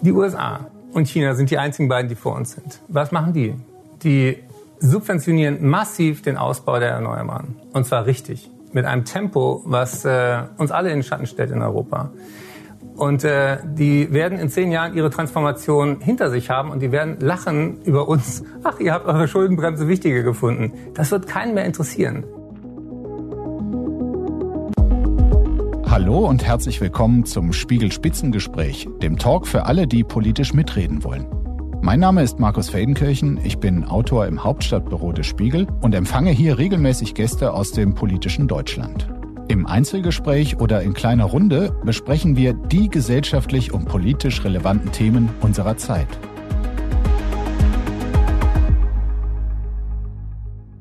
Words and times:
Die 0.00 0.12
USA 0.12 0.66
und 0.92 1.08
China 1.08 1.34
sind 1.34 1.50
die 1.50 1.58
einzigen 1.58 1.88
beiden, 1.88 2.08
die 2.08 2.14
vor 2.14 2.34
uns 2.34 2.52
sind. 2.52 2.80
Was 2.88 3.12
machen 3.12 3.32
die? 3.32 3.54
Die 4.02 4.38
subventionieren 4.78 5.68
massiv 5.68 6.22
den 6.22 6.36
Ausbau 6.36 6.78
der 6.78 6.90
Erneuerbaren. 6.90 7.56
Und 7.72 7.86
zwar 7.86 8.06
richtig. 8.06 8.50
Mit 8.72 8.84
einem 8.84 9.04
Tempo, 9.04 9.62
was 9.64 10.04
äh, 10.04 10.42
uns 10.56 10.70
alle 10.70 10.90
in 10.90 10.98
den 10.98 11.02
Schatten 11.02 11.26
stellt 11.26 11.50
in 11.50 11.62
Europa. 11.62 12.10
Und 12.96 13.24
äh, 13.24 13.58
die 13.64 14.12
werden 14.12 14.38
in 14.38 14.50
zehn 14.50 14.72
Jahren 14.72 14.94
ihre 14.94 15.10
Transformation 15.10 16.00
hinter 16.00 16.30
sich 16.30 16.50
haben 16.50 16.70
und 16.70 16.80
die 16.80 16.92
werden 16.92 17.18
lachen 17.20 17.80
über 17.82 18.08
uns. 18.08 18.44
Ach, 18.64 18.78
ihr 18.80 18.92
habt 18.92 19.06
eure 19.06 19.28
Schuldenbremse 19.28 19.88
wichtiger 19.88 20.22
gefunden. 20.22 20.72
Das 20.94 21.10
wird 21.10 21.26
keinen 21.26 21.54
mehr 21.54 21.64
interessieren. 21.64 22.24
Hallo 26.00 26.28
und 26.28 26.46
herzlich 26.46 26.80
willkommen 26.80 27.24
zum 27.24 27.52
Spiegel 27.52 27.90
Spitzengespräch, 27.90 28.86
dem 29.02 29.18
Talk 29.18 29.48
für 29.48 29.66
alle, 29.66 29.88
die 29.88 30.04
politisch 30.04 30.54
mitreden 30.54 31.02
wollen. 31.02 31.26
Mein 31.82 31.98
Name 31.98 32.22
ist 32.22 32.38
Markus 32.38 32.70
Feldenkirchen, 32.70 33.40
ich 33.44 33.58
bin 33.58 33.82
Autor 33.82 34.28
im 34.28 34.44
Hauptstadtbüro 34.44 35.10
des 35.10 35.26
Spiegel 35.26 35.66
und 35.80 35.96
empfange 35.96 36.30
hier 36.30 36.56
regelmäßig 36.56 37.14
Gäste 37.14 37.52
aus 37.52 37.72
dem 37.72 37.96
politischen 37.96 38.46
Deutschland. 38.46 39.08
Im 39.48 39.66
Einzelgespräch 39.66 40.60
oder 40.60 40.82
in 40.82 40.94
kleiner 40.94 41.24
Runde 41.24 41.76
besprechen 41.82 42.36
wir 42.36 42.52
die 42.52 42.88
gesellschaftlich 42.88 43.72
und 43.72 43.86
politisch 43.86 44.44
relevanten 44.44 44.92
Themen 44.92 45.28
unserer 45.40 45.78
Zeit. 45.78 46.06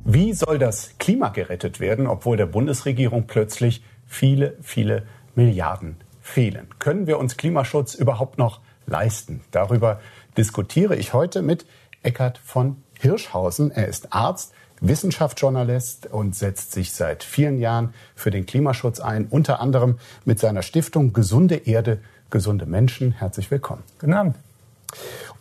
Wie 0.10 0.32
soll 0.34 0.60
das 0.60 0.96
Klima 1.00 1.30
gerettet 1.30 1.80
werden, 1.80 2.06
obwohl 2.06 2.38
der 2.38 2.46
Bundesregierung 2.46 3.26
plötzlich 3.26 3.82
viele, 4.08 4.56
viele 4.62 5.04
Milliarden 5.36 5.98
fehlen? 6.22 6.68
Können 6.80 7.08
wir 7.08 7.20
uns 7.20 7.38
Klimaschutz 7.38 7.96
überhaupt 7.96 8.38
noch 8.38 8.62
leisten? 8.86 9.42
Darüber 9.52 10.00
diskutiere 10.38 10.96
ich 10.96 11.14
heute 11.14 11.42
mit 11.42 11.66
Eckhard 12.04 12.38
von 12.38 12.82
Hirschhausen. 13.00 13.72
Er 13.72 13.88
ist 13.88 14.14
Arzt, 14.14 14.54
Wissenschaftsjournalist 14.82 16.08
und 16.08 16.36
setzt 16.36 16.72
sich 16.72 16.94
seit 16.94 17.24
vielen 17.24 17.60
Jahren 17.60 17.94
für 18.16 18.32
den 18.32 18.46
Klimaschutz 18.46 19.00
ein, 19.00 19.28
unter 19.28 19.60
anderem 19.60 19.98
mit 20.26 20.40
seiner 20.40 20.62
Stiftung 20.62 21.14
Gesunde 21.14 21.56
Erde, 21.56 22.00
gesunde 22.30 22.66
Menschen. 22.66 23.12
Herzlich 23.14 23.50
willkommen. 23.50 23.84
Guten 24.00 24.14
Abend. 24.14 24.36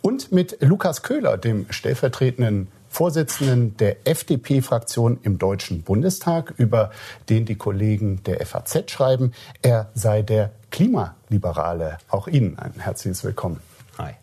Und 0.01 0.31
mit 0.31 0.57
Lukas 0.61 1.03
Köhler, 1.03 1.37
dem 1.37 1.65
stellvertretenden 1.69 2.67
Vorsitzenden 2.89 3.77
der 3.77 4.07
FDP-Fraktion 4.07 5.19
im 5.23 5.37
Deutschen 5.37 5.81
Bundestag, 5.83 6.53
über 6.57 6.91
den 7.29 7.45
die 7.45 7.55
Kollegen 7.55 8.23
der 8.23 8.45
FAZ 8.45 8.91
schreiben, 8.91 9.33
er 9.61 9.89
sei 9.93 10.21
der 10.21 10.51
Klimaliberale. 10.71 11.97
Auch 12.09 12.27
Ihnen 12.27 12.57
ein 12.59 12.73
herzliches 12.79 13.23
Willkommen. 13.23 13.61
Hi. 13.97 14.13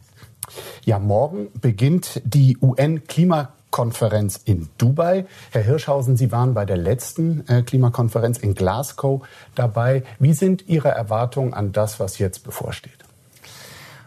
Ja, 0.84 0.98
morgen 0.98 1.48
beginnt 1.60 2.20
die 2.24 2.58
UN-Klima 2.60 3.52
Konferenz 3.74 4.40
in 4.44 4.68
Dubai. 4.78 5.26
Herr 5.50 5.62
Hirschhausen, 5.62 6.16
Sie 6.16 6.30
waren 6.30 6.54
bei 6.54 6.64
der 6.64 6.76
letzten 6.76 7.44
äh, 7.48 7.62
Klimakonferenz 7.62 8.38
in 8.38 8.54
Glasgow 8.54 9.26
dabei. 9.56 10.04
Wie 10.20 10.32
sind 10.32 10.68
Ihre 10.68 10.90
Erwartungen 10.90 11.52
an 11.54 11.72
das, 11.72 11.98
was 11.98 12.18
jetzt 12.18 12.44
bevorsteht? 12.44 13.04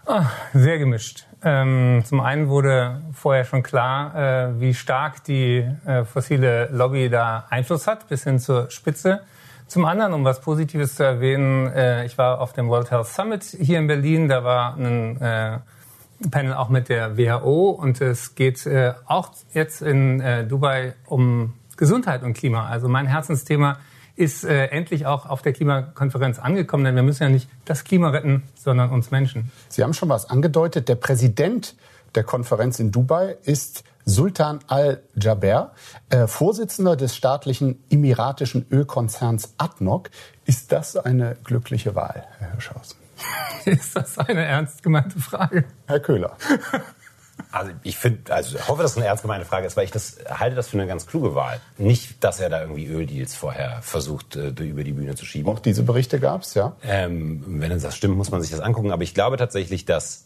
Oh, 0.06 0.22
sehr 0.54 0.78
gemischt. 0.78 1.27
Ähm, 1.50 2.04
zum 2.04 2.20
einen 2.20 2.50
wurde 2.50 3.02
vorher 3.14 3.46
schon 3.46 3.64
klar, 3.64 4.14
äh, 4.16 4.60
wie 4.60 4.74
stark 4.74 5.24
die 5.24 5.66
äh, 5.86 6.04
fossile 6.04 6.68
Lobby 6.74 7.10
da 7.10 7.46
Einfluss 7.50 7.88
hat, 7.88 8.10
bis 8.10 8.26
hin 8.26 8.38
zur 8.38 8.70
Spitze. 8.70 9.22
Zum 9.66 9.86
anderen, 9.86 10.12
um 10.12 10.26
was 10.26 10.42
Positives 10.42 10.96
zu 10.96 11.04
erwähnen, 11.04 11.68
äh, 11.68 12.06
ich 12.06 12.18
war 12.18 12.42
auf 12.42 12.52
dem 12.52 12.68
World 12.68 12.92
Health 12.92 13.08
Summit 13.08 13.46
hier 13.46 13.80
in 13.80 13.88
Berlin. 13.88 14.28
Da 14.28 14.44
war 14.44 14.76
ein 14.76 15.22
äh, 15.22 15.60
Panel 16.30 16.54
auch 16.54 16.68
mit 16.68 16.90
der 16.90 17.18
WHO 17.18 17.70
und 17.70 18.02
es 18.02 18.36
geht 18.36 18.66
äh, 18.66 18.94
auch 19.06 19.30
jetzt 19.54 19.82
in 19.82 20.20
äh, 20.20 20.46
Dubai 20.46 20.96
um 21.06 21.54
Gesundheit 21.78 22.24
und 22.24 22.34
Klima. 22.34 22.68
Also 22.68 22.90
mein 22.90 23.08
Herzensthema 23.08 23.78
ist 24.18 24.44
äh, 24.44 24.66
endlich 24.66 25.06
auch 25.06 25.28
auf 25.28 25.42
der 25.42 25.54
Klimakonferenz 25.54 26.40
angekommen, 26.40 26.84
denn 26.84 26.96
wir 26.96 27.04
müssen 27.04 27.24
ja 27.24 27.30
nicht 27.30 27.48
das 27.66 27.84
Klima 27.84 28.10
retten, 28.10 28.44
sondern 28.56 28.90
uns 28.90 29.12
Menschen. 29.12 29.52
Sie 29.70 29.84
haben 29.84 29.94
schon 29.94 30.10
was 30.10 30.30
angedeutet. 30.30 30.90
Der 30.90 30.96
Präsident 30.96 31.76
der 32.16 32.24
Konferenz 32.24 32.80
in 32.80 32.92
Dubai 32.92 33.38
ist 33.44 33.84
Sultan 34.06 34.60
Al-Jaber, 34.68 35.74
äh, 36.10 36.28
Vorsitzender 36.28 36.96
des 36.96 37.16
staatlichen 37.16 37.84
emiratischen 37.90 38.66
Ölkonzerns 38.72 39.54
ADNOC. 39.58 40.10
Ist 40.46 40.72
das 40.72 40.98
eine 40.98 41.38
glückliche 41.44 41.94
Wahl, 41.94 42.26
Herr 42.40 42.52
Hirschhausen? 42.54 42.98
Ist 43.66 43.96
das 43.96 44.18
eine 44.18 44.46
ernst 44.46 44.82
gemeinte 44.82 45.20
Frage? 45.20 45.66
Herr 45.88 46.00
Köhler. 46.00 46.38
Also 47.52 47.72
ich 47.84 47.98
finde, 47.98 48.34
also 48.34 48.58
hoffe, 48.68 48.82
dass 48.82 48.92
es 48.92 48.98
eine 48.98 49.06
ernst 49.06 49.22
gemeinte 49.22 49.46
Frage 49.46 49.68
ist, 49.68 49.78
weil 49.78 49.86
ich 49.86 49.92
das 49.92 50.18
halte 50.30 50.56
das 50.56 50.68
für 50.68 50.78
eine 50.78 50.88
ganz 50.88 51.06
kluge 51.08 51.36
Wahl. 51.36 51.62
Nicht, 51.78 52.24
dass 52.24 52.40
er 52.40 52.50
da 52.50 52.62
irgendwie 52.62 52.88
Öldeals 52.88 53.36
vorher 53.36 53.82
versucht 53.82 54.36
äh, 54.36 54.50
über 54.50 54.84
die 54.84 54.94
Bühne 54.94 55.16
zu 55.16 55.26
schieben. 55.26 55.52
Auch 55.52 55.60
diese 55.60 55.84
Berichte 55.84 56.20
gab 56.20 56.42
es, 56.42 56.54
ja. 56.56 56.76
Ähm, 56.84 57.44
wenn 57.48 57.70
das 57.70 57.96
stimmt, 57.96 58.18
muss 58.18 58.32
man 58.32 58.42
sich 58.42 58.52
das 58.52 58.60
angucken. 58.60 58.92
Aber 58.92 59.04
ich 59.04 59.14
glaube 59.14 59.38
tatsächlich, 59.38 59.86
dass 59.86 60.26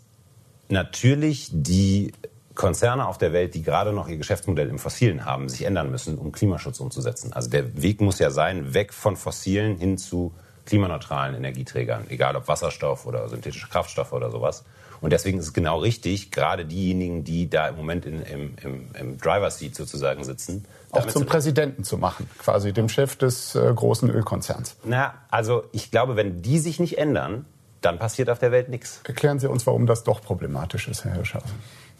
natürlich 0.69 1.49
die 1.51 2.13
Konzerne 2.55 3.07
auf 3.07 3.17
der 3.17 3.33
Welt, 3.33 3.55
die 3.55 3.63
gerade 3.63 3.93
noch 3.93 4.07
ihr 4.07 4.17
Geschäftsmodell 4.17 4.69
im 4.69 4.79
Fossilen 4.79 5.25
haben, 5.25 5.49
sich 5.49 5.63
ändern 5.63 5.89
müssen, 5.91 6.17
um 6.17 6.31
Klimaschutz 6.31 6.79
umzusetzen. 6.79 7.33
Also 7.33 7.49
der 7.49 7.81
Weg 7.81 8.01
muss 8.01 8.19
ja 8.19 8.29
sein, 8.29 8.73
weg 8.73 8.93
von 8.93 9.15
Fossilen 9.15 9.77
hin 9.77 9.97
zu 9.97 10.33
klimaneutralen 10.65 11.35
Energieträgern, 11.35 12.05
egal 12.09 12.35
ob 12.35 12.47
Wasserstoff 12.47 13.05
oder 13.05 13.27
synthetische 13.29 13.67
Kraftstoffe 13.67 14.13
oder 14.13 14.31
sowas. 14.31 14.63
Und 15.01 15.11
deswegen 15.11 15.39
ist 15.39 15.45
es 15.45 15.53
genau 15.53 15.79
richtig, 15.79 16.31
gerade 16.31 16.63
diejenigen, 16.63 17.23
die 17.23 17.49
da 17.49 17.67
im 17.67 17.75
Moment 17.75 18.05
in, 18.05 18.21
im, 18.21 18.53
im, 18.63 18.85
im 18.93 19.17
Driver 19.17 19.49
Seat 19.49 19.75
sozusagen 19.75 20.23
sitzen. 20.23 20.65
Auch 20.91 21.07
zum 21.07 21.25
Präsidenten 21.25 21.83
zu 21.83 21.97
machen, 21.97 22.29
quasi 22.37 22.71
dem 22.71 22.87
Chef 22.87 23.15
des 23.15 23.55
äh, 23.55 23.73
großen 23.73 24.09
Ölkonzerns. 24.09 24.75
Na, 24.83 25.15
also 25.31 25.63
ich 25.71 25.89
glaube, 25.89 26.15
wenn 26.15 26.41
die 26.41 26.59
sich 26.59 26.79
nicht 26.79 26.97
ändern, 26.99 27.45
dann 27.81 27.97
passiert 27.97 28.29
auf 28.29 28.37
der 28.37 28.51
Welt 28.51 28.69
nichts. 28.69 29.01
Erklären 29.05 29.39
Sie 29.39 29.49
uns, 29.49 29.65
warum 29.65 29.87
das 29.87 30.03
doch 30.03 30.21
problematisch 30.21 30.87
ist, 30.87 31.03
Herr 31.03 31.13
Hirschhausen. 31.13 31.49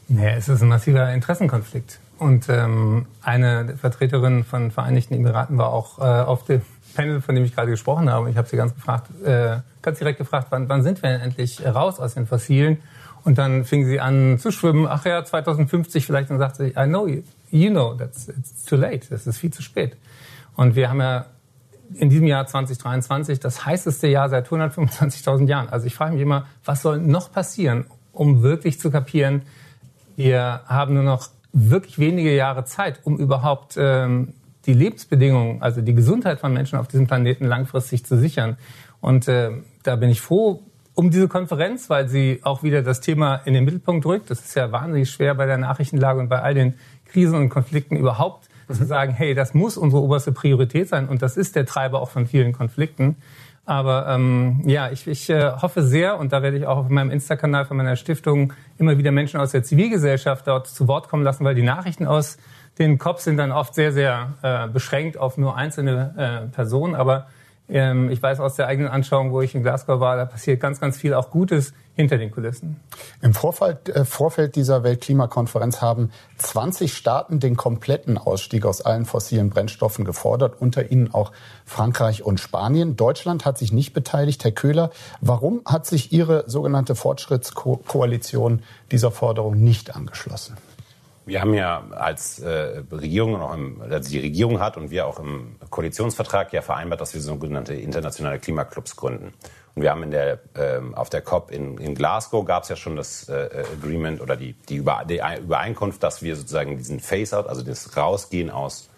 Naja, 0.08 0.36
es 0.36 0.48
ist 0.48 0.62
ein 0.62 0.68
massiver 0.68 1.12
Interessenkonflikt. 1.12 2.00
Und 2.20 2.50
ähm, 2.50 3.08
eine 3.24 3.78
Vertreterin 3.78 4.44
von 4.44 4.70
Vereinigten 4.70 5.16
Emiraten 5.16 5.58
war 5.58 5.74
auch 5.74 5.98
äh, 6.00 6.02
auf 6.04 6.44
dem 6.44 6.62
Panel, 6.94 7.22
von 7.22 7.34
dem 7.34 7.46
ich 7.46 7.56
gerade 7.56 7.72
gesprochen 7.72 8.12
habe, 8.12 8.30
ich 8.30 8.38
habe 8.38 8.48
sie 8.48 8.58
ganz 8.58 8.76
gefragt, 8.76 9.08
äh, 9.26 9.58
ganz 9.82 10.00
direkt 10.00 10.18
gefragt, 10.18 10.48
wann, 10.50 10.70
wann 10.70 10.84
sind 10.84 11.02
wir 11.02 11.10
denn 11.10 11.22
endlich 11.22 11.66
raus 11.66 12.00
aus 12.00 12.14
den 12.14 12.28
Fossilen? 12.28 12.78
Und 13.24 13.38
dann 13.38 13.66
fing 13.66 13.86
sie 13.86 14.00
an 14.00 14.40
zu 14.40 14.52
schwimmen. 14.52 14.88
Ach 14.90 15.06
ja, 15.06 15.24
2050 15.24 16.06
vielleicht. 16.06 16.32
Und 16.32 16.40
sagte 16.40 16.66
sie, 16.66 16.72
I 16.72 16.86
know 16.86 17.08
you, 17.08 17.22
you 17.52 17.70
know, 17.70 17.94
that's 17.94 18.30
it's 18.30 18.66
too 18.66 18.76
late. 18.76 19.08
Das 19.10 19.28
ist 19.28 19.38
viel 19.38 19.54
zu 19.54 19.62
spät. 19.62 19.96
Und 20.56 20.76
wir 20.76 20.90
haben 20.90 21.00
ja 21.00 21.26
in 21.94 22.10
diesem 22.10 22.28
Jahr 22.28 22.48
2023 22.48 23.40
das 23.40 23.66
heißeste 23.66 24.08
Jahr 24.08 24.30
seit 24.30 24.48
125.000 24.48 25.48
Jahren. 25.48 25.70
Also 25.70 25.88
ich 25.88 25.96
frage 25.96 26.14
mich 26.14 26.22
immer, 26.22 26.46
was 26.66 26.82
soll 26.82 27.00
noch 27.00 27.32
passieren, 27.32 27.86
um 28.14 28.44
wirklich 28.44 28.80
zu 28.80 28.92
kapieren, 28.92 29.44
wir 30.16 30.62
haben 30.68 30.94
nur 30.94 31.04
noch 31.04 31.30
wirklich 31.54 32.00
wenige 32.00 32.36
Jahre 32.36 32.66
Zeit, 32.66 33.00
um 33.04 33.18
überhaupt 33.18 33.76
ähm, 33.78 34.34
die 34.66 34.74
Lebensbedingungen, 34.74 35.62
also 35.62 35.82
die 35.82 35.96
Gesundheit 35.96 36.40
von 36.40 36.54
Menschen 36.54 36.78
auf 36.78 36.88
diesem 36.88 37.08
Planeten 37.08 37.46
langfristig 37.46 38.06
zu 38.06 38.18
sichern. 38.18 38.58
Und 39.02 39.28
äh, 39.28 39.52
da 39.84 39.96
bin 39.96 40.10
ich 40.10 40.22
froh 40.22 40.64
um 40.94 41.10
diese 41.10 41.28
Konferenz, 41.28 41.90
weil 41.90 42.08
sie 42.08 42.40
auch 42.44 42.64
wieder 42.64 42.84
das 42.84 43.02
Thema 43.02 43.36
in 43.46 43.54
den 43.54 43.66
Mittelpunkt 43.66 44.06
rückt. 44.06 44.30
Das 44.30 44.40
ist 44.42 44.56
ja 44.56 44.72
wahnsinnig 44.72 45.10
schwer 45.10 45.36
bei 45.36 45.46
der 45.46 45.58
Nachrichtenlage 45.58 46.20
und 46.20 46.30
bei 46.30 46.42
all 46.42 46.54
den 46.54 46.76
Krisen 47.06 47.36
und 47.36 47.50
Konflikten 47.50 47.96
überhaupt 47.96 48.50
mhm. 48.68 48.74
zu 48.74 48.86
sagen, 48.86 49.14
hey, 49.14 49.34
das 49.34 49.54
muss 49.54 49.78
unsere 49.78 50.02
oberste 50.02 50.32
Priorität 50.32 50.90
sein 50.90 51.08
und 51.08 51.22
das 51.22 51.38
ist 51.38 51.56
der 51.56 51.66
Treiber 51.66 52.02
auch 52.02 52.10
von 52.10 52.28
vielen 52.28 52.54
Konflikten. 52.54 53.18
Aber 53.66 54.08
ähm, 54.10 54.62
ja, 54.66 54.92
ich, 54.92 55.08
ich 55.08 55.30
äh, 55.30 55.52
hoffe 55.52 55.84
sehr, 55.84 56.20
und 56.20 56.34
da 56.34 56.42
werde 56.42 56.58
ich 56.58 56.66
auch 56.66 56.78
auf 56.78 56.90
meinem 56.90 57.12
Insta-Kanal 57.12 57.66
von 57.66 57.78
meiner 57.78 57.96
Stiftung 57.96 58.54
immer 58.78 58.98
wieder 58.98 59.12
Menschen 59.12 59.40
aus 59.40 59.52
der 59.52 59.64
Zivilgesellschaft 59.64 60.48
dort 60.48 60.68
zu 60.68 60.88
Wort 60.88 61.10
kommen 61.10 61.24
lassen, 61.24 61.46
weil 61.46 61.56
die 61.56 61.62
Nachrichten 61.64 62.08
aus 62.08 62.38
den 62.80 62.98
Cops 62.98 63.26
sind 63.26 63.38
dann 63.38 63.52
oft 63.52 63.76
sehr, 63.76 63.92
sehr 63.92 64.34
äh, 64.42 64.68
beschränkt 64.68 65.18
auf 65.18 65.38
nur 65.38 65.56
einzelne 65.56 66.48
äh, 66.48 66.54
Personen. 66.54 66.96
Aber 66.96 67.28
ich 67.72 68.22
weiß 68.22 68.42
aus 68.42 68.56
der 68.56 68.68
eigenen 68.68 68.92
Anschauung, 68.92 69.32
wo 69.32 69.42
ich 69.42 69.56
in 69.56 69.64
Glasgow 69.64 70.00
war, 70.02 70.18
da 70.18 70.26
passiert 70.26 70.60
ganz, 70.60 70.82
ganz 70.82 70.98
viel 70.98 71.14
auch 71.14 71.30
Gutes 71.30 71.74
hinter 71.94 72.18
den 72.18 72.32
Kulissen. 72.32 72.80
Im 73.22 73.34
Vorfeld, 73.34 73.90
äh, 73.90 74.06
Vorfeld 74.06 74.56
dieser 74.56 74.84
Weltklimakonferenz 74.84 75.82
haben 75.82 76.12
20 76.38 76.94
Staaten 76.94 77.40
den 77.40 77.56
kompletten 77.56 78.18
Ausstieg 78.18 78.66
aus 78.66 78.82
allen 78.82 79.06
fossilen 79.06 79.50
Brennstoffen 79.50 80.04
gefordert, 80.04 80.56
unter 80.60 80.92
ihnen 80.92 81.14
auch 81.14 81.32
Frankreich 81.66 82.24
und 82.24 82.40
Spanien. 82.40 82.96
Deutschland 82.96 83.46
hat 83.46 83.58
sich 83.58 83.72
nicht 83.72 83.94
beteiligt. 83.94 84.44
Herr 84.44 84.52
Köhler, 84.52 84.92
warum 85.22 85.62
hat 85.66 85.86
sich 85.86 86.12
Ihre 86.12 86.44
sogenannte 86.48 86.96
Fortschrittskoalition 86.96 88.64
dieser 88.92 89.12
Forderung 89.12 89.58
nicht 89.58 89.96
angeschlossen? 89.96 90.58
Wir 91.26 91.42
haben 91.42 91.54
ja 91.54 91.88
als 91.92 92.40
äh, 92.40 92.84
Regierung, 92.92 93.40
auch 93.40 93.54
im, 93.54 93.82
also 93.82 94.10
die 94.10 94.20
Regierung 94.20 94.60
hat 94.60 94.76
und 94.78 94.90
wir 94.90 95.06
auch 95.06 95.20
im 95.20 95.56
Koalitionsvertrag 95.70 96.52
ja 96.52 96.62
vereinbart, 96.62 97.00
dass 97.00 97.14
wir 97.14 97.22
sogenannte 97.22 97.76
internationale 97.76 98.40
Klimaclubs 98.40 98.96
gründen. 98.96 99.34
Und 99.76 99.84
wir 99.84 99.92
haben 99.92 100.04
in 100.04 100.12
der, 100.12 100.40
ähm, 100.56 100.96
auf 100.96 101.10
der 101.10 101.22
COP 101.22 101.52
in, 101.52 101.78
in 101.78 101.96
Glasgow 101.96 102.44
gab 102.44 102.64
es 102.64 102.70
ja 102.70 102.76
schon 102.76 102.96
das 102.96 103.30
äh, 103.30 103.66
Agreement 103.80 104.20
oder 104.20 104.36
die, 104.36 104.54
die, 104.54 104.78
Über, 104.78 105.04
die 105.08 105.22
Übereinkunft, 105.40 106.02
dass 106.04 106.22
wir 106.22 106.36
sozusagen 106.36 106.78
diesen 106.78 107.00
Phase-out, 107.00 107.48
also 107.48 107.62
das 107.62 107.96
Rausgehen 107.96 108.50
aus, 108.50 108.90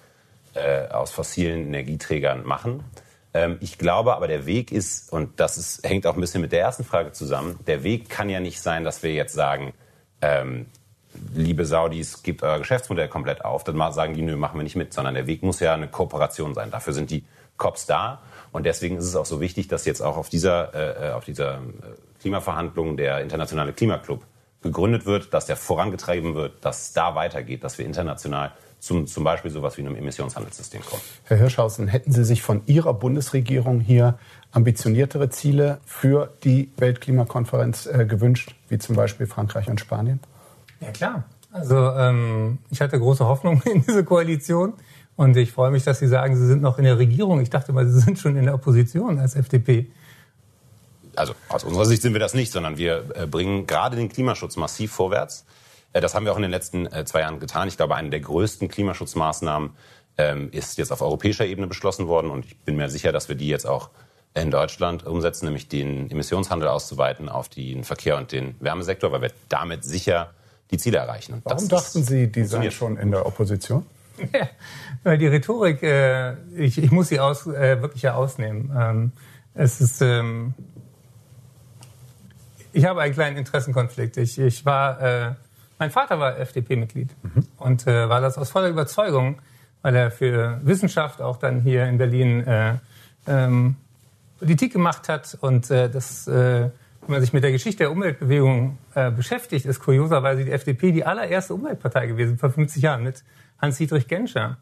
äh, 0.55 0.87
aus 0.87 1.11
fossilen 1.11 1.67
Energieträgern 1.67 2.45
machen. 2.45 2.83
Ähm, 3.33 3.57
ich 3.59 3.77
glaube 3.77 4.15
aber, 4.15 4.27
der 4.27 4.45
Weg 4.45 4.71
ist, 4.71 5.11
und 5.11 5.39
das 5.39 5.57
ist, 5.57 5.87
hängt 5.87 6.07
auch 6.07 6.15
ein 6.15 6.21
bisschen 6.21 6.41
mit 6.41 6.51
der 6.51 6.61
ersten 6.61 6.83
Frage 6.83 7.11
zusammen, 7.11 7.59
der 7.67 7.83
Weg 7.83 8.09
kann 8.09 8.29
ja 8.29 8.39
nicht 8.39 8.61
sein, 8.61 8.83
dass 8.83 9.03
wir 9.03 9.13
jetzt 9.13 9.33
sagen, 9.33 9.73
ähm, 10.21 10.67
liebe 11.33 11.65
Saudis, 11.65 12.23
gebt 12.23 12.43
euer 12.43 12.59
Geschäftsmodell 12.59 13.07
komplett 13.07 13.43
auf. 13.43 13.63
Dann 13.63 13.93
sagen 13.93 14.13
die, 14.13 14.21
nö, 14.21 14.35
machen 14.35 14.59
wir 14.59 14.63
nicht 14.63 14.75
mit, 14.75 14.93
sondern 14.93 15.13
der 15.13 15.27
Weg 15.27 15.43
muss 15.43 15.59
ja 15.59 15.73
eine 15.73 15.87
Kooperation 15.87 16.53
sein. 16.53 16.71
Dafür 16.71 16.93
sind 16.93 17.11
die 17.11 17.23
COPs 17.57 17.85
da. 17.85 18.21
Und 18.51 18.65
deswegen 18.65 18.97
ist 18.97 19.05
es 19.05 19.15
auch 19.15 19.25
so 19.25 19.41
wichtig, 19.41 19.67
dass 19.67 19.85
jetzt 19.85 20.01
auch 20.01 20.17
auf 20.17 20.29
dieser, 20.29 21.09
äh, 21.09 21.11
auf 21.11 21.25
dieser 21.25 21.55
äh, 21.55 21.59
Klimaverhandlung 22.19 22.97
der 22.97 23.21
Internationale 23.21 23.73
Klimaclub 23.73 24.23
gegründet 24.61 25.05
wird, 25.05 25.33
dass 25.33 25.45
der 25.45 25.57
vorangetrieben 25.57 26.35
wird, 26.35 26.63
dass 26.63 26.87
es 26.87 26.93
da 26.93 27.15
weitergeht, 27.15 27.63
dass 27.63 27.77
wir 27.77 27.85
international 27.85 28.51
zum, 28.79 29.07
zum 29.07 29.23
Beispiel 29.23 29.49
sowas 29.49 29.77
wie 29.77 29.81
einem 29.81 29.95
Emissionshandelssystem 29.95 30.81
kommen. 30.81 31.01
Herr 31.25 31.37
Hirschhausen, 31.37 31.87
hätten 31.87 32.11
Sie 32.11 32.25
sich 32.25 32.41
von 32.41 32.63
Ihrer 32.65 32.93
Bundesregierung 32.93 33.79
hier 33.79 34.17
ambitioniertere 34.51 35.29
Ziele 35.29 35.79
für 35.85 36.33
die 36.43 36.69
Weltklimakonferenz 36.77 37.85
äh, 37.85 38.05
gewünscht, 38.05 38.55
wie 38.69 38.77
zum 38.77 38.95
Beispiel 38.95 39.25
Frankreich 39.25 39.69
und 39.69 39.79
Spanien? 39.79 40.19
Ja 40.83 40.91
klar. 40.91 41.23
Also 41.51 41.75
ähm, 41.91 42.57
ich 42.71 42.81
hatte 42.81 42.99
große 42.99 43.25
Hoffnung 43.25 43.61
in 43.65 43.85
diese 43.85 44.03
Koalition 44.03 44.73
und 45.15 45.37
ich 45.37 45.51
freue 45.51 45.71
mich, 45.71 45.83
dass 45.83 45.99
Sie 45.99 46.07
sagen, 46.07 46.35
Sie 46.35 46.47
sind 46.47 46.61
noch 46.61 46.77
in 46.77 46.83
der 46.85 46.97
Regierung. 46.97 47.39
Ich 47.41 47.49
dachte 47.49 47.71
mal, 47.71 47.87
Sie 47.87 47.99
sind 47.99 48.19
schon 48.19 48.35
in 48.35 48.45
der 48.45 48.55
Opposition 48.55 49.19
als 49.19 49.35
FDP. 49.35 49.91
Also 51.15 51.33
aus 51.49 51.63
unserer 51.63 51.85
Sicht 51.85 52.01
sind 52.01 52.13
wir 52.13 52.19
das 52.19 52.33
nicht, 52.33 52.51
sondern 52.51 52.77
wir 52.77 53.05
äh, 53.15 53.27
bringen 53.27 53.67
gerade 53.67 53.95
den 53.95 54.09
Klimaschutz 54.09 54.57
massiv 54.57 54.91
vorwärts. 54.91 55.45
Äh, 55.93 56.01
das 56.01 56.15
haben 56.15 56.25
wir 56.25 56.31
auch 56.31 56.37
in 56.37 56.41
den 56.41 56.51
letzten 56.51 56.87
äh, 56.87 57.05
zwei 57.05 57.21
Jahren 57.21 57.39
getan. 57.39 57.67
Ich 57.67 57.77
glaube, 57.77 57.95
eine 57.95 58.09
der 58.09 58.19
größten 58.19 58.67
Klimaschutzmaßnahmen 58.67 59.71
ähm, 60.17 60.49
ist 60.51 60.79
jetzt 60.79 60.91
auf 60.91 61.01
europäischer 61.01 61.45
Ebene 61.45 61.67
beschlossen 61.67 62.07
worden 62.07 62.31
und 62.31 62.45
ich 62.45 62.57
bin 62.57 62.75
mir 62.75 62.89
sicher, 62.89 63.11
dass 63.11 63.29
wir 63.29 63.35
die 63.35 63.47
jetzt 63.47 63.67
auch 63.67 63.89
in 64.35 64.49
Deutschland 64.49 65.05
umsetzen, 65.05 65.45
nämlich 65.45 65.67
den 65.67 66.09
Emissionshandel 66.09 66.67
auszuweiten 66.67 67.29
auf 67.29 67.49
den 67.49 67.83
Verkehr 67.83 68.17
und 68.17 68.31
den 68.31 68.55
Wärmesektor, 68.59 69.11
weil 69.11 69.21
wir 69.21 69.31
damit 69.49 69.83
sicher 69.83 70.31
die 70.71 70.77
Ziele 70.77 70.97
erreichen. 70.97 71.33
Und 71.33 71.45
Warum 71.45 71.67
dachten 71.67 72.03
Sie, 72.03 72.31
die 72.31 72.45
seien 72.45 72.71
schon 72.71 72.97
in 72.97 73.11
der 73.11 73.25
Opposition? 73.25 73.85
Ja, 74.31 74.47
weil 75.03 75.17
die 75.17 75.25
Rhetorik, 75.25 75.81
äh, 75.81 76.33
ich, 76.55 76.77
ich 76.77 76.91
muss 76.91 77.07
sie 77.07 77.19
aus, 77.19 77.47
äh, 77.47 77.81
wirklich 77.81 78.03
ja 78.03 78.13
ausnehmen. 78.13 78.71
Ähm, 78.77 79.11
es 79.55 79.81
ist, 79.81 80.01
ähm, 80.01 80.53
ich 82.71 82.85
habe 82.85 83.01
einen 83.01 83.13
kleinen 83.13 83.37
Interessenkonflikt. 83.37 84.17
Ich, 84.17 84.37
ich 84.39 84.65
war, 84.65 85.01
äh, 85.01 85.33
mein 85.79 85.91
Vater 85.91 86.19
war 86.19 86.37
FDP-Mitglied 86.39 87.09
mhm. 87.23 87.47
und 87.57 87.87
äh, 87.87 88.07
war 88.07 88.21
das 88.21 88.37
aus 88.37 88.51
voller 88.51 88.69
Überzeugung, 88.69 89.41
weil 89.81 89.95
er 89.95 90.11
für 90.11 90.59
Wissenschaft 90.63 91.21
auch 91.21 91.37
dann 91.37 91.61
hier 91.61 91.85
in 91.85 91.97
Berlin 91.97 92.45
äh, 92.45 92.75
ähm, 93.27 93.75
Politik 94.39 94.73
gemacht 94.73 95.09
hat 95.09 95.37
und 95.41 95.71
äh, 95.71 95.89
das 95.89 96.27
äh, 96.27 96.69
wenn 97.07 97.15
man 97.15 97.21
sich 97.21 97.33
mit 97.33 97.43
der 97.43 97.51
Geschichte 97.51 97.79
der 97.79 97.91
Umweltbewegung 97.91 98.77
äh, 98.95 99.11
beschäftigt, 99.11 99.65
ist 99.65 99.79
kurioserweise 99.79 100.45
die 100.45 100.51
FDP 100.51 100.91
die 100.91 101.05
allererste 101.05 101.53
Umweltpartei 101.53 102.07
gewesen 102.07 102.37
vor 102.37 102.49
50 102.49 102.81
Jahren 102.81 103.03
mit 103.03 103.23
Hans-Dietrich 103.61 104.07
Genscher. 104.07 104.57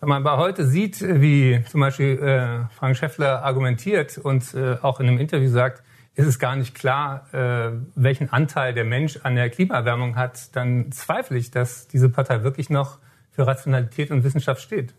Wenn 0.00 0.08
man 0.08 0.26
aber 0.26 0.38
heute 0.38 0.66
sieht, 0.66 1.00
wie 1.02 1.62
zum 1.68 1.80
Beispiel 1.80 2.18
äh, 2.18 2.74
Frank 2.74 2.96
Schäffler 2.96 3.42
argumentiert 3.42 4.18
und 4.18 4.54
äh, 4.54 4.76
auch 4.82 5.00
in 5.00 5.08
einem 5.08 5.18
Interview 5.18 5.48
sagt, 5.48 5.82
ist 6.14 6.26
es 6.26 6.38
gar 6.38 6.56
nicht 6.56 6.74
klar, 6.74 7.26
äh, 7.32 7.72
welchen 7.94 8.30
Anteil 8.30 8.74
der 8.74 8.84
Mensch 8.84 9.18
an 9.22 9.36
der 9.36 9.48
Klimaerwärmung 9.48 10.16
hat, 10.16 10.54
dann 10.54 10.92
zweifle 10.92 11.38
ich, 11.38 11.50
dass 11.50 11.88
diese 11.88 12.10
Partei 12.10 12.42
wirklich 12.42 12.68
noch 12.68 12.98
für 13.30 13.46
Rationalität 13.46 14.10
und 14.10 14.24
Wissenschaft 14.24 14.60
steht. 14.60 14.92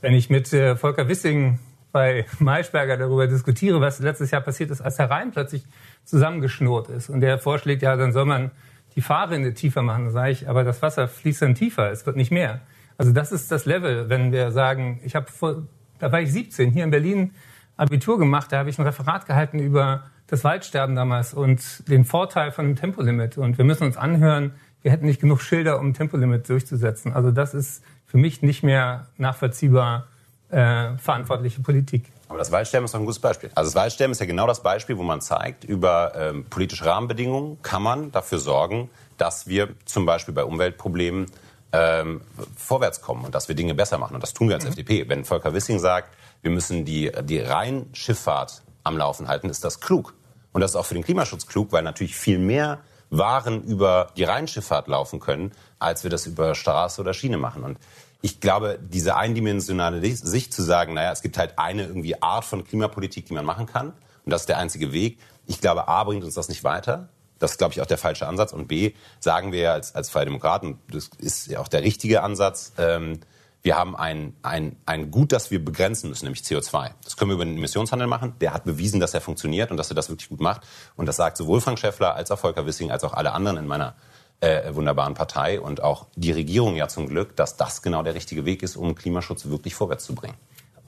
Wenn 0.00 0.14
ich 0.14 0.30
mit 0.30 0.52
äh, 0.52 0.74
Volker 0.74 1.08
Wissing 1.08 1.58
bei 1.92 2.26
Maischberger 2.38 2.96
darüber 2.96 3.26
diskutiere, 3.26 3.80
was 3.80 3.98
letztes 4.00 4.30
Jahr 4.30 4.40
passiert 4.40 4.70
ist, 4.70 4.80
als 4.80 4.96
der 4.96 5.10
Rhein 5.10 5.30
plötzlich 5.30 5.64
zusammengeschnurrt 6.04 6.88
ist 6.90 7.08
und 7.08 7.20
der 7.20 7.38
vorschlägt, 7.38 7.82
ja, 7.82 7.96
dann 7.96 8.12
soll 8.12 8.24
man 8.24 8.50
die 8.94 9.00
Fahrrinne 9.00 9.54
tiefer 9.54 9.82
machen, 9.82 10.04
dann 10.04 10.12
sage 10.12 10.30
ich, 10.30 10.48
aber 10.48 10.64
das 10.64 10.82
Wasser 10.82 11.08
fließt 11.08 11.42
dann 11.42 11.54
tiefer, 11.54 11.90
es 11.90 12.06
wird 12.06 12.16
nicht 12.16 12.30
mehr. 12.30 12.60
Also 12.96 13.12
das 13.12 13.30
ist 13.30 13.52
das 13.52 13.64
Level, 13.64 14.08
wenn 14.08 14.32
wir 14.32 14.50
sagen, 14.50 15.00
ich 15.04 15.14
habe 15.14 15.30
vor, 15.30 15.62
da 15.98 16.10
war 16.10 16.20
ich 16.20 16.32
17, 16.32 16.70
hier 16.70 16.84
in 16.84 16.90
Berlin 16.90 17.32
Abitur 17.76 18.18
gemacht, 18.18 18.50
da 18.50 18.58
habe 18.58 18.70
ich 18.70 18.78
ein 18.78 18.84
Referat 18.84 19.26
gehalten 19.26 19.60
über 19.60 20.04
das 20.26 20.42
Waldsterben 20.44 20.96
damals 20.96 21.32
und 21.32 21.88
den 21.88 22.04
Vorteil 22.04 22.50
von 22.50 22.66
dem 22.66 22.76
Tempolimit. 22.76 23.38
Und 23.38 23.56
wir 23.56 23.64
müssen 23.64 23.84
uns 23.84 23.96
anhören, 23.96 24.52
wir 24.82 24.90
hätten 24.90 25.06
nicht 25.06 25.20
genug 25.20 25.40
Schilder, 25.40 25.78
um 25.78 25.88
ein 25.88 25.94
Tempolimit 25.94 26.48
durchzusetzen. 26.48 27.12
Also 27.12 27.30
das 27.30 27.54
ist 27.54 27.84
für 28.04 28.18
mich 28.18 28.42
nicht 28.42 28.62
mehr 28.62 29.06
nachvollziehbar 29.16 30.08
äh, 30.50 30.96
verantwortliche 30.96 31.60
Politik. 31.60 32.10
Aber 32.28 32.38
das 32.38 32.52
Waldsterben 32.52 32.84
ist 32.84 32.94
doch 32.94 33.00
ein 33.00 33.06
gutes 33.06 33.20
Beispiel. 33.20 33.50
Also 33.54 33.68
das 33.68 33.74
Waldsterben 33.74 34.12
ist 34.12 34.20
ja 34.20 34.26
genau 34.26 34.46
das 34.46 34.62
Beispiel, 34.62 34.98
wo 34.98 35.02
man 35.02 35.20
zeigt, 35.20 35.64
über 35.64 36.12
ähm, 36.14 36.44
politische 36.44 36.84
Rahmenbedingungen 36.84 37.60
kann 37.62 37.82
man 37.82 38.12
dafür 38.12 38.38
sorgen, 38.38 38.90
dass 39.16 39.46
wir 39.46 39.70
zum 39.84 40.06
Beispiel 40.06 40.34
bei 40.34 40.44
Umweltproblemen 40.44 41.26
ähm, 41.72 42.20
vorwärts 42.56 43.00
kommen 43.00 43.24
und 43.24 43.34
dass 43.34 43.48
wir 43.48 43.54
Dinge 43.54 43.74
besser 43.74 43.98
machen. 43.98 44.14
Und 44.14 44.22
das 44.22 44.34
tun 44.34 44.48
wir 44.48 44.56
als 44.56 44.64
mhm. 44.64 44.70
FDP. 44.70 45.08
Wenn 45.08 45.24
Volker 45.24 45.54
Wissing 45.54 45.78
sagt, 45.78 46.14
wir 46.42 46.50
müssen 46.50 46.84
die, 46.84 47.10
die 47.22 47.40
Rheinschifffahrt 47.40 48.62
am 48.84 48.96
Laufen 48.96 49.28
halten, 49.28 49.50
ist 49.50 49.64
das 49.64 49.80
klug. 49.80 50.14
Und 50.52 50.60
das 50.60 50.72
ist 50.72 50.76
auch 50.76 50.86
für 50.86 50.94
den 50.94 51.04
Klimaschutz 51.04 51.46
klug, 51.46 51.72
weil 51.72 51.82
natürlich 51.82 52.16
viel 52.16 52.38
mehr 52.38 52.78
Waren 53.10 53.62
über 53.62 54.08
die 54.16 54.24
Rheinschifffahrt 54.24 54.86
laufen 54.86 55.18
können, 55.18 55.52
als 55.78 56.02
wir 56.02 56.10
das 56.10 56.26
über 56.26 56.54
Straße 56.54 57.00
oder 57.00 57.14
Schiene 57.14 57.38
machen. 57.38 57.62
Und 57.62 57.78
ich 58.20 58.40
glaube, 58.40 58.78
diese 58.82 59.16
eindimensionale 59.16 60.00
Sicht 60.14 60.52
zu 60.52 60.62
sagen, 60.62 60.94
naja, 60.94 61.12
es 61.12 61.22
gibt 61.22 61.38
halt 61.38 61.58
eine 61.58 61.84
irgendwie 61.84 62.20
Art 62.20 62.44
von 62.44 62.64
Klimapolitik, 62.64 63.26
die 63.26 63.34
man 63.34 63.44
machen 63.44 63.66
kann. 63.66 63.88
Und 64.24 64.32
das 64.32 64.42
ist 64.42 64.48
der 64.48 64.58
einzige 64.58 64.92
Weg. 64.92 65.18
Ich 65.46 65.60
glaube, 65.60 65.88
A, 65.88 66.02
bringt 66.04 66.24
uns 66.24 66.34
das 66.34 66.48
nicht 66.48 66.64
weiter. 66.64 67.08
Das 67.38 67.52
ist, 67.52 67.58
glaube 67.58 67.72
ich, 67.72 67.80
auch 67.80 67.86
der 67.86 67.98
falsche 67.98 68.26
Ansatz. 68.26 68.52
Und 68.52 68.66
B, 68.66 68.92
sagen 69.20 69.52
wir 69.52 69.72
als, 69.72 69.94
als 69.94 70.10
Freie 70.10 70.24
Demokraten, 70.24 70.78
das 70.90 71.10
ist 71.18 71.46
ja 71.46 71.60
auch 71.60 71.68
der 71.68 71.82
richtige 71.82 72.22
Ansatz, 72.22 72.72
ähm, 72.76 73.20
wir 73.62 73.76
haben 73.76 73.96
ein, 73.96 74.34
ein, 74.42 74.76
ein 74.86 75.10
Gut, 75.10 75.32
das 75.32 75.50
wir 75.50 75.64
begrenzen 75.64 76.08
müssen, 76.08 76.24
nämlich 76.24 76.42
CO2. 76.42 76.90
Das 77.02 77.16
können 77.16 77.30
wir 77.30 77.34
über 77.34 77.44
den 77.44 77.56
Emissionshandel 77.56 78.06
machen. 78.06 78.34
Der 78.40 78.54
hat 78.54 78.64
bewiesen, 78.64 79.00
dass 79.00 79.14
er 79.14 79.20
funktioniert 79.20 79.70
und 79.70 79.76
dass 79.76 79.90
er 79.90 79.96
das 79.96 80.08
wirklich 80.08 80.28
gut 80.28 80.40
macht. 80.40 80.62
Und 80.96 81.06
das 81.06 81.16
sagt 81.16 81.36
sowohl 81.36 81.60
Frank 81.60 81.78
Schäffler 81.78 82.14
als 82.14 82.30
auch 82.30 82.38
Volker 82.38 82.66
Wissing 82.66 82.90
als 82.90 83.02
auch 83.04 83.14
alle 83.14 83.32
anderen 83.32 83.56
in 83.56 83.66
meiner 83.66 83.94
äh, 84.40 84.74
wunderbaren 84.74 85.14
Partei 85.14 85.60
und 85.60 85.82
auch 85.82 86.06
die 86.14 86.32
Regierung 86.32 86.76
ja 86.76 86.88
zum 86.88 87.08
Glück, 87.08 87.36
dass 87.36 87.56
das 87.56 87.82
genau 87.82 88.02
der 88.02 88.14
richtige 88.14 88.44
Weg 88.44 88.62
ist, 88.62 88.76
um 88.76 88.94
Klimaschutz 88.94 89.46
wirklich 89.46 89.74
vorwärts 89.74 90.04
zu 90.04 90.14
bringen. 90.14 90.34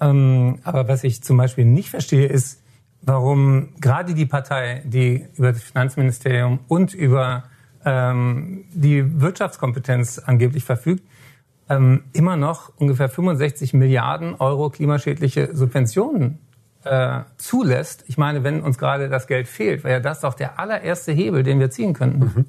Ähm, 0.00 0.59
aber 0.62 0.88
was 0.88 1.04
ich 1.04 1.23
zum 1.23 1.37
Beispiel 1.37 1.64
nicht 1.64 1.90
verstehe, 1.90 2.26
ist, 2.26 2.62
warum 3.02 3.75
gerade 3.80 4.14
die 4.14 4.26
Partei, 4.26 4.83
die 4.85 5.26
über 5.37 5.52
das 5.52 5.62
Finanzministerium 5.62 6.61
und 6.69 6.95
über 6.95 7.45
ähm, 7.85 8.64
die 8.73 9.21
Wirtschaftskompetenz 9.21 10.19
angeblich 10.19 10.64
verfügt, 10.64 11.02
ähm, 11.69 12.04
immer 12.12 12.37
noch 12.37 12.73
ungefähr 12.76 13.09
65 13.09 13.75
Milliarden 13.75 14.35
Euro 14.35 14.71
klimaschädliche 14.71 15.54
Subventionen 15.54 16.38
äh, 16.85 17.21
zulässt. 17.37 18.04
Ich 18.09 18.19
meine, 18.19 18.42
wenn 18.42 18.62
uns 18.62 18.78
gerade 18.78 19.09
das 19.09 19.26
Geld 19.26 19.49
fehlt, 19.49 19.85
wäre 19.85 20.00
das 20.00 20.21
doch 20.21 20.35
der 20.35 20.59
allererste 20.59 21.12
Hebel, 21.12 21.42
den 21.42 21.61
wir 21.61 21.71
ziehen 21.71 21.95
könnten. 21.95 22.19
Mhm. 22.19 22.47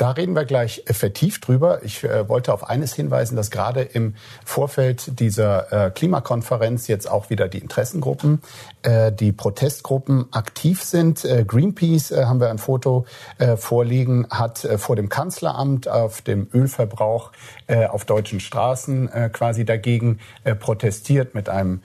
Da 0.00 0.12
reden 0.12 0.34
wir 0.34 0.46
gleich 0.46 0.82
vertieft 0.86 1.46
drüber. 1.46 1.82
Ich 1.84 2.04
äh, 2.04 2.26
wollte 2.26 2.54
auf 2.54 2.70
eines 2.70 2.94
hinweisen, 2.94 3.36
dass 3.36 3.50
gerade 3.50 3.82
im 3.82 4.14
Vorfeld 4.46 5.20
dieser 5.20 5.88
äh, 5.88 5.90
Klimakonferenz 5.90 6.86
jetzt 6.86 7.06
auch 7.06 7.28
wieder 7.28 7.48
die 7.48 7.58
Interessengruppen, 7.58 8.40
äh, 8.80 9.12
die 9.12 9.30
Protestgruppen 9.32 10.32
aktiv 10.32 10.82
sind. 10.82 11.26
Äh, 11.26 11.44
Greenpeace, 11.46 12.12
äh, 12.12 12.24
haben 12.24 12.40
wir 12.40 12.48
ein 12.48 12.56
Foto 12.56 13.04
äh, 13.36 13.58
vorliegen, 13.58 14.26
hat 14.30 14.66
vor 14.78 14.96
dem 14.96 15.10
Kanzleramt 15.10 15.86
auf 15.86 16.22
dem 16.22 16.48
Ölverbrauch 16.54 17.32
auf 17.68 18.04
deutschen 18.06 18.40
Straßen 18.40 19.10
quasi 19.32 19.64
dagegen 19.64 20.18
protestiert 20.58 21.34
mit 21.34 21.48
einem 21.48 21.82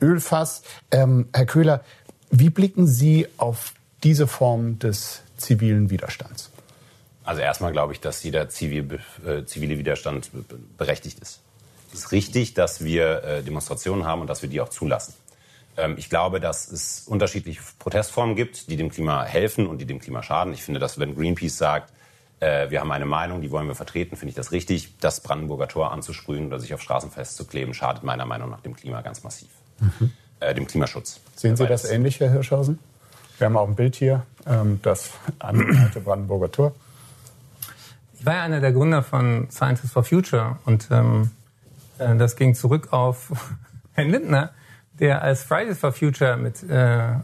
Ölfass. 0.00 0.62
Ähm, 0.90 1.28
Herr 1.32 1.46
Köhler, 1.46 1.82
wie 2.30 2.50
blicken 2.50 2.86
Sie 2.86 3.28
auf 3.36 3.74
diese 4.02 4.26
Form 4.26 4.78
des 4.78 5.22
zivilen 5.36 5.90
Widerstands? 5.90 6.51
Also 7.24 7.40
erstmal 7.40 7.72
glaube 7.72 7.92
ich, 7.92 8.00
dass 8.00 8.22
jeder 8.22 8.48
zivil, 8.48 9.00
äh, 9.26 9.44
zivile 9.44 9.78
Widerstand 9.78 10.30
berechtigt 10.76 11.18
ist. 11.20 11.40
Es 11.92 12.00
ist 12.00 12.12
richtig, 12.12 12.54
dass 12.54 12.84
wir 12.84 13.22
äh, 13.22 13.42
Demonstrationen 13.42 14.06
haben 14.06 14.22
und 14.22 14.26
dass 14.28 14.42
wir 14.42 14.48
die 14.48 14.60
auch 14.60 14.70
zulassen. 14.70 15.14
Ähm, 15.76 15.94
ich 15.98 16.08
glaube, 16.08 16.40
dass 16.40 16.70
es 16.70 17.04
unterschiedliche 17.06 17.60
Protestformen 17.78 18.34
gibt, 18.34 18.70
die 18.70 18.76
dem 18.76 18.90
Klima 18.90 19.24
helfen 19.24 19.66
und 19.66 19.78
die 19.78 19.84
dem 19.84 20.00
Klima 20.00 20.22
schaden. 20.22 20.52
Ich 20.52 20.62
finde, 20.62 20.80
dass 20.80 20.98
wenn 20.98 21.14
Greenpeace 21.14 21.56
sagt, 21.56 21.92
äh, 22.40 22.70
wir 22.70 22.80
haben 22.80 22.90
eine 22.90 23.06
Meinung, 23.06 23.40
die 23.40 23.50
wollen 23.50 23.68
wir 23.68 23.74
vertreten, 23.74 24.16
finde 24.16 24.30
ich 24.30 24.36
das 24.36 24.52
richtig. 24.52 24.98
Das 24.98 25.20
Brandenburger 25.20 25.68
Tor 25.68 25.92
anzusprühen 25.92 26.46
oder 26.46 26.58
sich 26.58 26.74
auf 26.74 26.82
Straßen 26.82 27.10
festzukleben, 27.10 27.74
schadet 27.74 28.02
meiner 28.02 28.26
Meinung 28.26 28.50
nach 28.50 28.60
dem 28.60 28.74
Klima 28.74 29.00
ganz 29.02 29.22
massiv. 29.22 29.48
Mhm. 29.78 30.12
Äh, 30.40 30.54
dem 30.54 30.66
Klimaschutz. 30.66 31.20
Sehen 31.36 31.56
Sie 31.56 31.66
das 31.66 31.84
ähnlich, 31.84 32.18
Herr 32.20 32.30
Hirschhausen? 32.30 32.78
Wir 33.38 33.46
haben 33.46 33.56
auch 33.56 33.68
ein 33.68 33.74
Bild 33.74 33.96
hier, 33.96 34.26
ähm, 34.46 34.80
das 34.82 35.10
alte 35.38 36.00
Brandenburger 36.00 36.50
Tor. 36.50 36.74
Ich 38.22 38.26
war 38.26 38.34
ja 38.34 38.42
einer 38.44 38.60
der 38.60 38.70
Gründer 38.70 39.02
von 39.02 39.48
Scientists 39.50 39.90
for 39.90 40.04
Future 40.04 40.56
und 40.64 40.86
ähm, 40.92 41.32
äh, 41.98 42.14
das 42.14 42.36
ging 42.36 42.54
zurück 42.54 42.92
auf 42.92 43.32
Herrn 43.94 44.10
Lindner, 44.10 44.52
der 45.00 45.22
als 45.22 45.42
Fridays 45.42 45.80
for 45.80 45.90
Future 45.90 46.36
mit 46.36 46.62
äh, 46.70 47.14
äh, 47.14 47.16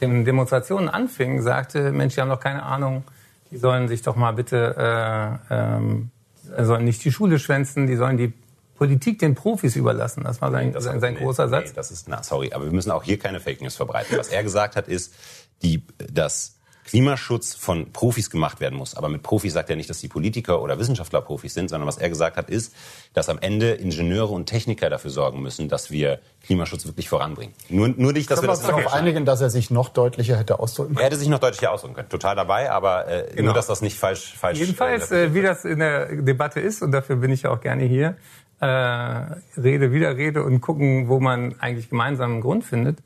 den 0.00 0.24
Demonstrationen 0.24 0.88
anfing, 0.88 1.42
sagte, 1.42 1.92
Mensch, 1.92 2.16
die 2.16 2.20
haben 2.20 2.28
doch 2.28 2.40
keine 2.40 2.64
Ahnung, 2.64 3.04
die 3.52 3.56
sollen 3.56 3.86
sich 3.86 4.02
doch 4.02 4.16
mal 4.16 4.32
bitte, 4.32 5.38
äh, 5.48 5.54
ähm, 5.54 6.10
sollen 6.58 6.84
nicht 6.84 7.04
die 7.04 7.12
Schule 7.12 7.38
schwänzen, 7.38 7.86
die 7.86 7.94
sollen 7.94 8.16
die 8.16 8.32
Politik 8.78 9.20
den 9.20 9.36
Profis 9.36 9.76
überlassen. 9.76 10.24
Das 10.24 10.42
war 10.42 10.50
sein, 10.50 10.72
das 10.72 10.82
sein, 10.82 10.98
sein 10.98 11.14
nee, 11.14 11.20
großer 11.20 11.48
Satz. 11.48 11.68
Nee, 11.68 11.76
das 11.76 11.92
ist, 11.92 12.08
na, 12.08 12.24
sorry, 12.24 12.52
aber 12.52 12.64
wir 12.64 12.72
müssen 12.72 12.90
auch 12.90 13.04
hier 13.04 13.20
keine 13.20 13.38
Fake 13.38 13.60
News 13.60 13.76
verbreiten. 13.76 14.18
Was 14.18 14.26
er 14.26 14.42
gesagt 14.42 14.74
hat, 14.74 14.88
ist, 14.88 15.14
die, 15.62 15.84
dass 16.12 16.57
Klimaschutz 16.88 17.54
von 17.54 17.92
Profis 17.92 18.30
gemacht 18.30 18.60
werden 18.60 18.78
muss. 18.78 18.94
Aber 18.94 19.10
mit 19.10 19.22
Profis 19.22 19.52
sagt 19.52 19.68
er 19.68 19.76
nicht, 19.76 19.90
dass 19.90 20.00
die 20.00 20.08
Politiker 20.08 20.62
oder 20.62 20.78
Wissenschaftler 20.78 21.20
Profis 21.20 21.52
sind, 21.52 21.68
sondern 21.68 21.86
was 21.86 21.98
er 21.98 22.08
gesagt 22.08 22.38
hat, 22.38 22.48
ist, 22.48 22.74
dass 23.12 23.28
am 23.28 23.38
Ende 23.38 23.72
Ingenieure 23.72 24.32
und 24.32 24.46
Techniker 24.46 24.88
dafür 24.88 25.10
sorgen 25.10 25.42
müssen, 25.42 25.68
dass 25.68 25.90
wir 25.90 26.18
Klimaschutz 26.44 26.86
wirklich 26.86 27.10
voranbringen. 27.10 27.52
Nur, 27.68 27.88
nur 27.88 28.14
nicht, 28.14 28.30
dass 28.30 28.40
Können 28.40 28.48
wir 28.48 28.54
das 28.54 28.66
wir 28.66 28.74
uns 28.74 28.84
darauf 28.84 28.94
einigen, 28.94 29.26
dass 29.26 29.42
er 29.42 29.50
sich 29.50 29.70
noch 29.70 29.90
deutlicher 29.90 30.38
hätte 30.38 30.60
ausdrücken 30.60 30.94
können? 30.94 31.00
Er 31.00 31.06
hätte 31.06 31.16
sich 31.16 31.28
noch 31.28 31.40
deutlicher 31.40 31.72
ausdrücken 31.72 31.94
können. 31.94 32.08
Total 32.08 32.34
dabei, 32.34 32.70
aber 32.70 33.06
äh, 33.06 33.26
genau. 33.34 33.48
nur, 33.48 33.54
dass 33.54 33.66
das 33.66 33.82
nicht 33.82 33.98
falsch 33.98 34.34
falsch. 34.34 34.58
Jedenfalls, 34.58 35.12
äh, 35.12 35.34
wie 35.34 35.42
das 35.42 35.66
in 35.66 35.80
der 35.80 36.22
Debatte 36.22 36.60
ist, 36.60 36.80
und 36.80 36.92
dafür 36.92 37.16
bin 37.16 37.30
ich 37.30 37.42
ja 37.42 37.50
auch 37.50 37.60
gerne 37.60 37.84
hier, 37.84 38.16
äh, 38.60 38.66
Rede, 38.66 39.92
Widerrede 39.92 40.42
und 40.42 40.62
gucken, 40.62 41.08
wo 41.08 41.20
man 41.20 41.54
eigentlich 41.60 41.90
gemeinsam 41.90 42.32
einen 42.32 42.40
Grund 42.40 42.64
findet. 42.64 42.98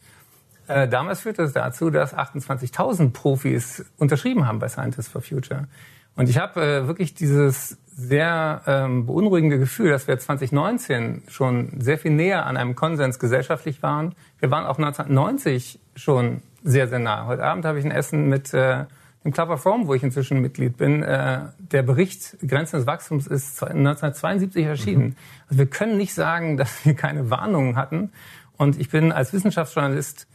Äh, 0.69 0.89
damals 0.89 1.21
führte 1.21 1.43
es 1.43 1.53
dazu, 1.53 1.91
dass 1.91 2.17
28.000 2.17 3.13
Profis 3.13 3.85
unterschrieben 3.99 4.47
haben 4.47 4.59
bei 4.59 4.69
Scientists 4.69 5.11
for 5.11 5.23
Future. 5.23 5.67
Und 6.15 6.29
ich 6.29 6.39
habe 6.39 6.61
äh, 6.61 6.87
wirklich 6.87 7.15
dieses 7.15 7.79
sehr 7.95 8.63
ähm, 8.67 9.07
beunruhigende 9.07 9.59
Gefühl, 9.59 9.91
dass 9.91 10.09
wir 10.09 10.19
2019 10.19 11.25
schon 11.29 11.81
sehr 11.81 11.99
viel 11.99 12.11
näher 12.11 12.47
an 12.47 12.57
einem 12.57 12.75
Konsens 12.75 13.19
gesellschaftlich 13.19 13.83
waren. 13.83 14.15
Wir 14.39 14.51
waren 14.51 14.65
auch 14.65 14.79
1990 14.79 15.81
schon 15.95 16.43
sehr, 16.63 16.89
sehr 16.89 16.99
nah. 16.99 17.27
Heute 17.27 17.45
Abend 17.45 17.65
habe 17.65 17.79
ich 17.79 17.85
ein 17.85 17.91
Essen 17.91 18.29
mit 18.29 18.55
äh, 18.55 18.85
dem 19.25 19.33
Club 19.33 19.51
of 19.51 19.65
Rome, 19.67 19.87
wo 19.87 19.95
ich 19.95 20.03
inzwischen 20.03 20.41
Mitglied 20.41 20.77
bin. 20.77 21.03
Äh, 21.03 21.41
der 21.59 21.83
Bericht 21.83 22.37
Grenzen 22.47 22.77
des 22.77 22.87
Wachstums 22.87 23.27
ist 23.27 23.63
1972 23.63 24.65
erschienen. 24.65 25.05
Mhm. 25.05 25.17
Also 25.49 25.59
wir 25.59 25.67
können 25.67 25.97
nicht 25.97 26.15
sagen, 26.15 26.57
dass 26.57 26.85
wir 26.85 26.95
keine 26.95 27.31
Warnungen 27.31 27.77
hatten. 27.77 28.11
Und 28.57 28.79
ich 28.79 28.91
bin 28.91 29.13
als 29.13 29.33
Wissenschaftsjournalist 29.33 30.27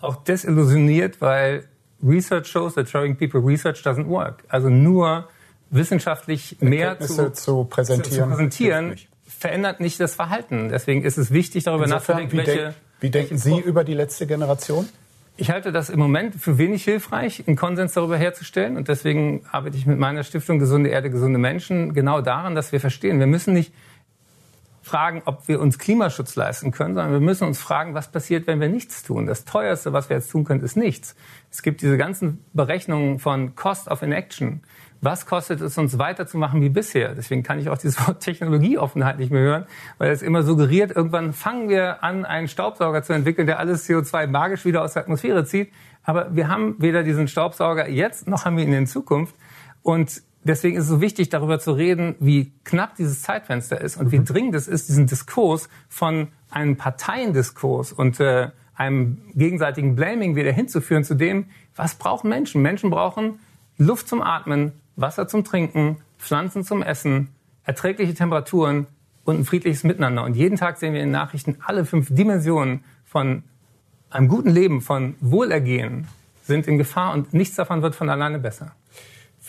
auch 0.00 0.16
desillusioniert, 0.16 1.20
weil 1.20 1.64
Research 2.02 2.46
shows 2.46 2.74
that 2.74 2.88
showing 2.88 3.16
people 3.16 3.40
research 3.40 3.84
doesn't 3.84 4.08
work. 4.08 4.44
Also 4.48 4.68
nur 4.68 5.28
wissenschaftlich 5.70 6.56
mehr 6.60 6.98
zu, 7.00 7.32
zu, 7.32 7.64
präsentieren, 7.64 8.30
zu 8.30 8.36
präsentieren 8.36 8.96
verändert 9.38 9.80
nicht 9.80 10.00
das 10.00 10.14
Verhalten. 10.14 10.68
Deswegen 10.68 11.04
ist 11.04 11.16
es 11.16 11.30
wichtig, 11.30 11.64
darüber 11.64 11.84
Insofern, 11.84 12.24
nachzudenken, 12.24 12.32
wie, 12.32 12.46
welche, 12.46 12.62
denk, 12.62 12.74
wie 13.00 13.10
denken 13.10 13.30
welche 13.30 13.42
Sie 13.42 13.60
über 13.60 13.84
die 13.84 13.94
letzte 13.94 14.26
Generation? 14.26 14.88
Ich 15.36 15.50
halte 15.50 15.70
das 15.70 15.88
im 15.88 16.00
Moment 16.00 16.34
für 16.34 16.58
wenig 16.58 16.82
hilfreich, 16.82 17.44
einen 17.46 17.56
Konsens 17.56 17.92
darüber 17.92 18.16
herzustellen. 18.16 18.76
Und 18.76 18.88
deswegen 18.88 19.42
arbeite 19.52 19.76
ich 19.76 19.86
mit 19.86 19.98
meiner 19.98 20.24
Stiftung 20.24 20.58
Gesunde 20.58 20.90
Erde, 20.90 21.10
gesunde 21.10 21.38
Menschen 21.38 21.94
genau 21.94 22.20
daran, 22.20 22.56
dass 22.56 22.72
wir 22.72 22.80
verstehen, 22.80 23.20
wir 23.20 23.28
müssen 23.28 23.54
nicht 23.54 23.72
fragen, 24.88 25.22
ob 25.26 25.46
wir 25.46 25.60
uns 25.60 25.78
Klimaschutz 25.78 26.34
leisten 26.34 26.72
können, 26.72 26.94
sondern 26.94 27.12
wir 27.12 27.20
müssen 27.20 27.46
uns 27.46 27.60
fragen, 27.60 27.94
was 27.94 28.10
passiert, 28.10 28.46
wenn 28.46 28.60
wir 28.60 28.68
nichts 28.68 29.02
tun. 29.02 29.26
Das 29.26 29.44
teuerste, 29.44 29.92
was 29.92 30.08
wir 30.08 30.16
jetzt 30.16 30.30
tun 30.30 30.44
können, 30.44 30.62
ist 30.62 30.76
nichts. 30.76 31.14
Es 31.50 31.62
gibt 31.62 31.82
diese 31.82 31.96
ganzen 31.96 32.44
Berechnungen 32.52 33.18
von 33.18 33.54
Cost 33.54 33.88
of 33.88 34.02
Inaction. 34.02 34.62
Was 35.00 35.26
kostet 35.26 35.60
es 35.60 35.78
uns 35.78 35.98
weiterzumachen 35.98 36.60
wie 36.60 36.70
bisher? 36.70 37.14
Deswegen 37.14 37.42
kann 37.42 37.58
ich 37.60 37.68
auch 37.68 37.78
dieses 37.78 37.98
Wort 38.06 38.20
Technologieoffenheit 38.20 39.18
nicht 39.18 39.30
mehr 39.30 39.42
hören, 39.42 39.66
weil 39.98 40.10
es 40.10 40.22
immer 40.22 40.42
suggeriert, 40.42 40.90
irgendwann 40.90 41.32
fangen 41.32 41.68
wir 41.68 42.02
an, 42.02 42.24
einen 42.24 42.48
Staubsauger 42.48 43.02
zu 43.02 43.12
entwickeln, 43.12 43.46
der 43.46 43.58
alles 43.58 43.88
CO2 43.88 44.26
magisch 44.26 44.64
wieder 44.64 44.82
aus 44.82 44.94
der 44.94 45.02
Atmosphäre 45.02 45.44
zieht. 45.44 45.70
Aber 46.02 46.34
wir 46.34 46.48
haben 46.48 46.76
weder 46.78 47.02
diesen 47.02 47.28
Staubsauger 47.28 47.88
jetzt, 47.88 48.26
noch 48.26 48.44
haben 48.44 48.56
wir 48.56 48.64
ihn 48.64 48.72
in 48.72 48.86
Zukunft. 48.86 49.34
Und 49.82 50.22
deswegen 50.44 50.76
ist 50.76 50.84
es 50.84 50.90
so 50.90 51.00
wichtig, 51.00 51.28
darüber 51.28 51.58
zu 51.58 51.72
reden, 51.72 52.14
wie 52.20 52.52
knapp 52.64 52.96
dieses 52.96 53.22
Zeitfenster 53.22 53.80
ist 53.80 53.96
und 53.96 54.12
wie 54.12 54.18
mhm. 54.18 54.24
dringend 54.24 54.54
es 54.54 54.68
ist, 54.68 54.88
diesen 54.88 55.06
Diskurs 55.06 55.68
von 55.88 56.28
einem 56.50 56.76
Parteiendiskurs 56.76 57.92
und 57.92 58.20
äh, 58.20 58.50
einem 58.74 59.18
gegenseitigen 59.34 59.96
Blaming 59.96 60.36
wieder 60.36 60.52
hinzuführen 60.52 61.04
zu 61.04 61.14
dem, 61.14 61.46
was 61.74 61.96
brauchen 61.96 62.30
Menschen? 62.30 62.62
Menschen 62.62 62.90
brauchen 62.90 63.40
Luft 63.76 64.08
zum 64.08 64.22
Atmen, 64.22 64.72
Wasser 64.96 65.28
zum 65.28 65.44
Trinken, 65.44 65.98
Pflanzen 66.18 66.64
zum 66.64 66.82
Essen, 66.82 67.28
erträgliche 67.64 68.14
Temperaturen 68.14 68.86
und 69.24 69.40
ein 69.40 69.44
friedliches 69.44 69.84
Miteinander. 69.84 70.24
Und 70.24 70.34
jeden 70.34 70.56
Tag 70.56 70.78
sehen 70.78 70.94
wir 70.94 71.02
in 71.02 71.10
Nachrichten 71.10 71.58
alle 71.64 71.84
fünf 71.84 72.08
Dimensionen 72.10 72.82
von 73.04 73.42
einem 74.10 74.28
guten 74.28 74.50
Leben, 74.50 74.80
von 74.80 75.16
Wohlergehen 75.20 76.06
sind 76.42 76.66
in 76.66 76.78
Gefahr 76.78 77.12
und 77.12 77.34
nichts 77.34 77.56
davon 77.56 77.82
wird 77.82 77.94
von 77.94 78.08
alleine 78.08 78.38
besser. 78.38 78.72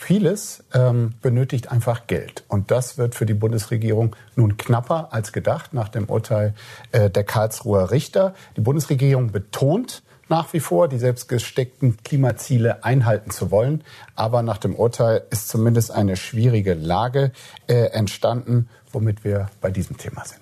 Vieles 0.02 0.64
ähm, 0.72 1.12
benötigt 1.20 1.70
einfach 1.70 2.06
Geld. 2.06 2.42
Und 2.48 2.70
das 2.70 2.96
wird 2.96 3.14
für 3.14 3.26
die 3.26 3.34
Bundesregierung 3.34 4.16
nun 4.34 4.56
knapper 4.56 5.12
als 5.12 5.30
gedacht 5.30 5.74
nach 5.74 5.88
dem 5.88 6.08
Urteil 6.08 6.54
äh, 6.90 7.10
der 7.10 7.22
Karlsruher 7.22 7.90
Richter. 7.90 8.34
Die 8.56 8.62
Bundesregierung 8.62 9.30
betont 9.30 10.02
nach 10.28 10.54
wie 10.54 10.60
vor, 10.60 10.88
die 10.88 10.98
selbstgesteckten 10.98 11.98
Klimaziele 12.02 12.82
einhalten 12.82 13.30
zu 13.30 13.50
wollen. 13.50 13.84
Aber 14.16 14.42
nach 14.42 14.56
dem 14.56 14.74
Urteil 14.74 15.22
ist 15.30 15.48
zumindest 15.48 15.90
eine 15.90 16.16
schwierige 16.16 16.72
Lage 16.72 17.30
äh, 17.66 17.90
entstanden, 17.92 18.70
womit 18.92 19.22
wir 19.22 19.50
bei 19.60 19.70
diesem 19.70 19.98
Thema 19.98 20.24
sind. 20.24 20.40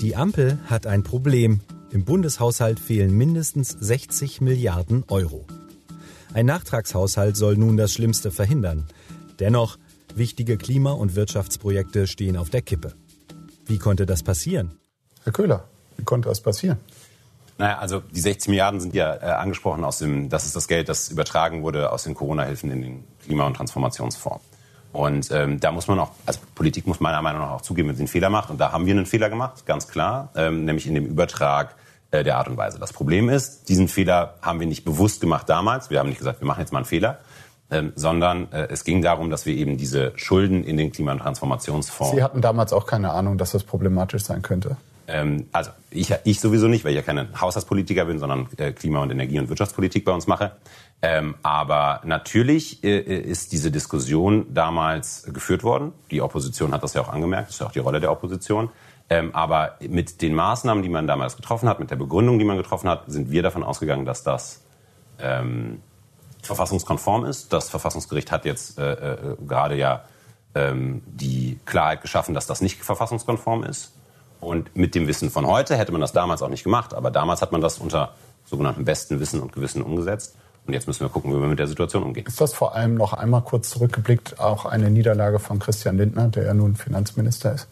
Die 0.00 0.16
Ampel 0.16 0.58
hat 0.64 0.86
ein 0.86 1.02
Problem. 1.02 1.60
Im 1.90 2.06
Bundeshaushalt 2.06 2.80
fehlen 2.80 3.14
mindestens 3.16 3.68
60 3.68 4.40
Milliarden 4.40 5.04
Euro. 5.08 5.44
Ein 6.34 6.46
Nachtragshaushalt 6.46 7.36
soll 7.36 7.56
nun 7.56 7.76
das 7.76 7.94
Schlimmste 7.94 8.32
verhindern. 8.32 8.88
Dennoch, 9.38 9.78
wichtige 10.16 10.56
Klima- 10.56 10.90
und 10.90 11.14
Wirtschaftsprojekte 11.14 12.08
stehen 12.08 12.36
auf 12.36 12.50
der 12.50 12.60
Kippe. 12.60 12.92
Wie 13.66 13.78
konnte 13.78 14.04
das 14.04 14.24
passieren? 14.24 14.72
Herr 15.22 15.32
Köhler, 15.32 15.62
wie 15.96 16.02
konnte 16.02 16.28
das 16.28 16.40
passieren? 16.40 16.78
Naja, 17.56 17.78
also 17.78 18.00
die 18.00 18.18
60 18.18 18.48
Milliarden 18.48 18.80
sind 18.80 18.96
ja 18.96 19.14
äh, 19.14 19.26
angesprochen 19.26 19.84
aus 19.84 19.98
dem, 19.98 20.28
das 20.28 20.44
ist 20.44 20.56
das 20.56 20.66
Geld, 20.66 20.88
das 20.88 21.08
übertragen 21.08 21.62
wurde 21.62 21.92
aus 21.92 22.02
den 22.02 22.14
Corona-Hilfen 22.14 22.72
in 22.72 22.82
den 22.82 23.04
Klima- 23.24 23.46
und 23.46 23.54
Transformationsfonds. 23.54 24.44
Und 24.92 25.30
ähm, 25.30 25.60
da 25.60 25.70
muss 25.70 25.86
man 25.86 26.00
auch, 26.00 26.10
also 26.26 26.40
Politik 26.56 26.88
muss 26.88 26.98
meiner 26.98 27.22
Meinung 27.22 27.42
nach 27.42 27.52
auch 27.52 27.60
zugeben, 27.60 27.90
wenn 27.90 27.96
sie 27.96 28.02
einen 28.02 28.08
Fehler 28.08 28.30
macht. 28.30 28.50
Und 28.50 28.58
da 28.58 28.72
haben 28.72 28.86
wir 28.86 28.94
einen 28.94 29.06
Fehler 29.06 29.30
gemacht, 29.30 29.66
ganz 29.66 29.86
klar, 29.86 30.30
ähm, 30.34 30.64
nämlich 30.64 30.88
in 30.88 30.96
dem 30.96 31.06
Übertrag 31.06 31.76
äh, 32.14 32.22
der 32.22 32.36
Art 32.38 32.48
und 32.48 32.56
Weise. 32.56 32.78
Das 32.78 32.92
Problem 32.92 33.28
ist, 33.28 33.68
diesen 33.68 33.88
Fehler 33.88 34.34
haben 34.40 34.60
wir 34.60 34.68
nicht 34.68 34.84
bewusst 34.84 35.20
gemacht 35.20 35.48
damals. 35.48 35.90
Wir 35.90 35.98
haben 35.98 36.08
nicht 36.08 36.18
gesagt, 36.18 36.40
wir 36.40 36.46
machen 36.46 36.60
jetzt 36.60 36.72
mal 36.72 36.78
einen 36.78 36.86
Fehler, 36.86 37.18
ähm, 37.70 37.92
sondern 37.96 38.52
äh, 38.52 38.68
es 38.70 38.84
ging 38.84 39.02
darum, 39.02 39.30
dass 39.30 39.46
wir 39.46 39.54
eben 39.56 39.76
diese 39.76 40.12
Schulden 40.14 40.62
in 40.62 40.76
den 40.76 40.92
Klima- 40.92 41.12
und 41.12 41.18
Transformationsfonds. 41.18 42.14
Sie 42.14 42.22
hatten 42.22 42.40
damals 42.40 42.72
auch 42.72 42.86
keine 42.86 43.10
Ahnung, 43.10 43.36
dass 43.36 43.50
das 43.50 43.64
problematisch 43.64 44.22
sein 44.22 44.42
könnte. 44.42 44.76
Ähm, 45.08 45.48
also 45.50 45.72
ich, 45.90 46.14
ich 46.22 46.40
sowieso 46.40 46.68
nicht, 46.68 46.84
weil 46.84 46.92
ich 46.92 46.96
ja 46.96 47.02
keine 47.02 47.28
Haushaltspolitiker 47.40 48.04
bin, 48.04 48.20
sondern 48.20 48.46
äh, 48.58 48.70
Klima- 48.70 49.02
und 49.02 49.10
Energie- 49.10 49.40
und 49.40 49.48
Wirtschaftspolitik 49.48 50.04
bei 50.04 50.12
uns 50.12 50.28
mache. 50.28 50.52
Ähm, 51.02 51.34
aber 51.42 52.00
natürlich 52.04 52.84
äh, 52.84 53.00
ist 53.00 53.50
diese 53.50 53.72
Diskussion 53.72 54.46
damals 54.54 55.24
geführt 55.32 55.64
worden. 55.64 55.92
Die 56.12 56.22
Opposition 56.22 56.72
hat 56.72 56.84
das 56.84 56.94
ja 56.94 57.02
auch 57.02 57.08
angemerkt. 57.12 57.48
Das 57.48 57.56
ist 57.56 57.60
ja 57.60 57.66
auch 57.66 57.72
die 57.72 57.80
Rolle 57.80 57.98
der 57.98 58.12
Opposition. 58.12 58.70
Ähm, 59.10 59.34
aber 59.34 59.76
mit 59.80 60.22
den 60.22 60.34
Maßnahmen, 60.34 60.82
die 60.82 60.88
man 60.88 61.06
damals 61.06 61.36
getroffen 61.36 61.68
hat, 61.68 61.78
mit 61.78 61.90
der 61.90 61.96
Begründung, 61.96 62.38
die 62.38 62.44
man 62.44 62.56
getroffen 62.56 62.88
hat, 62.88 63.04
sind 63.06 63.30
wir 63.30 63.42
davon 63.42 63.62
ausgegangen, 63.62 64.06
dass 64.06 64.22
das 64.22 64.62
ähm, 65.18 65.82
verfassungskonform 66.42 67.24
ist. 67.26 67.52
Das 67.52 67.68
Verfassungsgericht 67.68 68.32
hat 68.32 68.44
jetzt 68.44 68.78
äh, 68.78 68.92
äh, 68.92 69.36
gerade 69.46 69.76
ja 69.76 70.04
ähm, 70.54 71.02
die 71.06 71.58
Klarheit 71.66 72.00
geschaffen, 72.00 72.34
dass 72.34 72.46
das 72.46 72.60
nicht 72.60 72.82
verfassungskonform 72.82 73.64
ist. 73.64 73.92
Und 74.40 74.76
mit 74.76 74.94
dem 74.94 75.06
Wissen 75.06 75.30
von 75.30 75.46
heute 75.46 75.76
hätte 75.76 75.92
man 75.92 76.00
das 76.00 76.12
damals 76.12 76.42
auch 76.42 76.48
nicht 76.48 76.64
gemacht. 76.64 76.94
Aber 76.94 77.10
damals 77.10 77.42
hat 77.42 77.52
man 77.52 77.60
das 77.60 77.78
unter 77.78 78.14
sogenanntem 78.44 78.84
besten 78.84 79.20
Wissen 79.20 79.40
und 79.40 79.52
Gewissen 79.52 79.82
umgesetzt. 79.82 80.36
Und 80.66 80.72
jetzt 80.72 80.86
müssen 80.86 81.00
wir 81.00 81.08
gucken, 81.10 81.34
wie 81.34 81.40
wir 81.40 81.48
mit 81.48 81.58
der 81.58 81.66
Situation 81.66 82.02
umgehen. 82.02 82.26
Ist 82.26 82.40
das 82.40 82.54
vor 82.54 82.74
allem 82.74 82.94
noch 82.94 83.12
einmal 83.12 83.42
kurz 83.42 83.70
zurückgeblickt 83.70 84.40
auch 84.40 84.64
eine 84.64 84.90
Niederlage 84.90 85.38
von 85.38 85.58
Christian 85.58 85.98
Lindner, 85.98 86.28
der 86.28 86.44
ja 86.44 86.54
nun 86.54 86.76
Finanzminister 86.76 87.52
ist? 87.52 87.68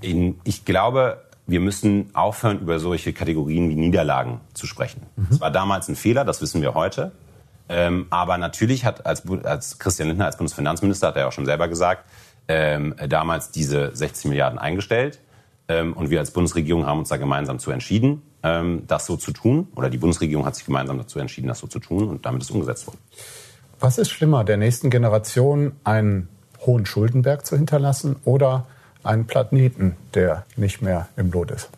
In, 0.00 0.40
ich 0.44 0.64
glaube, 0.64 1.24
wir 1.46 1.60
müssen 1.60 2.10
aufhören, 2.14 2.60
über 2.60 2.78
solche 2.78 3.12
Kategorien 3.12 3.70
wie 3.70 3.74
Niederlagen 3.74 4.40
zu 4.54 4.66
sprechen. 4.66 5.02
Es 5.30 5.36
mhm. 5.36 5.40
war 5.40 5.50
damals 5.50 5.88
ein 5.88 5.96
Fehler, 5.96 6.24
das 6.24 6.42
wissen 6.42 6.60
wir 6.60 6.74
heute. 6.74 7.12
Ähm, 7.70 8.06
aber 8.10 8.38
natürlich 8.38 8.84
hat 8.84 9.06
als, 9.06 9.24
als 9.44 9.78
Christian 9.78 10.08
Lindner 10.08 10.26
als 10.26 10.36
Bundesfinanzminister, 10.36 11.08
hat 11.08 11.16
er 11.16 11.28
auch 11.28 11.32
schon 11.32 11.46
selber 11.46 11.68
gesagt, 11.68 12.04
ähm, 12.48 12.94
damals 13.08 13.50
diese 13.50 13.94
60 13.94 14.30
Milliarden 14.30 14.58
eingestellt. 14.58 15.20
Ähm, 15.68 15.92
und 15.92 16.10
wir 16.10 16.18
als 16.18 16.30
Bundesregierung 16.30 16.86
haben 16.86 17.00
uns 17.00 17.10
da 17.10 17.18
gemeinsam 17.18 17.58
zu 17.58 17.70
entschieden, 17.70 18.22
ähm, 18.42 18.84
das 18.86 19.06
so 19.06 19.16
zu 19.16 19.32
tun. 19.32 19.68
Oder 19.74 19.90
die 19.90 19.98
Bundesregierung 19.98 20.46
hat 20.46 20.56
sich 20.56 20.64
gemeinsam 20.64 20.98
dazu 20.98 21.18
entschieden, 21.18 21.48
das 21.48 21.58
so 21.58 21.66
zu 21.66 21.78
tun. 21.78 22.08
Und 22.08 22.24
damit 22.24 22.42
ist 22.42 22.50
umgesetzt 22.50 22.86
worden. 22.86 22.98
Was 23.80 23.98
ist 23.98 24.10
schlimmer, 24.10 24.44
der 24.44 24.56
nächsten 24.56 24.90
Generation 24.90 25.72
einen 25.84 26.28
hohen 26.64 26.86
Schuldenberg 26.86 27.46
zu 27.46 27.56
hinterlassen 27.56 28.16
oder 28.24 28.66
einen 29.02 29.26
Planeten, 29.26 29.96
der 30.14 30.44
nicht 30.56 30.82
mehr 30.82 31.08
im 31.16 31.30
Lot 31.30 31.50
ist? 31.50 31.70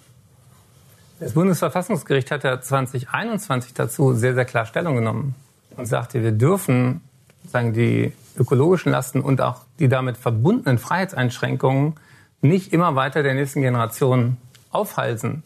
Das 1.20 1.32
Bundesverfassungsgericht 1.34 2.30
hat 2.30 2.44
ja 2.44 2.60
2021 2.60 3.74
dazu 3.74 4.14
sehr, 4.14 4.34
sehr 4.34 4.46
klar 4.46 4.64
Stellung 4.64 4.96
genommen 4.96 5.34
und 5.76 5.86
sagte, 5.86 6.22
wir 6.22 6.32
dürfen 6.32 7.02
sagen 7.46 7.72
die 7.72 8.12
ökologischen 8.36 8.92
Lasten 8.92 9.20
und 9.20 9.40
auch 9.40 9.62
die 9.78 9.88
damit 9.88 10.16
verbundenen 10.16 10.78
Freiheitseinschränkungen 10.78 11.94
nicht 12.42 12.72
immer 12.72 12.94
weiter 12.94 13.22
der 13.22 13.34
nächsten 13.34 13.60
Generation 13.60 14.36
aufhalsen. 14.70 15.42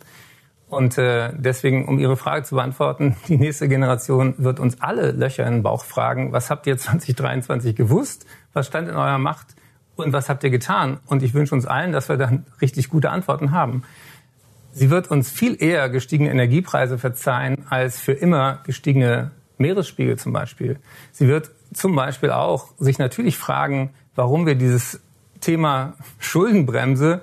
Und 0.68 0.98
äh, 0.98 1.30
deswegen, 1.34 1.86
um 1.86 1.98
Ihre 1.98 2.16
Frage 2.16 2.44
zu 2.44 2.56
beantworten, 2.56 3.16
die 3.28 3.36
nächste 3.36 3.68
Generation 3.68 4.34
wird 4.38 4.60
uns 4.60 4.80
alle 4.80 5.12
Löcher 5.12 5.46
in 5.46 5.54
den 5.54 5.62
Bauch 5.62 5.84
fragen, 5.84 6.32
was 6.32 6.50
habt 6.50 6.66
ihr 6.66 6.76
2023 6.78 7.74
gewusst, 7.74 8.26
was 8.52 8.66
stand 8.66 8.88
in 8.88 8.94
eurer 8.94 9.18
Macht 9.18 9.56
und 9.96 10.12
was 10.12 10.28
habt 10.28 10.44
ihr 10.44 10.50
getan? 10.50 10.98
Und 11.06 11.22
ich 11.22 11.34
wünsche 11.34 11.54
uns 11.54 11.66
allen, 11.66 11.92
dass 11.92 12.08
wir 12.08 12.16
dann 12.16 12.46
richtig 12.60 12.88
gute 12.88 13.10
Antworten 13.10 13.52
haben. 13.52 13.82
Sie 14.72 14.90
wird 14.90 15.10
uns 15.10 15.30
viel 15.30 15.62
eher 15.62 15.88
gestiegene 15.88 16.30
Energiepreise 16.30 16.98
verzeihen 16.98 17.64
als 17.70 18.00
für 18.00 18.12
immer 18.12 18.58
gestiegene 18.64 19.30
Meeresspiegel 19.58 20.18
zum 20.18 20.32
Beispiel. 20.32 20.78
Sie 21.12 21.28
wird 21.28 21.50
zum 21.72 21.94
Beispiel 21.94 22.30
auch 22.30 22.68
sich 22.78 22.98
natürlich 22.98 23.36
fragen, 23.38 23.90
warum 24.16 24.46
wir 24.46 24.56
dieses 24.56 25.00
Thema 25.40 25.94
Schuldenbremse 26.18 27.22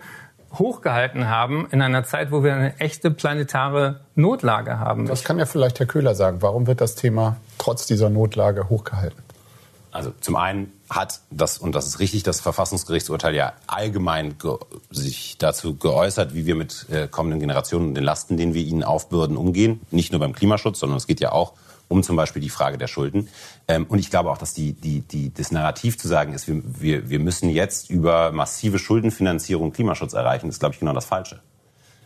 hochgehalten 0.53 1.29
haben 1.29 1.67
in 1.71 1.81
einer 1.81 2.03
Zeit, 2.03 2.31
wo 2.31 2.43
wir 2.43 2.53
eine 2.53 2.79
echte 2.79 3.11
planetare 3.11 4.01
Notlage 4.15 4.79
haben. 4.79 5.05
Das 5.05 5.23
kann 5.23 5.39
ja 5.39 5.45
vielleicht 5.45 5.79
Herr 5.79 5.85
Köhler 5.85 6.15
sagen. 6.15 6.41
Warum 6.41 6.67
wird 6.67 6.81
das 6.81 6.95
Thema 6.95 7.37
trotz 7.57 7.85
dieser 7.85 8.09
Notlage 8.09 8.69
hochgehalten? 8.69 9.23
Also 9.91 10.13
zum 10.21 10.37
einen 10.37 10.71
hat 10.89 11.19
das, 11.29 11.57
und 11.57 11.75
das 11.75 11.85
ist 11.85 11.99
richtig, 11.99 12.23
das 12.23 12.39
Verfassungsgerichtsurteil 12.39 13.35
ja 13.35 13.53
allgemein 13.67 14.35
sich 14.89 15.37
dazu 15.37 15.75
geäußert, 15.75 16.33
wie 16.33 16.45
wir 16.45 16.55
mit 16.55 16.87
äh, 16.89 17.07
kommenden 17.09 17.41
Generationen 17.41 17.89
und 17.89 17.95
den 17.95 18.03
Lasten, 18.03 18.37
denen 18.37 18.53
wir 18.53 18.63
ihnen 18.63 18.83
aufbürden, 18.83 19.35
umgehen. 19.35 19.81
Nicht 19.91 20.11
nur 20.11 20.19
beim 20.19 20.33
Klimaschutz, 20.33 20.79
sondern 20.79 20.97
es 20.97 21.07
geht 21.07 21.19
ja 21.19 21.33
auch 21.33 21.53
um 21.89 22.03
zum 22.03 22.15
Beispiel 22.15 22.41
die 22.41 22.49
Frage 22.49 22.77
der 22.77 22.87
Schulden. 22.87 23.27
Ähm, 23.67 23.85
und 23.89 23.99
ich 23.99 24.09
glaube 24.09 24.31
auch, 24.31 24.37
dass 24.37 24.53
die, 24.53 24.71
die, 24.71 25.01
die, 25.01 25.33
das 25.33 25.51
Narrativ 25.51 25.97
zu 25.97 26.07
sagen 26.07 26.33
ist, 26.33 26.47
wir, 26.47 26.61
wir, 26.63 27.09
wir 27.09 27.19
müssen 27.19 27.49
jetzt 27.49 27.89
über 27.89 28.31
massive 28.31 28.79
Schuldenfinanzierung 28.79 29.73
Klimaschutz 29.73 30.13
erreichen, 30.13 30.47
ist, 30.47 30.59
glaube 30.59 30.73
ich, 30.73 30.79
genau 30.79 30.93
das 30.93 31.05
Falsche. 31.05 31.41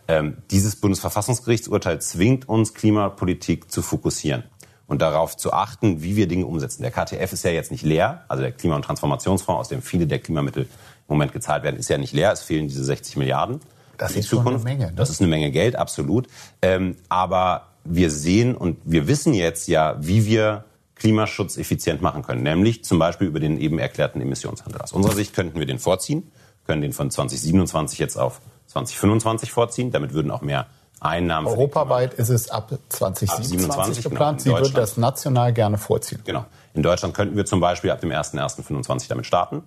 Ähm, 0.08 0.38
dieses 0.50 0.76
Bundesverfassungsgerichtsurteil 0.76 2.00
zwingt 2.00 2.48
uns, 2.48 2.74
Klimapolitik 2.74 3.70
zu 3.70 3.82
fokussieren 3.82 4.44
und 4.86 5.02
darauf 5.02 5.36
zu 5.36 5.52
achten, 5.52 6.02
wie 6.02 6.16
wir 6.16 6.28
Dinge 6.28 6.46
umsetzen. 6.46 6.82
Der 6.82 6.90
KTF 6.90 7.32
ist 7.32 7.44
ja 7.44 7.50
jetzt 7.50 7.70
nicht 7.70 7.84
leer, 7.84 8.24
also 8.28 8.42
der 8.42 8.52
Klima- 8.52 8.76
und 8.76 8.82
Transformationsfonds, 8.82 9.60
aus 9.60 9.68
dem 9.68 9.82
viele 9.82 10.06
der 10.06 10.18
Klimamittel 10.18 10.64
im 10.64 10.68
Moment 11.08 11.32
gezahlt 11.32 11.62
werden, 11.62 11.76
ist 11.76 11.88
ja 11.88 11.98
nicht 11.98 12.12
leer. 12.12 12.32
Es 12.32 12.42
fehlen 12.42 12.68
diese 12.68 12.84
60 12.84 13.16
Milliarden. 13.16 13.60
Das 13.98 14.14
ist 14.14 14.28
Zukunft. 14.28 14.60
schon 14.60 14.66
eine 14.68 14.78
Menge. 14.78 14.86
Ne? 14.90 14.96
Das 14.96 15.10
ist 15.10 15.20
eine 15.20 15.28
Menge 15.28 15.50
Geld, 15.50 15.76
absolut. 15.76 16.28
Ähm, 16.62 16.96
aber 17.08 17.68
wir 17.84 18.10
sehen 18.10 18.54
und 18.54 18.78
wir 18.84 19.08
wissen 19.08 19.32
jetzt 19.34 19.68
ja, 19.68 19.96
wie 20.00 20.26
wir 20.26 20.64
Klimaschutz 20.96 21.56
effizient 21.56 22.00
machen 22.00 22.22
können, 22.22 22.42
nämlich 22.42 22.84
zum 22.84 22.98
Beispiel 22.98 23.28
über 23.28 23.38
den 23.40 23.60
eben 23.60 23.78
erklärten 23.78 24.20
Emissionshandel. 24.20 24.80
Aus 24.80 24.92
unserer 24.92 25.14
Sicht 25.14 25.34
könnten 25.34 25.58
wir 25.58 25.66
den 25.66 25.78
vorziehen, 25.78 26.30
können 26.66 26.82
den 26.82 26.92
von 26.92 27.10
2027 27.10 27.98
jetzt 27.98 28.16
auf 28.16 28.40
2025 28.68 29.52
vorziehen. 29.52 29.90
Damit 29.90 30.14
würden 30.14 30.30
auch 30.30 30.42
mehr 30.42 30.66
Einnahmen. 31.00 31.46
Europaweit 31.46 32.14
ist 32.14 32.30
es 32.30 32.50
ab 32.50 32.78
2027 32.88 34.06
ab 34.06 34.10
geplant. 34.10 34.44
Genau, 34.44 34.56
Sie 34.56 34.62
würden 34.62 34.74
das 34.74 34.96
national 34.96 35.52
gerne 35.52 35.78
vorziehen. 35.78 36.22
Genau. 36.24 36.44
In 36.74 36.82
Deutschland 36.82 37.14
könnten 37.14 37.36
wir 37.36 37.46
zum 37.46 37.60
Beispiel 37.60 37.90
ab 37.90 38.00
dem 38.00 38.10
01.01.25 38.10 39.08
damit 39.08 39.26
starten 39.26 39.62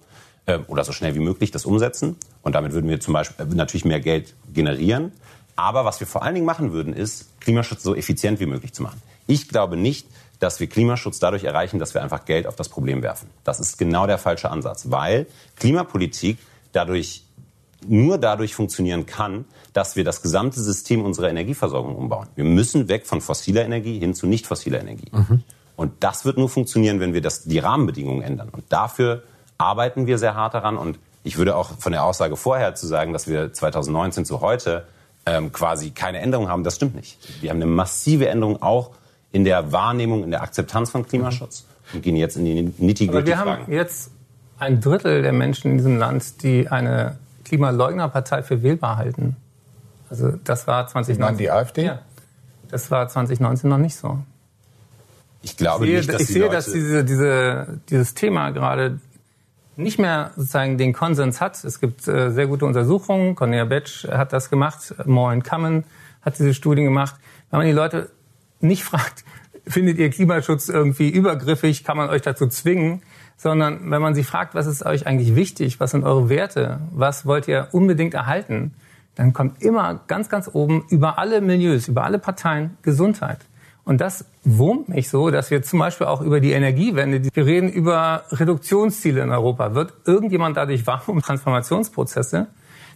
äh, 0.45 0.59
oder 0.67 0.83
so 0.83 0.91
schnell 0.91 1.15
wie 1.15 1.19
möglich 1.19 1.51
das 1.51 1.65
umsetzen. 1.65 2.17
Und 2.41 2.55
damit 2.55 2.73
würden 2.73 2.89
wir 2.89 2.99
zum 2.99 3.13
Beispiel 3.13 3.45
äh, 3.45 3.55
natürlich 3.55 3.85
mehr 3.85 3.99
Geld 3.99 4.33
generieren. 4.53 5.11
Aber 5.55 5.85
was 5.85 5.99
wir 5.99 6.07
vor 6.07 6.23
allen 6.23 6.35
Dingen 6.35 6.45
machen 6.45 6.71
würden, 6.71 6.93
ist, 6.93 7.39
Klimaschutz 7.41 7.83
so 7.83 7.95
effizient 7.95 8.39
wie 8.39 8.45
möglich 8.45 8.73
zu 8.73 8.81
machen. 8.81 9.01
Ich 9.27 9.49
glaube 9.49 9.75
nicht, 9.75 10.07
dass 10.39 10.59
wir 10.59 10.67
Klimaschutz 10.67 11.19
dadurch 11.19 11.43
erreichen, 11.43 11.79
dass 11.79 11.93
wir 11.93 12.01
einfach 12.01 12.25
Geld 12.25 12.47
auf 12.47 12.55
das 12.55 12.69
Problem 12.69 13.03
werfen. 13.03 13.29
Das 13.43 13.59
ist 13.59 13.77
genau 13.77 14.07
der 14.07 14.17
falsche 14.17 14.49
Ansatz, 14.49 14.85
weil 14.89 15.27
Klimapolitik 15.57 16.37
dadurch 16.71 17.23
nur 17.87 18.17
dadurch 18.17 18.55
funktionieren 18.55 19.05
kann, 19.05 19.45
dass 19.73 19.95
wir 19.95 20.03
das 20.03 20.21
gesamte 20.21 20.59
System 20.59 21.03
unserer 21.03 21.29
Energieversorgung 21.29 21.95
umbauen. 21.95 22.27
Wir 22.35 22.43
müssen 22.43 22.89
weg 22.89 23.05
von 23.05 23.21
fossiler 23.21 23.63
Energie 23.63 23.99
hin 23.99 24.13
zu 24.13 24.27
nicht 24.27 24.47
fossiler 24.47 24.81
Energie. 24.81 25.09
Mhm. 25.11 25.43
Und 25.75 25.93
das 26.01 26.25
wird 26.25 26.37
nur 26.37 26.49
funktionieren, 26.49 26.99
wenn 26.99 27.13
wir 27.13 27.21
das, 27.21 27.43
die 27.43 27.59
Rahmenbedingungen 27.59 28.21
ändern. 28.21 28.49
Und 28.49 28.65
dafür 28.69 29.23
arbeiten 29.57 30.07
wir 30.07 30.17
sehr 30.17 30.35
hart 30.35 30.53
daran. 30.53 30.77
Und 30.77 30.99
ich 31.23 31.37
würde 31.37 31.55
auch 31.55 31.71
von 31.79 31.91
der 31.91 32.03
Aussage 32.03 32.35
vorher 32.35 32.75
zu 32.75 32.85
sagen, 32.85 33.13
dass 33.13 33.27
wir 33.27 33.53
2019 33.53 34.25
zu 34.25 34.41
heute 34.41 34.85
ähm, 35.25 35.51
quasi 35.51 35.91
keine 35.91 36.19
Änderung 36.19 36.49
haben, 36.49 36.63
das 36.63 36.75
stimmt 36.75 36.95
nicht. 36.95 37.17
Wir 37.41 37.49
haben 37.49 37.57
eine 37.57 37.65
massive 37.65 38.27
Änderung 38.27 38.61
auch 38.61 38.91
in 39.31 39.43
der 39.43 39.71
Wahrnehmung, 39.71 40.23
in 40.23 40.31
der 40.31 40.41
Akzeptanz 40.41 40.89
von 40.89 41.05
Klimaschutz 41.05 41.65
und 41.93 42.01
gehen 42.01 42.15
jetzt 42.15 42.35
in 42.35 42.45
die 42.45 42.73
nitty 42.77 43.09
Aber 43.09 43.25
wir 43.25 43.37
haben 43.37 43.71
jetzt 43.71 44.11
ein 44.57 44.81
Drittel 44.81 45.21
der 45.21 45.33
Menschen 45.33 45.71
in 45.71 45.77
diesem 45.77 45.97
Land, 45.97 46.43
die 46.43 46.67
eine 46.67 47.17
Klimaleugnerpartei 47.49 48.43
für 48.43 48.63
wählbar 48.63 48.97
halten. 48.97 49.35
Also 50.09 50.33
das 50.43 50.67
war 50.67 50.87
2019. 50.87 51.37
die 51.37 51.51
AfD? 51.51 51.85
Ja. 51.85 51.99
Das 52.69 52.91
war 52.91 53.07
2019 53.07 53.69
noch 53.69 53.77
nicht 53.77 53.95
so. 53.95 54.19
Ich 55.41 55.57
glaube 55.57 55.85
ich 55.85 55.91
sehe, 55.91 55.97
nicht, 55.97 56.13
dass 56.13 56.21
ich 56.21 56.27
sehe, 56.27 56.49
dass 56.49 56.71
diese, 56.71 57.03
diese, 57.03 57.79
dieses 57.89 58.13
Thema 58.13 58.51
gerade 58.51 58.99
nicht 59.75 59.97
mehr 59.97 60.31
sozusagen 60.35 60.77
den 60.77 60.93
Konsens 60.93 61.41
hat. 61.41 61.63
Es 61.63 61.79
gibt 61.79 62.07
äh, 62.07 62.31
sehr 62.31 62.47
gute 62.47 62.65
Untersuchungen. 62.65 63.35
Cornelia 63.35 63.65
Betsch 63.65 64.05
hat 64.07 64.33
das 64.33 64.49
gemacht. 64.49 64.93
Moin 65.05 65.41
Kammen 65.41 65.85
hat 66.21 66.37
diese 66.37 66.53
Studien 66.53 66.85
gemacht. 66.85 67.15
Wenn 67.49 67.59
man 67.59 67.67
die 67.67 67.73
Leute 67.73 68.09
nicht 68.59 68.83
fragt, 68.89 69.23
findet 69.65 69.97
ihr 69.97 70.09
Klimaschutz 70.09 70.69
irgendwie 70.69 71.09
übergriffig, 71.09 71.83
kann 71.83 71.97
man 71.97 72.09
euch 72.09 72.21
dazu 72.21 72.47
zwingen, 72.47 73.01
sondern 73.39 73.89
wenn 73.89 74.01
man 74.01 74.15
sie 74.15 74.25
fragt, 74.25 74.53
was 74.53 74.67
ist 74.67 74.85
euch 74.85 75.07
eigentlich 75.07 75.33
wichtig, 75.33 75.79
was 75.79 75.91
sind 75.91 76.03
eure 76.03 76.27
Werte, 76.27 76.81
was 76.91 77.25
wollt 77.25 77.47
ihr 77.47 77.69
unbedingt 77.71 78.13
erhalten, 78.13 78.73
dann 79.15 79.31
kommt 79.31 79.63
immer 79.63 80.01
ganz, 80.07 80.27
ganz 80.27 80.49
oben 80.51 80.85
über 80.89 81.17
alle 81.17 81.39
Milieus, 81.39 81.87
über 81.87 82.03
alle 82.03 82.19
Parteien 82.19 82.77
Gesundheit. 82.81 83.39
Und 83.85 84.01
das 84.01 84.25
wurmt 84.43 84.89
mich 84.89 85.09
so, 85.09 85.29
dass 85.31 85.51
wir 85.51 85.63
zum 85.63 85.79
Beispiel 85.79 86.07
auch 86.07 86.21
über 86.21 86.41
die 86.41 86.51
Energiewende, 86.51 87.23
wir 87.33 87.45
reden 87.45 87.69
über 87.69 88.25
Reduktionsziele 88.29 89.21
in 89.21 89.29
Europa. 89.31 89.73
Wird 89.73 89.93
irgendjemand 90.05 90.57
dadurch 90.57 90.85
warm 90.85 91.01
um 91.07 91.21
Transformationsprozesse, 91.21 92.47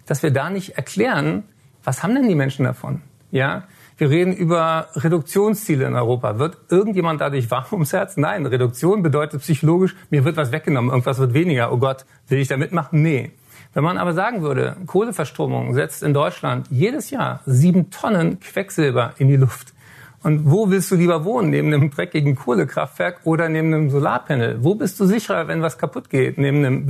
dass 0.06 0.24
wir 0.24 0.32
da 0.32 0.50
nicht 0.50 0.72
erklären, 0.72 1.44
was 1.86 2.04
haben 2.04 2.16
denn 2.16 2.28
die 2.28 2.36
Menschen 2.36 2.66
davon? 2.66 3.02
Ja, 3.32 3.64
wir 4.04 4.10
reden 4.10 4.34
über 4.34 4.90
Reduktionsziele 4.96 5.86
in 5.86 5.96
Europa. 5.96 6.38
Wird 6.38 6.58
irgendjemand 6.70 7.22
dadurch 7.22 7.50
warm 7.50 7.68
ums 7.72 7.94
Herz? 7.94 8.18
Nein, 8.18 8.46
Reduktion 8.46 9.02
bedeutet 9.02 9.40
psychologisch, 9.42 9.96
mir 10.10 10.26
wird 10.26 10.36
was 10.36 10.52
weggenommen, 10.52 10.92
irgendwas 10.92 11.20
wird 11.20 11.34
weniger. 11.34 11.72
Oh 11.72 11.78
Gott, 11.78 12.06
will 12.28 12.40
ich 12.40 12.50
da 12.50 12.58
mitmachen? 12.58 13.02
Nee. 13.02 13.32
Wenn 13.74 13.86
man 13.86 13.98
aber 13.98 14.14
sagen 14.14 14.42
würde, 14.42 14.76
Kohleverstromung 14.88 15.74
setzt 15.74 16.04
in 16.04 16.14
Deutschland 16.14 16.68
jedes 16.70 17.12
Jahr 17.12 17.40
sieben 17.46 17.92
Tonnen 17.92 18.42
Quecksilber 18.42 19.14
in 19.20 19.30
die 19.30 19.38
Luft, 19.38 19.74
und 20.22 20.50
wo 20.50 20.70
willst 20.70 20.90
du 20.90 20.96
lieber 20.96 21.26
wohnen? 21.26 21.50
Neben 21.50 21.74
einem 21.74 21.90
dreckigen 21.90 22.36
Kohlekraftwerk 22.36 23.20
oder 23.26 23.50
neben 23.50 23.74
einem 23.74 23.90
Solarpanel? 23.90 24.64
Wo 24.64 24.74
bist 24.74 24.98
du 25.02 25.06
sicherer, 25.06 25.50
wenn 25.50 25.62
was 25.62 25.78
kaputt 25.78 26.10
geht? 26.10 26.38
Neben 26.38 26.60
einem 26.60 26.88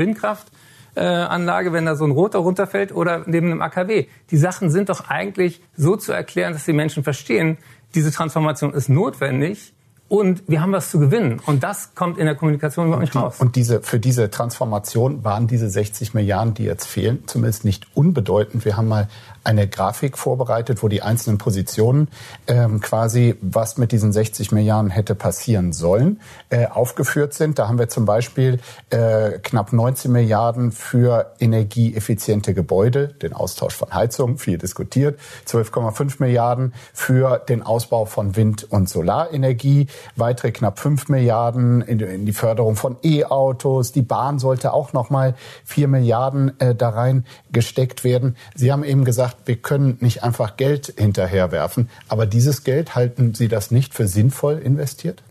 Windkraftanlage, 0.95 1.73
wenn 1.73 1.85
da 1.85 1.95
so 1.95 2.05
ein 2.05 2.11
Rotor 2.11 2.41
runterfällt 2.41 2.93
oder 2.93 3.23
neben 3.25 3.51
einem 3.51 3.61
AKW? 3.61 4.07
Die 4.31 4.37
Sachen 4.37 4.69
sind 4.69 4.89
doch 4.89 5.09
eigentlich 5.09 5.61
so 5.75 5.95
zu 5.95 6.11
erklären, 6.11 6.53
dass 6.53 6.65
die 6.65 6.73
Menschen 6.73 7.03
verstehen, 7.03 7.57
diese 7.95 8.11
Transformation 8.11 8.73
ist 8.73 8.89
notwendig 8.89 9.73
und 10.07 10.43
wir 10.47 10.61
haben 10.61 10.71
was 10.71 10.89
zu 10.89 10.99
gewinnen. 10.99 11.39
Und 11.45 11.63
das 11.63 11.95
kommt 11.95 12.17
in 12.17 12.25
der 12.25 12.35
Kommunikation 12.35 12.87
überhaupt 12.87 13.03
nicht 13.03 13.15
raus. 13.15 13.39
Und 13.39 13.55
diese, 13.55 13.81
für 13.81 13.99
diese 13.99 14.29
Transformation 14.29 15.23
waren 15.23 15.47
diese 15.47 15.69
60 15.69 16.13
Milliarden, 16.13 16.53
die 16.53 16.63
jetzt 16.63 16.85
fehlen, 16.85 17.23
zumindest 17.25 17.65
nicht 17.65 17.87
unbedeutend. 17.95 18.65
Wir 18.65 18.77
haben 18.77 18.87
mal 18.87 19.07
eine 19.43 19.67
Grafik 19.67 20.17
vorbereitet, 20.17 20.83
wo 20.83 20.87
die 20.87 21.01
einzelnen 21.01 21.37
Positionen 21.37 22.07
ähm, 22.47 22.79
quasi, 22.79 23.35
was 23.41 23.77
mit 23.77 23.91
diesen 23.91 24.13
60 24.13 24.51
Milliarden 24.51 24.89
hätte 24.89 25.15
passieren 25.15 25.73
sollen, 25.73 26.21
äh, 26.49 26.67
aufgeführt 26.67 27.33
sind. 27.33 27.59
Da 27.59 27.67
haben 27.67 27.77
wir 27.77 27.89
zum 27.89 28.05
Beispiel 28.05 28.59
äh, 28.89 29.39
knapp 29.39 29.73
19 29.73 30.11
Milliarden 30.11 30.71
für 30.71 31.33
energieeffiziente 31.39 32.53
Gebäude, 32.53 33.09
den 33.09 33.33
Austausch 33.33 33.75
von 33.75 33.93
Heizung, 33.93 34.37
viel 34.37 34.57
diskutiert, 34.57 35.19
12,5 35.47 36.15
Milliarden 36.19 36.73
für 36.93 37.39
den 37.39 37.63
Ausbau 37.63 38.05
von 38.05 38.35
Wind- 38.35 38.67
und 38.69 38.87
Solarenergie, 38.87 39.87
weitere 40.15 40.51
knapp 40.51 40.79
5 40.79 41.09
Milliarden 41.09 41.81
in, 41.81 41.99
in 41.99 42.25
die 42.25 42.33
Förderung 42.33 42.75
von 42.75 42.97
E-Autos, 43.03 43.91
die 43.91 44.01
Bahn 44.01 44.39
sollte 44.39 44.73
auch 44.73 44.93
noch 44.93 45.09
mal 45.09 45.35
4 45.65 45.87
Milliarden 45.87 46.59
äh, 46.59 46.75
da 46.75 46.89
rein 46.89 47.25
gesteckt 47.53 48.03
werden. 48.03 48.35
Sie 48.55 48.71
haben 48.71 48.83
eben 48.83 49.05
gesagt, 49.05 49.37
wir 49.45 49.55
können 49.55 49.97
nicht 50.01 50.23
einfach 50.23 50.57
Geld 50.57 50.93
hinterherwerfen, 50.97 51.89
aber 52.07 52.25
dieses 52.25 52.63
Geld 52.63 52.95
halten 52.95 53.33
Sie 53.33 53.47
das 53.47 53.71
nicht 53.71 53.93
für 53.93 54.07
sinnvoll 54.07 54.59
investiert? 54.59 55.23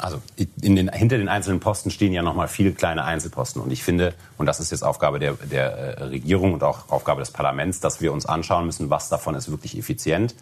Also 0.00 0.22
den, 0.36 0.88
hinter 0.92 1.18
den 1.18 1.28
einzelnen 1.28 1.58
Posten 1.58 1.90
stehen 1.90 2.12
ja 2.12 2.22
noch 2.22 2.34
mal 2.34 2.46
viele 2.46 2.72
kleine 2.72 3.04
Einzelposten. 3.04 3.60
Und 3.60 3.72
ich 3.72 3.82
finde, 3.82 4.14
und 4.36 4.46
das 4.46 4.60
ist 4.60 4.70
jetzt 4.70 4.84
Aufgabe 4.84 5.18
der, 5.18 5.34
der 5.34 5.98
äh, 5.98 6.04
Regierung 6.04 6.54
und 6.54 6.62
auch 6.62 6.88
Aufgabe 6.88 7.20
des 7.20 7.32
Parlaments, 7.32 7.80
dass 7.80 8.00
wir 8.00 8.12
uns 8.12 8.24
anschauen 8.24 8.66
müssen, 8.66 8.90
was 8.90 9.08
davon 9.08 9.34
ist 9.34 9.50
wirklich 9.50 9.76
effizient, 9.76 10.36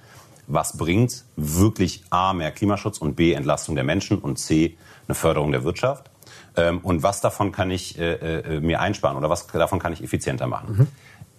was 0.46 0.76
bringt 0.76 1.24
wirklich 1.36 2.04
A, 2.10 2.34
mehr 2.34 2.52
Klimaschutz 2.52 2.98
und 2.98 3.16
B, 3.16 3.32
Entlastung 3.32 3.74
der 3.74 3.84
Menschen 3.84 4.18
und 4.18 4.38
C, 4.38 4.76
eine 5.08 5.14
Förderung 5.14 5.52
der 5.52 5.64
Wirtschaft. 5.64 6.10
Ähm, 6.56 6.80
und 6.82 7.02
was 7.02 7.22
davon 7.22 7.50
kann 7.50 7.70
ich 7.70 7.98
äh, 7.98 8.12
äh, 8.12 8.60
mir 8.60 8.80
einsparen 8.80 9.16
oder 9.16 9.30
was 9.30 9.46
davon 9.46 9.78
kann 9.78 9.92
ich 9.92 10.02
effizienter 10.02 10.46
machen. 10.46 10.76
Mhm. 10.76 10.86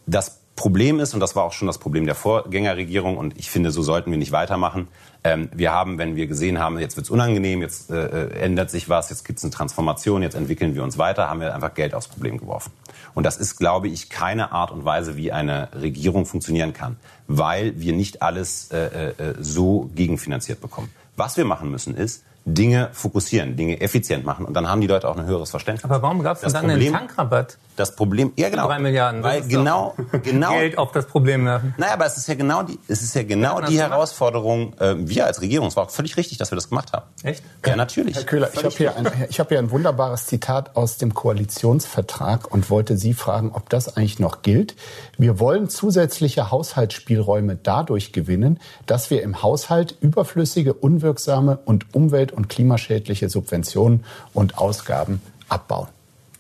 Das 0.08 0.40
Problem 0.56 1.00
ist, 1.00 1.14
und 1.14 1.20
das 1.20 1.36
war 1.36 1.44
auch 1.44 1.54
schon 1.54 1.68
das 1.68 1.78
Problem 1.78 2.06
der 2.06 2.16
Vorgängerregierung, 2.16 3.18
und 3.18 3.38
ich 3.38 3.52
finde, 3.52 3.70
so 3.70 3.84
sollten 3.84 4.10
wir 4.10 4.18
nicht 4.18 4.32
weitermachen. 4.32 4.88
Ähm, 5.24 5.50
wir 5.54 5.72
haben, 5.72 6.00
wenn 6.00 6.16
wir 6.16 6.26
gesehen 6.26 6.58
haben, 6.58 6.80
jetzt 6.80 6.98
wird's 6.98 7.12
unangenehm, 7.12 7.62
jetzt 7.62 7.92
äh, 7.92 8.30
ändert 8.30 8.72
sich 8.72 8.90
was, 8.90 9.12
jetzt 9.12 9.24
gibt's 9.24 9.44
eine 9.44 9.52
Transformation, 9.52 10.24
jetzt 10.24 10.34
entwickeln 10.36 10.74
wir 10.74 10.84
uns 10.84 10.98
weiter, 10.98 11.30
haben 11.30 11.42
wir 11.42 11.54
einfach 11.54 11.76
Geld 11.76 11.94
aufs 11.94 12.08
Problem 12.08 12.40
geworfen. 12.40 12.72
Und 13.14 13.24
das 13.24 13.38
ist, 13.38 13.58
glaube 13.58 13.88
ich, 13.88 14.10
keine 14.10 14.52
Art 14.52 14.72
und 14.72 14.84
Weise, 14.84 15.16
wie 15.16 15.32
eine 15.32 15.70
Regierung 15.80 16.26
funktionieren 16.26 16.74
kann, 16.74 16.98
weil 17.28 17.80
wir 17.80 17.94
nicht 17.94 18.24
alles 18.24 18.72
äh, 18.72 19.10
äh, 19.10 19.14
so 19.40 19.92
gegenfinanziert 19.94 20.60
bekommen. 20.60 20.90
Was 21.16 21.38
wir 21.38 21.46
machen 21.46 21.70
müssen, 21.70 21.96
ist, 21.96 22.24
Dinge 22.46 22.90
fokussieren, 22.94 23.58
Dinge 23.58 23.82
effizient 23.82 24.26
machen 24.26 24.46
und 24.46 24.54
dann 24.54 24.68
haben 24.70 24.82
die 24.82 24.88
Leute 24.88 25.08
auch 25.10 25.18
ein 25.18 25.26
höheres 25.26 25.52
Verständnis. 25.52 25.84
Aber 25.84 26.02
warum 26.02 26.24
gab 26.24 26.38
es 26.38 26.42
denn 26.42 26.54
dann 26.54 26.68
Problem, 26.68 26.96
einen 26.96 27.08
Tankrabatt? 27.08 27.58
Das 27.78 27.96
Problem, 27.96 28.34
ja 28.36 28.50
genau. 28.50 28.66
Drei 28.66 28.80
Milliarden. 28.80 29.22
Weil 29.22 29.44
genau, 29.44 29.96
genau. 30.24 30.52
Geld 30.52 30.80
auf 30.80 30.92
das 30.92 31.06
Problem 31.06 31.46
werfen. 31.46 31.76
Naja, 31.78 31.94
aber 31.94 32.08
es 32.08 32.18
ist 32.18 32.28
ja 32.28 32.34
genau 32.34 32.64
die, 32.64 32.80
es 32.88 33.04
ist 33.04 33.14
ja 33.14 33.22
genau 33.22 33.62
die 33.62 33.80
Herausforderung. 33.80 34.74
Äh, 34.80 34.96
wir 34.98 35.28
als 35.28 35.42
Regierung, 35.42 35.68
es 35.68 35.76
war 35.76 35.84
auch 35.84 35.92
völlig 35.92 36.18
richtig, 36.18 36.40
dass 36.40 36.52
wir 36.52 36.56
das 36.56 36.70
gemacht 36.70 36.92
haben. 36.92 37.06
Echt? 37.22 37.44
Ja, 37.64 37.76
natürlich. 37.76 38.16
Herr 38.16 38.24
Köhler, 38.24 38.50
ich 38.52 38.64
habe 38.64 38.76
hier, 38.76 38.96
ein, 38.96 39.12
ich 39.30 39.40
hab 39.40 39.50
hier 39.50 39.60
ein 39.60 39.70
wunderbares 39.70 40.26
Zitat 40.26 40.76
aus 40.76 40.98
dem 40.98 41.14
Koalitionsvertrag 41.14 42.52
und 42.52 42.72
wollte 42.72 42.98
Sie 42.98 43.14
fragen, 43.14 43.52
ob 43.54 43.70
das 43.70 43.96
eigentlich 43.96 44.18
noch 44.18 44.42
gilt. 44.42 44.76
Wir 45.20 45.40
wollen 45.40 45.70
zusätzliche 45.70 46.50
Haushaltsspielräume 46.50 47.60
dadurch 47.62 48.12
gewinnen, 48.12 48.60
dass 48.88 49.12
wir 49.12 49.22
im 49.22 49.44
Haushalt 49.44 49.96
überflüssige, 50.02 50.74
unwirksame 50.74 51.60
und 51.64 51.94
umwelt- 51.94 52.32
und 52.32 52.50
klimaschädliche 52.50 53.30
Subventionen 53.30 54.04
und 54.34 54.58
Ausgaben 54.58 55.22
abbauen. 55.48 55.90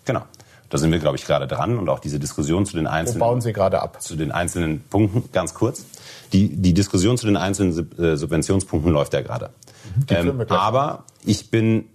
Genau. 0.05 0.23
Da 0.69 0.77
sind 0.77 0.91
wir, 0.91 0.99
glaube 0.99 1.17
ich, 1.17 1.25
gerade 1.25 1.47
dran 1.47 1.77
und 1.77 1.87
auch 1.87 1.99
diese 1.99 2.19
Diskussion 2.19 2.65
zu 2.65 2.75
den 2.75 2.87
einzelnen. 2.87 3.21
Wo 3.21 3.25
bauen 3.25 3.41
Sie 3.41 3.53
gerade 3.53 3.81
ab? 3.81 4.01
Zu 4.01 4.15
den 4.15 4.31
einzelnen 4.31 4.81
Punkten, 4.81 5.29
ganz 5.31 5.53
kurz. 5.53 5.85
Die, 6.33 6.49
die 6.49 6.73
Diskussion 6.73 7.17
zu 7.17 7.25
den 7.25 7.37
einzelnen 7.37 7.99
äh, 7.99 8.17
Subventionspunkten 8.17 8.91
läuft 8.91 9.13
ja 9.13 9.21
gerade. 9.21 9.49
Mhm. 9.95 10.05
Ähm, 10.09 10.45
aber 10.49 11.05
ich 11.23 11.49
bin, 11.51 11.85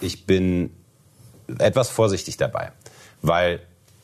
ich 0.00 0.26
bin 0.26 0.70
etwas 1.58 1.90
vorsichtig 1.90 2.36
dabei, 2.38 2.72
weil 3.20 3.60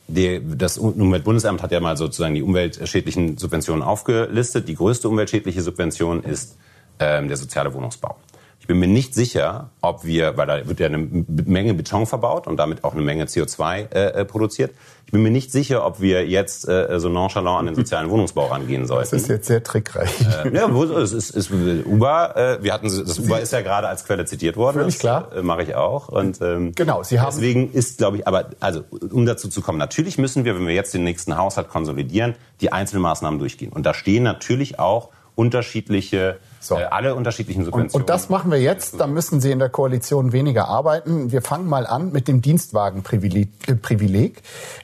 die, 0.07 0.41
das 0.55 0.77
Umweltbundesamt 0.77 1.61
hat 1.61 1.71
ja 1.71 1.79
mal 1.79 1.97
sozusagen 1.97 2.35
die 2.35 2.41
umweltschädlichen 2.41 3.37
Subventionen 3.37 3.83
aufgelistet. 3.83 4.67
Die 4.67 4.75
größte 4.75 5.09
umweltschädliche 5.09 5.61
Subvention 5.61 6.23
ist 6.23 6.55
ähm, 6.99 7.27
der 7.27 7.37
soziale 7.37 7.73
Wohnungsbau. 7.73 8.15
Ich 8.59 8.67
bin 8.67 8.79
mir 8.79 8.87
nicht 8.87 9.13
sicher, 9.13 9.69
ob 9.81 10.03
wir, 10.03 10.35
weil 10.35 10.45
da 10.45 10.67
wird 10.67 10.79
ja 10.81 10.87
eine 10.87 10.97
Menge 10.97 11.73
Beton 11.73 12.05
verbaut 12.05 12.47
und 12.47 12.57
damit 12.57 12.83
auch 12.83 12.93
eine 12.93 13.01
Menge 13.01 13.23
CO2 13.25 13.93
äh, 13.93 14.21
äh, 14.21 14.25
produziert. 14.25 14.71
Ich 15.05 15.13
bin 15.13 15.23
mir 15.23 15.31
nicht 15.31 15.53
sicher, 15.53 15.85
ob 15.85 16.01
wir 16.01 16.27
jetzt 16.27 16.67
äh, 16.67 16.99
so 16.99 17.07
nonchalant 17.07 17.59
an 17.59 17.65
den 17.67 17.75
sozialen 17.75 18.09
Wohnungsbau 18.09 18.47
rangehen 18.47 18.85
sollten. 18.85 19.11
Das 19.11 19.21
ist 19.21 19.29
jetzt 19.29 19.47
sehr 19.47 19.63
trickreich. 19.63 20.09
Äh, 20.43 20.53
ja, 20.53 20.67
es 20.67 21.13
ist, 21.13 21.29
ist 21.29 21.49
Uber. 21.49 22.35
Äh, 22.35 22.61
wir 22.61 22.73
hatten 22.73 22.87
das 22.87 23.17
Uber 23.17 23.39
ist 23.39 23.53
ja 23.53 23.61
gerade 23.61 23.87
als 23.87 24.03
Quelle 24.03 24.25
zitiert 24.25 24.57
worden. 24.57 24.79
Völlig 24.79 24.99
klar. 24.99 25.29
Äh, 25.33 25.43
Mache 25.43 25.63
ich 25.63 25.75
auch. 25.75 26.09
Und 26.09 26.41
ähm, 26.41 26.73
genau. 26.75 27.03
Sie 27.03 27.21
haben 27.21 27.31
deswegen 27.31 27.71
ist, 27.71 27.99
glaube 27.99 28.17
ich, 28.17 28.27
aber 28.27 28.49
also 28.59 28.83
um 29.09 29.25
dazu 29.25 29.47
zu 29.47 29.61
kommen, 29.61 29.77
natürlich 29.77 30.17
müssen 30.17 30.43
wir, 30.43 30.55
wenn 30.55 30.67
wir 30.67 30.75
jetzt 30.75 30.93
den 30.93 31.05
nächsten 31.05 31.37
Haushalt 31.37 31.69
konsolidieren, 31.69 32.35
die 32.59 32.73
Einzelmaßnahmen 32.73 33.39
durchgehen. 33.39 33.71
Und 33.71 33.85
da 33.85 33.93
stehen 33.93 34.23
natürlich 34.23 34.77
auch 34.77 35.07
unterschiedliche 35.37 36.39
so. 36.59 36.75
Äh, 36.75 36.85
alle 36.85 37.15
unterschiedlichen 37.15 37.63
Subventionen. 37.63 37.93
Und, 37.93 38.01
und, 38.01 38.09
das 38.09 38.29
machen 38.29 38.51
wir 38.51 38.59
jetzt. 38.59 38.99
Da 38.99 39.07
müssen 39.07 39.39
Sie 39.39 39.51
in 39.51 39.59
der 39.59 39.69
Koalition 39.69 40.33
weniger 40.33 40.67
arbeiten. 40.67 41.31
Wir 41.31 41.41
fangen 41.41 41.67
mal 41.67 41.85
an 41.85 42.11
mit 42.11 42.27
dem 42.27 42.41
Dienstwagenprivileg, 42.41 43.49
äh, 43.67 43.75
Privileg, 43.75 44.41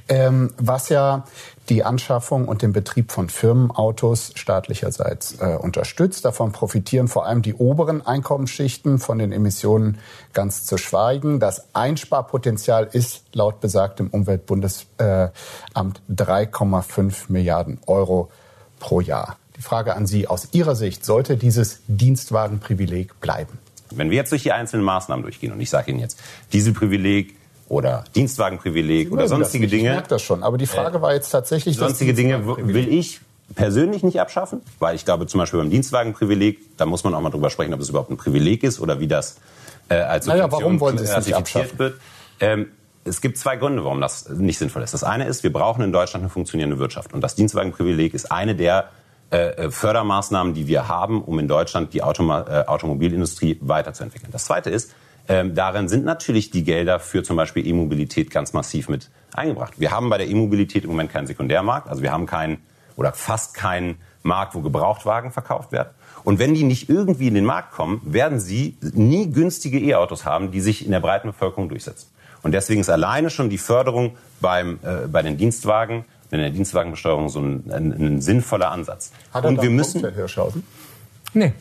ähm, 0.07 0.53
was 0.57 0.89
ja 0.89 1.25
die 1.69 1.83
Anschaffung 1.83 2.47
und 2.47 2.61
den 2.61 2.71
Betrieb 2.71 3.11
von 3.11 3.29
Firmenautos 3.29 4.31
staatlicherseits 4.35 5.39
äh, 5.39 5.57
unterstützt. 5.59 6.23
Davon 6.23 6.51
profitieren 6.51 7.07
vor 7.07 7.25
allem 7.25 7.41
die 7.41 7.55
oberen 7.55 8.05
Einkommensschichten, 8.05 8.99
von 8.99 9.17
den 9.17 9.31
Emissionen 9.31 9.97
ganz 10.33 10.65
zu 10.65 10.77
schweigen. 10.77 11.39
Das 11.39 11.73
Einsparpotenzial 11.73 12.89
ist 12.91 13.23
laut 13.33 13.59
besagtem 13.59 14.07
Umweltbundesamt 14.09 14.91
äh, 14.99 15.31
3,5 15.75 17.25
Milliarden 17.29 17.79
Euro 17.87 18.29
pro 18.79 19.01
Jahr. 19.01 19.37
Die 19.57 19.61
Frage 19.61 19.95
an 19.95 20.07
Sie 20.07 20.27
aus 20.27 20.49
Ihrer 20.51 20.75
Sicht, 20.75 21.05
sollte 21.05 21.37
dieses 21.37 21.81
Dienstwagenprivileg 21.87 23.19
bleiben? 23.19 23.59
Wenn 23.91 24.09
wir 24.09 24.17
jetzt 24.17 24.31
durch 24.31 24.43
die 24.43 24.51
einzelnen 24.51 24.83
Maßnahmen 24.83 25.23
durchgehen 25.23 25.51
und 25.51 25.61
ich 25.61 25.69
sage 25.69 25.91
Ihnen 25.91 25.99
jetzt, 25.99 26.19
Dieselprivileg 26.51 27.35
oder 27.69 28.03
Dienstwagenprivileg 28.15 29.11
oder 29.11 29.27
sonstige 29.27 29.67
Dinge. 29.67 29.89
Ich 29.89 29.95
merke 29.95 30.09
das 30.09 30.21
schon, 30.21 30.43
aber 30.43 30.57
die 30.57 30.65
Frage 30.67 30.97
äh, 30.97 31.01
war 31.01 31.13
jetzt 31.13 31.29
tatsächlich... 31.29 31.77
Sonstige 31.77 32.13
Dinge 32.13 32.45
will 32.45 32.91
ich 32.91 33.21
persönlich 33.55 34.03
nicht 34.03 34.19
abschaffen, 34.19 34.61
weil 34.79 34.95
ich 34.95 35.05
glaube 35.05 35.27
zum 35.27 35.39
Beispiel 35.39 35.59
beim 35.59 35.69
Dienstwagenprivileg, 35.69 36.77
da 36.77 36.85
muss 36.85 37.03
man 37.03 37.13
auch 37.13 37.21
mal 37.21 37.29
drüber 37.29 37.49
sprechen, 37.49 37.73
ob 37.73 37.79
es 37.79 37.89
überhaupt 37.89 38.09
ein 38.09 38.17
Privileg 38.17 38.63
ist 38.63 38.79
oder 38.79 38.99
wie 38.99 39.07
das 39.07 39.37
äh, 39.89 39.95
als 39.95 40.25
naja, 40.25 40.51
warum 40.51 40.79
wollen 40.79 40.97
Sie 40.97 41.03
es 41.03 41.15
nicht 41.15 41.35
abschaffen? 41.35 41.77
wird. 41.77 41.99
Ähm, 42.39 42.67
es 43.05 43.21
gibt 43.21 43.37
zwei 43.37 43.57
Gründe, 43.57 43.83
warum 43.83 43.99
das 43.99 44.29
nicht 44.29 44.57
sinnvoll 44.57 44.81
ist. 44.81 44.93
Das 44.93 45.03
eine 45.03 45.25
ist, 45.25 45.43
wir 45.43 45.51
brauchen 45.51 45.83
in 45.83 45.91
Deutschland 45.91 46.23
eine 46.23 46.29
funktionierende 46.29 46.79
Wirtschaft. 46.79 47.13
Und 47.13 47.21
das 47.21 47.35
Dienstwagenprivileg 47.35 48.13
ist 48.13 48.31
eine 48.31 48.55
der 48.55 48.89
äh, 49.33 49.71
Fördermaßnahmen, 49.71 50.53
die 50.53 50.67
wir 50.67 50.87
haben, 50.87 51.23
um 51.23 51.39
in 51.39 51.47
Deutschland 51.47 51.93
die 51.93 52.03
Automa 52.03 52.45
äh, 52.47 52.67
Automobilindustrie 52.67 53.57
weiterzuentwickeln. 53.61 54.31
Das 54.31 54.45
Zweite 54.45 54.69
ist, 54.69 54.93
ähm, 55.27 55.55
darin 55.55 55.87
sind 55.87 56.05
natürlich 56.05 56.51
die 56.51 56.63
Gelder 56.63 56.99
für 56.99 57.23
zum 57.23 57.37
Beispiel 57.37 57.65
E-Mobilität 57.65 58.29
ganz 58.29 58.53
massiv 58.53 58.89
mit 58.89 59.09
eingebracht. 59.33 59.79
Wir 59.79 59.91
haben 59.91 60.09
bei 60.09 60.17
der 60.17 60.27
E-Mobilität 60.27 60.83
im 60.83 60.91
Moment 60.91 61.11
keinen 61.11 61.27
Sekundärmarkt, 61.27 61.89
also 61.89 62.03
wir 62.03 62.11
haben 62.11 62.25
keinen 62.25 62.57
oder 62.95 63.13
fast 63.13 63.55
keinen 63.55 63.97
Markt, 64.21 64.53
wo 64.53 64.61
Gebrauchtwagen 64.61 65.31
verkauft 65.31 65.71
werden. 65.71 65.89
Und 66.23 66.39
wenn 66.39 66.53
die 66.53 66.63
nicht 66.63 66.89
irgendwie 66.89 67.27
in 67.27 67.33
den 67.33 67.45
Markt 67.45 67.71
kommen, 67.71 68.01
werden 68.05 68.39
sie 68.39 68.77
nie 68.93 69.31
günstige 69.31 69.79
E-Autos 69.79 70.25
haben, 70.25 70.51
die 70.51 70.61
sich 70.61 70.85
in 70.85 70.91
der 70.91 70.99
breiten 70.99 71.29
Bevölkerung 71.29 71.69
durchsetzen. 71.69 72.09
Und 72.43 72.51
deswegen 72.51 72.81
ist 72.81 72.89
alleine 72.89 73.29
schon 73.29 73.49
die 73.49 73.57
Förderung 73.57 74.17
beim, 74.41 74.79
äh, 74.83 75.07
bei 75.07 75.21
den 75.21 75.37
Dienstwagen 75.37 76.05
in 76.33 76.39
der 76.39 76.49
Dienstwagenbesteuerung 76.49 77.29
so 77.29 77.39
ein, 77.39 77.71
ein, 77.71 77.91
ein 77.91 78.21
sinnvoller 78.21 78.71
Ansatz. 78.71 79.11
Hat 79.31 79.43
er 79.43 79.49
und 79.49 79.61
wir 79.61 79.69
müssen 79.69 80.01
Punkt, 80.01 80.15
Herr 80.15 80.23
Hirschhausen? 80.23 80.63
Nee. 81.33 81.53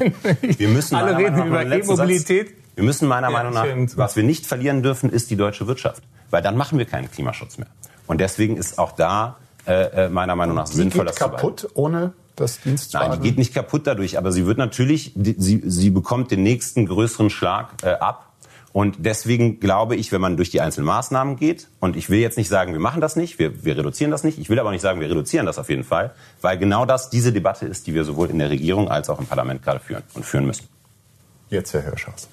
wir 0.40 0.68
müssen 0.68 0.94
Alle 0.94 1.16
reden 1.16 1.46
über 1.46 1.64
E-Mobilität. 1.64 2.54
Wir 2.74 2.84
müssen 2.84 3.08
meiner 3.08 3.28
ja, 3.28 3.32
Meinung 3.32 3.54
nach, 3.54 3.96
was 3.96 4.16
wir 4.16 4.22
nicht 4.22 4.46
verlieren 4.46 4.82
dürfen, 4.82 5.10
ist 5.10 5.30
die 5.30 5.36
deutsche 5.36 5.66
Wirtschaft. 5.66 6.02
Weil 6.30 6.42
dann 6.42 6.56
machen 6.56 6.78
wir 6.78 6.84
keinen 6.84 7.10
Klimaschutz 7.10 7.56
mehr. 7.56 7.68
Und 8.06 8.20
deswegen 8.20 8.56
ist 8.56 8.78
auch 8.78 8.92
da 8.92 9.36
äh, 9.66 10.06
äh 10.06 10.08
meiner 10.10 10.36
Meinung 10.36 10.56
nach 10.56 10.66
sinnvoll, 10.66 11.06
das 11.06 11.16
kaputt 11.16 11.60
zu 11.60 11.68
ohne 11.74 12.12
das 12.36 12.60
Dienstwagen? 12.60 13.08
Nein, 13.08 13.20
die 13.22 13.28
geht 13.28 13.38
nicht 13.38 13.54
kaputt 13.54 13.86
dadurch, 13.86 14.18
aber 14.18 14.32
sie 14.32 14.44
wird 14.44 14.58
natürlich, 14.58 15.12
die, 15.14 15.36
sie, 15.38 15.62
sie 15.64 15.90
bekommt 15.90 16.30
den 16.30 16.42
nächsten 16.42 16.84
größeren 16.86 17.30
Schlag 17.30 17.68
äh, 17.82 17.90
ab 17.92 18.33
und 18.74 18.96
deswegen 18.98 19.60
glaube 19.60 19.94
ich, 19.94 20.10
wenn 20.10 20.20
man 20.20 20.36
durch 20.36 20.50
die 20.50 20.60
einzelnen 20.60 20.88
Maßnahmen 20.88 21.36
geht, 21.36 21.68
und 21.78 21.94
ich 21.94 22.10
will 22.10 22.18
jetzt 22.18 22.36
nicht 22.36 22.48
sagen, 22.48 22.72
wir 22.72 22.80
machen 22.80 23.00
das 23.00 23.14
nicht, 23.14 23.38
wir, 23.38 23.64
wir 23.64 23.78
reduzieren 23.78 24.10
das 24.10 24.24
nicht, 24.24 24.36
ich 24.36 24.50
will 24.50 24.58
aber 24.58 24.72
nicht 24.72 24.80
sagen, 24.80 24.98
wir 24.98 25.08
reduzieren 25.08 25.46
das 25.46 25.58
auf 25.58 25.70
jeden 25.70 25.84
Fall, 25.84 26.12
weil 26.40 26.58
genau 26.58 26.84
das 26.84 27.08
diese 27.08 27.32
Debatte 27.32 27.66
ist, 27.66 27.86
die 27.86 27.94
wir 27.94 28.02
sowohl 28.02 28.30
in 28.30 28.40
der 28.40 28.50
Regierung 28.50 28.90
als 28.90 29.08
auch 29.08 29.20
im 29.20 29.26
Parlament 29.26 29.62
gerade 29.62 29.78
führen 29.78 30.02
und 30.14 30.26
führen 30.26 30.44
müssen. 30.44 30.66
Jetzt 31.50 31.72
Herr 31.72 31.82
Hirschhaus. 31.82 32.28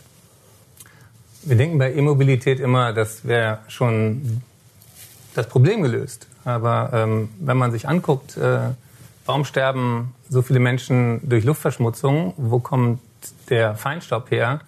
Wir 1.43 1.55
denken 1.55 1.77
bei 1.77 1.93
E-Mobilität 1.93 2.59
immer, 2.59 2.91
das 2.91 3.23
wäre 3.23 3.59
schon 3.67 4.41
das 5.35 5.47
Problem 5.47 5.83
gelöst. 5.83 6.25
Aber 6.43 6.89
ähm, 6.91 7.29
wenn 7.39 7.57
man 7.57 7.71
sich 7.71 7.87
anguckt, 7.87 8.35
äh, 8.37 8.61
warum 9.27 9.45
sterben 9.45 10.15
so 10.27 10.41
viele 10.41 10.59
Menschen 10.59 11.21
durch 11.21 11.43
Luftverschmutzung? 11.43 12.33
Wo 12.37 12.57
kommt 12.57 12.99
der 13.49 13.75
Feinstaub 13.75 14.31
her? 14.31 14.61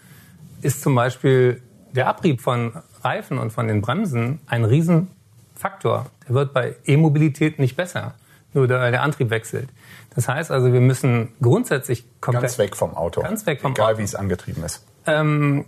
Ist 0.63 0.81
zum 0.81 0.95
Beispiel 0.95 1.61
der 1.91 2.07
Abrieb 2.07 2.41
von 2.41 2.73
Reifen 3.01 3.37
und 3.37 3.51
von 3.51 3.67
den 3.67 3.81
Bremsen 3.81 4.39
ein 4.47 4.65
Riesenfaktor. 4.65 6.07
Der 6.27 6.35
wird 6.35 6.53
bei 6.53 6.75
E-Mobilität 6.85 7.59
nicht 7.59 7.75
besser, 7.75 8.15
nur 8.53 8.69
weil 8.69 8.91
der 8.91 9.03
Antrieb 9.03 9.29
wechselt. 9.29 9.69
Das 10.15 10.27
heißt 10.27 10.51
also, 10.51 10.71
wir 10.71 10.81
müssen 10.81 11.29
grundsätzlich 11.41 12.05
komplett 12.21 12.43
ganz 12.43 12.57
weg 12.57 12.75
vom 12.75 12.95
Auto, 12.95 13.21
ganz 13.21 13.45
weg 13.45 13.61
vom 13.61 13.71
egal 13.71 13.91
Auto. 13.91 13.99
wie 13.99 14.03
es 14.03 14.15
angetrieben 14.15 14.63
ist. 14.63 14.85
Ähm, 15.05 15.65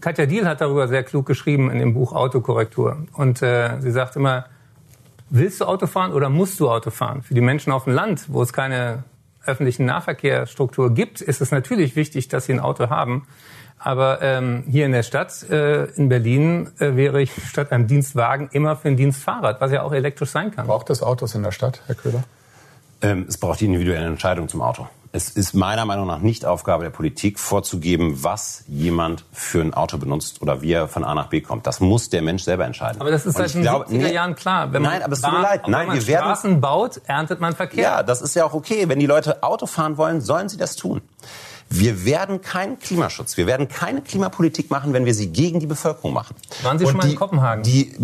Katja 0.00 0.26
Diel 0.26 0.46
hat 0.46 0.60
darüber 0.60 0.88
sehr 0.88 1.02
klug 1.02 1.26
geschrieben 1.26 1.70
in 1.70 1.78
dem 1.78 1.94
Buch 1.94 2.12
Autokorrektur. 2.12 3.06
Und 3.14 3.42
äh, 3.42 3.80
sie 3.80 3.90
sagt 3.90 4.16
immer, 4.16 4.46
willst 5.30 5.60
du 5.60 5.64
Auto 5.66 5.86
fahren 5.86 6.12
oder 6.12 6.28
musst 6.28 6.58
du 6.60 6.70
Auto 6.70 6.90
fahren? 6.90 7.22
Für 7.22 7.34
die 7.34 7.40
Menschen 7.40 7.72
auf 7.72 7.84
dem 7.84 7.92
Land, 7.92 8.26
wo 8.28 8.42
es 8.42 8.52
keine 8.52 9.04
öffentlichen 9.44 9.86
Nahverkehrsstruktur 9.86 10.94
gibt, 10.94 11.20
ist 11.20 11.40
es 11.40 11.50
natürlich 11.50 11.96
wichtig, 11.96 12.28
dass 12.28 12.46
sie 12.46 12.52
ein 12.52 12.60
Auto 12.60 12.90
haben. 12.90 13.26
Aber 13.78 14.20
ähm, 14.22 14.64
hier 14.68 14.86
in 14.86 14.92
der 14.92 15.02
Stadt, 15.02 15.48
äh, 15.50 15.84
in 15.92 16.08
Berlin, 16.08 16.70
äh, 16.78 16.96
wäre 16.96 17.22
ich 17.22 17.30
statt 17.48 17.72
einem 17.72 17.86
Dienstwagen 17.86 18.48
immer 18.52 18.76
für 18.76 18.88
ein 18.88 18.96
Dienstfahrrad, 18.96 19.60
was 19.60 19.70
ja 19.70 19.82
auch 19.82 19.92
elektrisch 19.92 20.30
sein 20.30 20.50
kann. 20.50 20.66
Braucht 20.66 20.90
es 20.90 21.02
Autos 21.02 21.34
in 21.34 21.42
der 21.42 21.52
Stadt, 21.52 21.82
Herr 21.86 21.94
Köhler? 21.94 22.24
Ähm, 23.00 23.26
es 23.28 23.38
braucht 23.38 23.60
die 23.60 23.66
individuelle 23.66 24.06
Entscheidung 24.06 24.48
zum 24.48 24.62
Auto. 24.62 24.88
Es 25.10 25.30
ist 25.30 25.54
meiner 25.54 25.86
Meinung 25.86 26.06
nach 26.06 26.18
nicht 26.18 26.44
Aufgabe 26.44 26.84
der 26.84 26.90
Politik, 26.90 27.38
vorzugeben, 27.38 28.22
was 28.22 28.64
jemand 28.68 29.24
für 29.32 29.62
ein 29.62 29.72
Auto 29.72 29.96
benutzt 29.96 30.42
oder 30.42 30.60
wie 30.60 30.72
er 30.72 30.86
von 30.86 31.02
A 31.02 31.14
nach 31.14 31.28
B 31.28 31.40
kommt. 31.40 31.66
Das 31.66 31.80
muss 31.80 32.10
der 32.10 32.20
Mensch 32.20 32.42
selber 32.42 32.66
entscheiden. 32.66 33.00
Aber 33.00 33.10
das 33.10 33.24
ist 33.24 33.38
seit 33.38 33.54
den 33.54 33.62
glaube, 33.62 33.86
70er 33.86 34.12
Jahren 34.12 34.34
klar. 34.34 34.70
Wenn 34.72 34.82
nein, 34.82 35.02
aber 35.02 35.14
es 35.14 35.22
tut 35.22 35.32
mir 35.32 35.40
leid. 35.40 35.62
Nein, 35.66 35.80
wenn 35.80 35.86
man 35.88 35.96
wir 35.96 36.06
werden, 36.06 36.24
Straßen 36.24 36.60
baut, 36.60 37.00
erntet 37.06 37.40
man 37.40 37.54
Verkehr. 37.54 37.82
Ja, 37.82 38.02
das 38.02 38.20
ist 38.20 38.34
ja 38.34 38.44
auch 38.44 38.52
okay. 38.52 38.88
Wenn 38.88 38.98
die 38.98 39.06
Leute 39.06 39.42
Auto 39.42 39.64
fahren 39.66 39.96
wollen, 39.96 40.20
sollen 40.20 40.50
sie 40.50 40.58
das 40.58 40.76
tun. 40.76 41.00
Wir 41.70 42.04
werden 42.06 42.40
keinen 42.40 42.78
Klimaschutz, 42.78 43.36
wir 43.36 43.46
werden 43.46 43.68
keine 43.68 44.00
Klimapolitik 44.00 44.70
machen, 44.70 44.94
wenn 44.94 45.04
wir 45.04 45.12
sie 45.12 45.28
gegen 45.30 45.60
die 45.60 45.66
Bevölkerung 45.66 46.14
machen. 46.14 46.34
Waren 46.62 46.78
Sie 46.78 46.84
und 46.86 46.90
schon 46.92 46.96
mal 46.98 47.04
die, 47.06 47.12
in 47.12 47.18
Kopenhagen? 47.18 47.62
Die, 47.62 47.94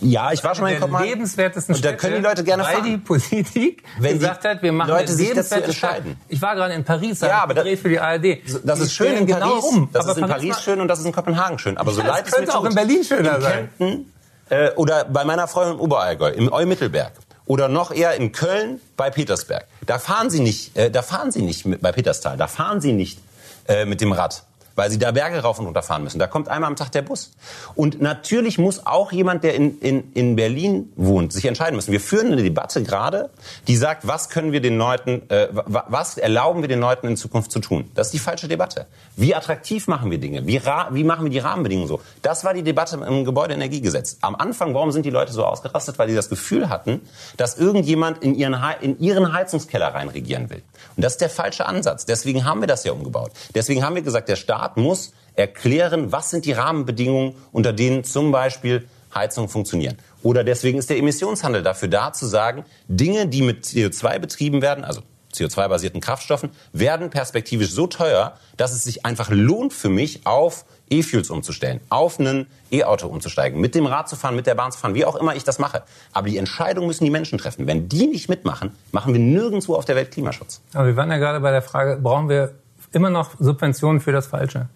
ja, 0.00 0.30
ich 0.32 0.44
war 0.44 0.54
schon 0.54 0.64
mal 0.64 0.72
in 0.72 0.80
Kopenhagen. 0.80 1.08
lebenswertesten 1.08 1.74
und 1.74 1.84
da 1.84 1.92
können 1.94 2.16
die 2.16 2.22
Leute 2.22 2.44
gerne 2.44 2.62
weil 2.62 2.74
fahren. 2.74 2.84
die 2.84 2.96
Politik 2.98 3.82
wenn 3.98 4.18
gesagt 4.18 4.44
hat, 4.44 4.62
wir 4.62 4.72
machen 4.72 4.88
Leute 4.90 5.12
sich 5.12 5.32
dazu 5.32 5.46
Stadt. 5.46 5.64
entscheiden. 5.64 6.16
Ich 6.28 6.40
war 6.40 6.54
gerade 6.54 6.74
in 6.74 6.84
Paris, 6.84 7.20
ja, 7.20 7.42
aber 7.42 7.54
gedreht 7.54 7.80
für 7.80 7.88
die 7.88 7.98
ARD. 7.98 8.38
Das 8.64 8.78
die 8.78 8.84
ist 8.84 8.92
schön 8.92 9.16
in 9.16 9.26
genau 9.26 9.40
Paris. 9.60 9.64
um. 9.64 9.88
Das 9.92 10.06
ist 10.06 10.18
in 10.18 10.26
Paris 10.28 10.48
mal, 10.54 10.60
schön 10.60 10.80
und 10.80 10.88
das 10.88 11.00
ist 11.00 11.06
in 11.06 11.12
Kopenhagen 11.12 11.58
schön. 11.58 11.76
Aber 11.76 11.90
so 11.90 12.00
Ja, 12.00 12.06
leid 12.08 12.26
es 12.26 12.32
es 12.32 12.32
mir 12.32 12.46
könnte 12.46 12.56
auch 12.56 12.62
tut, 12.62 12.70
in 12.70 12.76
Berlin 12.76 13.04
schöner 13.04 13.36
in 13.36 13.42
sein. 13.42 13.68
Kempten, 13.78 14.12
äh, 14.50 14.70
oder 14.76 15.04
bei 15.04 15.24
meiner 15.24 15.48
Freundin 15.48 15.74
im 15.74 15.80
Oberallgäu, 15.80 16.30
im 16.30 16.52
Eumittelberg. 16.52 17.12
Oder 17.48 17.68
noch 17.68 17.90
eher 17.90 18.14
in 18.14 18.32
Köln 18.32 18.78
bei 18.98 19.08
Petersberg. 19.08 19.66
Da 19.86 19.98
fahren 19.98 20.28
Sie 20.28 20.40
nicht, 20.40 20.76
äh, 20.76 20.90
da 20.90 21.00
fahren 21.00 21.32
Sie 21.32 21.40
nicht 21.40 21.64
mit, 21.64 21.80
bei 21.80 21.92
Peterstal, 21.92 22.36
da 22.36 22.46
fahren 22.46 22.82
Sie 22.82 22.92
nicht 22.92 23.18
äh, 23.66 23.86
mit 23.86 24.02
dem 24.02 24.12
Rad 24.12 24.44
weil 24.78 24.90
sie 24.90 24.98
da 24.98 25.10
Berge 25.10 25.40
rauf 25.40 25.58
und 25.58 25.66
runter 25.66 25.82
fahren 25.82 26.04
müssen. 26.04 26.20
Da 26.20 26.28
kommt 26.28 26.48
einmal 26.48 26.68
am 26.68 26.76
Tag 26.76 26.92
der 26.92 27.02
Bus. 27.02 27.32
Und 27.74 28.00
natürlich 28.00 28.58
muss 28.58 28.86
auch 28.86 29.10
jemand, 29.10 29.42
der 29.42 29.54
in, 29.54 29.78
in, 29.80 30.12
in 30.14 30.36
Berlin 30.36 30.92
wohnt, 30.94 31.32
sich 31.32 31.44
entscheiden 31.46 31.74
müssen. 31.74 31.90
Wir 31.90 32.00
führen 32.00 32.32
eine 32.32 32.42
Debatte 32.42 32.82
gerade, 32.84 33.30
die 33.66 33.76
sagt, 33.76 34.06
was 34.06 34.30
können 34.30 34.52
wir 34.52 34.60
den 34.60 34.78
Leuten, 34.78 35.28
äh, 35.30 35.48
was 35.52 36.16
erlauben 36.16 36.62
wir 36.62 36.68
den 36.68 36.78
Leuten 36.78 37.08
in 37.08 37.16
Zukunft 37.16 37.50
zu 37.50 37.58
tun? 37.58 37.90
Das 37.94 38.06
ist 38.06 38.12
die 38.12 38.20
falsche 38.20 38.46
Debatte. 38.46 38.86
Wie 39.16 39.34
attraktiv 39.34 39.88
machen 39.88 40.12
wir 40.12 40.18
Dinge? 40.18 40.46
Wie, 40.46 40.62
wie 40.62 41.04
machen 41.04 41.24
wir 41.24 41.30
die 41.30 41.40
Rahmenbedingungen 41.40 41.88
so? 41.88 42.00
Das 42.22 42.44
war 42.44 42.54
die 42.54 42.62
Debatte 42.62 43.04
im 43.04 43.24
Gebäudeenergiegesetz. 43.24 44.18
Am 44.20 44.36
Anfang, 44.36 44.74
warum 44.74 44.92
sind 44.92 45.04
die 45.04 45.10
Leute 45.10 45.32
so 45.32 45.44
ausgerastet? 45.44 45.98
Weil 45.98 46.08
sie 46.08 46.14
das 46.14 46.28
Gefühl 46.28 46.68
hatten, 46.68 47.00
dass 47.36 47.58
irgendjemand 47.58 48.22
in 48.22 48.36
ihren, 48.36 48.56
in 48.80 49.00
ihren 49.00 49.32
Heizungskeller 49.32 49.88
reinregieren 49.88 50.50
will. 50.50 50.62
Und 50.96 51.04
das 51.04 51.14
ist 51.14 51.20
der 51.20 51.30
falsche 51.30 51.66
Ansatz. 51.66 52.06
Deswegen 52.06 52.44
haben 52.44 52.60
wir 52.60 52.68
das 52.68 52.84
ja 52.84 52.92
umgebaut. 52.92 53.32
Deswegen 53.56 53.84
haben 53.84 53.96
wir 53.96 54.02
gesagt, 54.02 54.28
der 54.28 54.36
Staat 54.36 54.67
muss 54.76 55.12
erklären, 55.34 56.12
was 56.12 56.30
sind 56.30 56.44
die 56.44 56.52
Rahmenbedingungen, 56.52 57.34
unter 57.52 57.72
denen 57.72 58.04
zum 58.04 58.32
Beispiel 58.32 58.88
Heizungen 59.14 59.48
funktionieren. 59.48 59.96
Oder 60.22 60.44
deswegen 60.44 60.78
ist 60.78 60.90
der 60.90 60.98
Emissionshandel 60.98 61.62
dafür 61.62 61.88
da, 61.88 62.12
zu 62.12 62.26
sagen, 62.26 62.64
Dinge, 62.88 63.28
die 63.28 63.42
mit 63.42 63.64
CO2 63.64 64.18
betrieben 64.18 64.62
werden, 64.62 64.84
also 64.84 65.02
CO2-basierten 65.34 66.00
Kraftstoffen, 66.00 66.50
werden 66.72 67.10
perspektivisch 67.10 67.70
so 67.70 67.86
teuer, 67.86 68.34
dass 68.56 68.72
es 68.72 68.84
sich 68.84 69.04
einfach 69.04 69.30
lohnt 69.30 69.72
für 69.72 69.88
mich, 69.88 70.26
auf 70.26 70.64
E-Fuels 70.90 71.30
umzustellen, 71.30 71.80
auf 71.90 72.18
ein 72.18 72.46
E-Auto 72.72 73.08
umzusteigen, 73.08 73.60
mit 73.60 73.74
dem 73.74 73.86
Rad 73.86 74.08
zu 74.08 74.16
fahren, 74.16 74.34
mit 74.34 74.46
der 74.46 74.54
Bahn 74.54 74.72
zu 74.72 74.78
fahren, 74.78 74.94
wie 74.94 75.04
auch 75.04 75.16
immer 75.16 75.36
ich 75.36 75.44
das 75.44 75.58
mache. 75.58 75.82
Aber 76.12 76.28
die 76.28 76.38
Entscheidung 76.38 76.86
müssen 76.86 77.04
die 77.04 77.10
Menschen 77.10 77.38
treffen. 77.38 77.66
Wenn 77.66 77.88
die 77.88 78.06
nicht 78.06 78.28
mitmachen, 78.28 78.72
machen 78.90 79.12
wir 79.12 79.20
nirgendwo 79.20 79.74
auf 79.74 79.84
der 79.84 79.96
Welt 79.96 80.10
Klimaschutz. 80.10 80.62
Aber 80.72 80.86
wir 80.86 80.96
waren 80.96 81.10
ja 81.10 81.18
gerade 81.18 81.40
bei 81.40 81.50
der 81.50 81.62
Frage, 81.62 81.98
brauchen 82.00 82.28
wir 82.28 82.54
immer 82.92 83.10
noch 83.10 83.32
Subventionen 83.38 84.00
für 84.00 84.12
das 84.12 84.26
Falsche? 84.26 84.68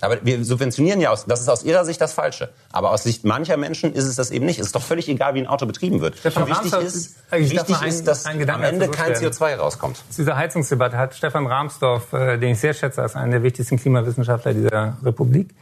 Aber 0.00 0.18
wir 0.22 0.44
subventionieren 0.44 1.00
ja 1.00 1.10
aus, 1.10 1.24
das 1.24 1.40
ist 1.40 1.48
aus 1.48 1.64
Ihrer 1.64 1.84
Sicht 1.84 2.00
das 2.00 2.12
Falsche. 2.12 2.50
Aber 2.72 2.90
aus 2.90 3.04
Sicht 3.04 3.24
mancher 3.24 3.56
Menschen 3.56 3.92
ist 3.92 4.04
es 4.04 4.16
das 4.16 4.30
eben 4.30 4.44
nicht. 4.44 4.58
Es 4.58 4.66
ist 4.66 4.74
doch 4.74 4.82
völlig 4.82 5.08
egal, 5.08 5.34
wie 5.34 5.40
ein 5.40 5.46
Auto 5.46 5.66
betrieben 5.66 6.00
wird. 6.00 6.18
Stefan 6.18 6.46
wichtig 6.46 6.72
Ramsdorf, 6.72 6.84
ist, 6.84 7.16
ich 7.32 7.50
wichtig 7.50 7.80
ein, 7.80 7.88
ist, 7.88 8.06
dass 8.06 8.26
am 8.26 8.38
Ende 8.40 8.88
kein 8.88 9.14
CO2 9.14 9.56
rauskommt. 9.56 9.96
Zu 10.10 10.22
dieser 10.22 10.36
Heizungsdebatte 10.36 10.98
hat 10.98 11.14
Stefan 11.14 11.46
Rahmsdorf, 11.46 12.12
äh, 12.12 12.38
den 12.38 12.52
ich 12.52 12.60
sehr 12.60 12.74
schätze, 12.74 13.02
als 13.02 13.16
einen 13.16 13.30
der 13.30 13.42
wichtigsten 13.42 13.78
Klimawissenschaftler 13.78 14.52
dieser 14.52 14.98
Republik, 15.02 15.54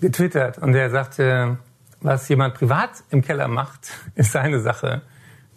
getwittert. 0.00 0.58
Und 0.58 0.74
er 0.74 0.90
sagte, 0.90 1.56
was 2.00 2.28
jemand 2.28 2.54
privat 2.54 2.90
im 3.10 3.22
Keller 3.22 3.48
macht, 3.48 3.92
ist 4.14 4.32
seine 4.32 4.60
Sache. 4.60 5.02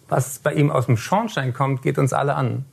Was 0.08 0.38
bei 0.38 0.54
ihm 0.54 0.70
aus 0.70 0.86
dem 0.86 0.96
Schornstein 0.96 1.52
kommt, 1.52 1.82
geht 1.82 1.98
uns 1.98 2.12
alle 2.12 2.36
an. 2.36 2.64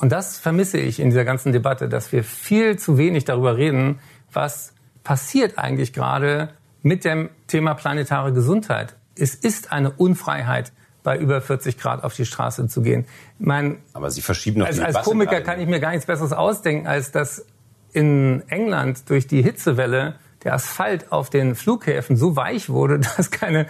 Und 0.00 0.10
das 0.10 0.38
vermisse 0.38 0.78
ich 0.78 0.98
in 0.98 1.10
dieser 1.10 1.24
ganzen 1.24 1.52
Debatte, 1.52 1.88
dass 1.88 2.10
wir 2.10 2.24
viel 2.24 2.78
zu 2.78 2.96
wenig 2.96 3.26
darüber 3.26 3.56
reden, 3.56 3.98
was 4.32 4.72
passiert 5.04 5.58
eigentlich 5.58 5.92
gerade 5.92 6.48
mit 6.82 7.04
dem 7.04 7.28
Thema 7.46 7.74
planetare 7.74 8.32
Gesundheit. 8.32 8.96
Es 9.14 9.34
ist 9.34 9.72
eine 9.72 9.90
Unfreiheit, 9.90 10.72
bei 11.02 11.18
über 11.18 11.40
40 11.40 11.78
Grad 11.78 12.04
auf 12.04 12.14
die 12.14 12.26
Straße 12.26 12.66
zu 12.68 12.82
gehen. 12.82 13.06
Ich 13.38 13.46
mein, 13.46 13.78
Aber 13.92 14.10
Sie 14.10 14.22
verschieben 14.22 14.60
noch 14.60 14.66
als, 14.66 14.76
die 14.76 14.82
als 14.82 15.02
Komiker 15.02 15.32
gerade. 15.32 15.44
kann 15.44 15.60
ich 15.60 15.66
mir 15.66 15.80
gar 15.80 15.90
nichts 15.90 16.06
Besseres 16.06 16.32
ausdenken, 16.32 16.86
als 16.86 17.10
dass 17.10 17.44
in 17.92 18.42
England 18.48 19.08
durch 19.08 19.26
die 19.26 19.42
Hitzewelle 19.42 20.16
der 20.44 20.54
Asphalt 20.54 21.10
auf 21.12 21.30
den 21.30 21.54
Flughäfen 21.54 22.16
so 22.16 22.36
weich 22.36 22.68
wurde, 22.68 22.98
dass 23.16 23.30
keine 23.30 23.66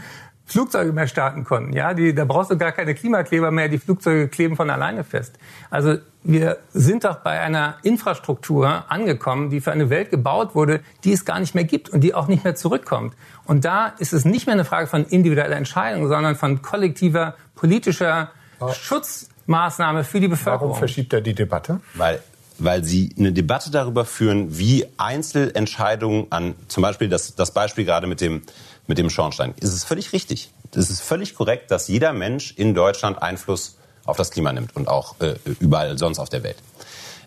Flugzeuge 0.50 0.92
mehr 0.92 1.06
starten 1.06 1.44
konnten. 1.44 1.72
Ja, 1.72 1.94
die, 1.94 2.14
da 2.14 2.24
brauchst 2.24 2.50
du 2.50 2.58
gar 2.58 2.72
keine 2.72 2.94
Klimakleber 2.94 3.50
mehr, 3.50 3.68
die 3.68 3.78
Flugzeuge 3.78 4.28
kleben 4.28 4.56
von 4.56 4.68
alleine 4.68 5.04
fest. 5.04 5.38
Also 5.70 5.96
wir 6.22 6.58
sind 6.72 7.04
doch 7.04 7.16
bei 7.20 7.40
einer 7.40 7.76
Infrastruktur 7.82 8.84
angekommen, 8.90 9.50
die 9.50 9.60
für 9.60 9.72
eine 9.72 9.90
Welt 9.90 10.10
gebaut 10.10 10.54
wurde, 10.54 10.80
die 11.04 11.12
es 11.12 11.24
gar 11.24 11.38
nicht 11.38 11.54
mehr 11.54 11.64
gibt 11.64 11.88
und 11.88 12.00
die 12.00 12.14
auch 12.14 12.26
nicht 12.26 12.44
mehr 12.44 12.56
zurückkommt. 12.56 13.14
Und 13.44 13.64
da 13.64 13.86
ist 13.98 14.12
es 14.12 14.24
nicht 14.24 14.46
mehr 14.46 14.54
eine 14.54 14.64
Frage 14.64 14.88
von 14.88 15.04
individueller 15.04 15.56
Entscheidung, 15.56 16.08
sondern 16.08 16.34
von 16.34 16.62
kollektiver 16.62 17.36
politischer 17.54 18.32
Schutzmaßnahme 18.72 20.04
für 20.04 20.20
die 20.20 20.28
Bevölkerung. 20.28 20.70
Warum 20.70 20.78
verschiebt 20.78 21.12
er 21.12 21.20
die 21.20 21.34
Debatte? 21.34 21.80
Weil 21.94 22.20
weil 22.60 22.84
sie 22.84 23.14
eine 23.18 23.32
Debatte 23.32 23.70
darüber 23.70 24.04
führen, 24.04 24.58
wie 24.58 24.86
Einzelentscheidungen 24.98 26.26
an, 26.30 26.54
zum 26.68 26.82
Beispiel 26.82 27.08
das, 27.08 27.34
das 27.34 27.52
Beispiel 27.52 27.84
gerade 27.84 28.06
mit 28.06 28.20
dem, 28.20 28.42
mit 28.90 28.98
dem 28.98 29.08
Schornstein. 29.08 29.54
Es 29.60 29.72
ist 29.72 29.84
völlig 29.84 30.12
richtig. 30.12 30.52
Es 30.74 30.90
ist 30.90 31.00
völlig 31.00 31.36
korrekt, 31.36 31.70
dass 31.70 31.86
jeder 31.86 32.12
Mensch 32.12 32.52
in 32.56 32.74
Deutschland 32.74 33.22
Einfluss 33.22 33.78
auf 34.04 34.16
das 34.16 34.32
Klima 34.32 34.52
nimmt 34.52 34.74
und 34.74 34.88
auch 34.88 35.14
äh, 35.20 35.36
überall 35.60 35.96
sonst 35.96 36.18
auf 36.18 36.28
der 36.28 36.42
Welt. 36.42 36.56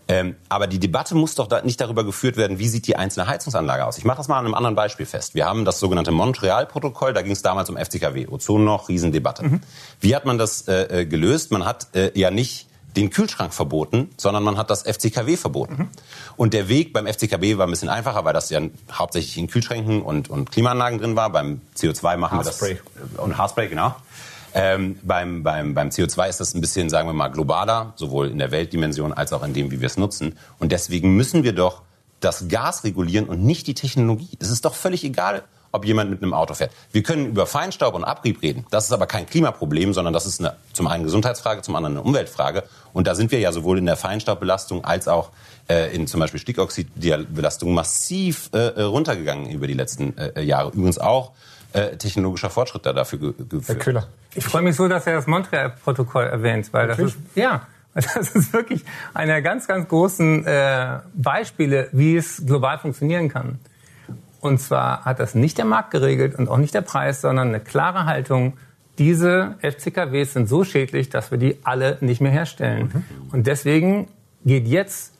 Ähm, 0.10 0.36
aber 0.50 0.68
die 0.68 0.80
Debatte 0.80 1.16
muss 1.16 1.36
doch 1.36 1.48
da 1.48 1.62
nicht 1.62 1.80
darüber 1.80 2.04
geführt 2.04 2.36
werden, 2.36 2.60
wie 2.60 2.68
sieht 2.68 2.86
die 2.88 2.98
einzelne 2.98 3.28
Heizungsanlage 3.28 3.86
aus. 3.86 3.98
Ich 3.98 4.04
mache 4.04 4.18
das 4.18 4.28
mal 4.28 4.38
an 4.38 4.46
einem 4.46 4.56
anderen 4.56 4.76
Beispiel 4.76 5.06
fest. 5.06 5.36
Wir 5.36 5.46
haben 5.46 5.64
das 5.64 5.80
sogenannte 5.80 6.12
Montreal-Protokoll, 6.12 7.14
da 7.14 7.22
ging 7.22 7.32
es 7.32 7.42
damals 7.42 7.70
um 7.70 7.78
FCKW, 7.78 8.28
Ozon 8.28 8.66
noch, 8.66 8.90
Riesendebatte. 8.90 9.46
Mhm. 9.46 9.62
Wie 10.02 10.14
hat 10.14 10.26
man 10.26 10.38
das 10.38 10.68
äh, 10.68 11.06
gelöst? 11.06 11.52
Man 11.52 11.64
hat 11.64 11.88
äh, 11.96 12.12
ja 12.20 12.30
nicht 12.30 12.68
den 12.96 13.10
Kühlschrank 13.10 13.54
verboten, 13.54 14.12
sondern 14.18 14.44
man 14.44 14.58
hat 14.58 14.70
das 14.70 14.84
FCKW 14.84 15.38
verboten. 15.38 15.74
Mhm. 15.74 15.90
Und 16.36 16.54
der 16.54 16.70
Weg 16.70 16.94
beim 16.94 17.08
FCKW 17.08 17.58
war 17.58 17.68
ein 17.68 17.70
bisschen 17.70 17.90
einfacher, 17.90 18.24
weil 18.26 18.34
das 18.34 18.50
ja 18.50 18.62
hauptsächlich 18.92 19.38
in 19.38 19.48
Kühlschränken 19.48 20.02
und, 20.02 20.30
und 20.30 20.52
Klimaanlagen 20.52 21.00
drin 21.00 21.16
war. 21.16 21.32
Beim 21.32 21.62
CO2 21.76 22.18
machen 22.18 22.38
Haarspray. 22.38 22.76
wir 22.76 23.08
das. 23.12 23.20
Und 23.20 23.38
Haarspray, 23.38 23.68
genau. 23.68 23.96
Ähm, 24.56 25.00
beim, 25.02 25.42
beim, 25.42 25.74
beim 25.74 25.90
CO2 25.90 26.30
ist 26.30 26.40
das 26.40 26.54
ein 26.54 26.62
bisschen, 26.62 26.90
sagen 26.90 27.10
wir 27.10 27.14
mal, 27.14 27.30
globaler, 27.30 27.94
sowohl 27.96 28.30
in 28.30 28.38
der 28.38 28.52
Weltdimension 28.52 29.12
als 29.12 29.34
auch 29.34 29.44
in 29.44 29.54
dem, 29.54 29.72
wie 29.72 29.82
wir 29.82 29.88
es 29.88 29.98
nutzen. 29.98 30.38
Und 30.60 30.72
deswegen 30.72 31.16
müssen 31.16 31.44
wir 31.44 31.54
doch 31.54 31.82
das 32.20 32.48
Gas 32.48 32.84
regulieren 32.84 33.26
und 33.26 33.44
nicht 33.44 33.66
die 33.68 33.74
Technologie. 33.74 34.30
Es 34.40 34.50
ist 34.50 34.66
doch 34.66 34.76
völlig 34.76 35.04
egal, 35.04 35.44
ob 35.74 35.86
jemand 35.86 36.12
mit 36.12 36.22
einem 36.22 36.34
Auto 36.34 36.54
fährt. 36.54 36.72
Wir 36.92 37.02
können 37.02 37.26
über 37.26 37.48
Feinstaub 37.48 37.96
und 37.96 38.04
Abrieb 38.04 38.42
reden. 38.44 38.66
Das 38.70 38.86
ist 38.86 38.92
aber 38.92 39.08
kein 39.08 39.26
Klimaproblem, 39.26 39.94
sondern 39.94 40.14
das 40.14 40.28
ist 40.28 40.40
eine, 40.40 40.56
zum 40.72 40.88
einen 40.88 41.04
Gesundheitsfrage, 41.04 41.64
zum 41.64 41.76
anderen 41.76 41.98
eine 41.98 42.06
Umweltfrage. 42.06 42.64
Und 42.94 43.08
da 43.08 43.16
sind 43.16 43.32
wir 43.32 43.40
ja 43.40 43.52
sowohl 43.52 43.80
in 43.80 43.88
der 43.88 43.98
Feinstaubbelastung 43.98 44.86
als 44.86 45.08
auch 45.08 45.32
äh, 45.68 45.94
in 45.94 46.06
zum 46.06 46.20
Beispiel 46.20 46.40
Stickoxidbelastung 46.40 47.74
massiv 47.74 48.50
äh, 48.54 48.82
runtergegangen 48.82 49.50
über 49.50 49.66
die 49.66 49.74
letzten 49.74 50.16
äh, 50.18 50.42
Jahre. 50.44 50.70
Übrigens 50.70 51.00
auch 51.00 51.32
äh, 51.74 51.98
technologischer 51.98 52.52
Fortschritt 52.52 52.86
da 52.86 52.94
dafür 52.94 53.20
ge 53.20 53.34
geführt. 53.38 53.68
Herr 53.68 53.76
Köhler. 53.78 54.08
Ich 54.36 54.46
freue 54.46 54.62
mich 54.62 54.76
so, 54.76 54.88
dass 54.88 55.08
er 55.08 55.16
das 55.16 55.26
Montreal-Protokoll 55.26 56.26
erwähnt, 56.26 56.72
weil 56.72 56.88
das 56.88 57.00
ist, 57.00 57.18
ja, 57.34 57.66
das 57.96 58.36
ist 58.36 58.54
wirklich 58.54 58.84
einer 59.16 59.42
ganz, 59.42 59.68
ganz 59.68 59.88
großen 59.88 60.46
äh, 60.46 61.00
Beispiele, 61.16 61.90
wie 61.92 62.16
es 62.16 62.46
global 62.46 62.78
funktionieren 62.78 63.30
kann. 63.30 63.60
Und 64.44 64.60
zwar 64.60 65.06
hat 65.06 65.22
das 65.22 65.36
nicht 65.36 65.58
der 65.58 65.64
Markt 65.64 65.92
geregelt 65.92 66.36
und 66.36 66.50
auch 66.50 66.58
nicht 66.58 66.74
der 66.74 66.82
Preis, 66.82 67.22
sondern 67.22 67.48
eine 67.48 67.62
klare 67.62 68.06
Haltung. 68.06 68.58
Diese 68.98 69.56
FCKWs 69.62 70.34
sind 70.34 70.50
so 70.50 70.66
schädlich, 70.66 71.10
dass 71.10 71.32
wir 71.32 71.38
die 71.38 71.60
alle 71.64 71.98
nicht 72.02 72.20
mehr 72.20 72.32
herstellen. 72.32 72.92
Mhm. 72.94 73.04
Und 73.32 73.48
deswegen 73.48 74.10
geht 74.44 74.68
jetzt 74.68 75.14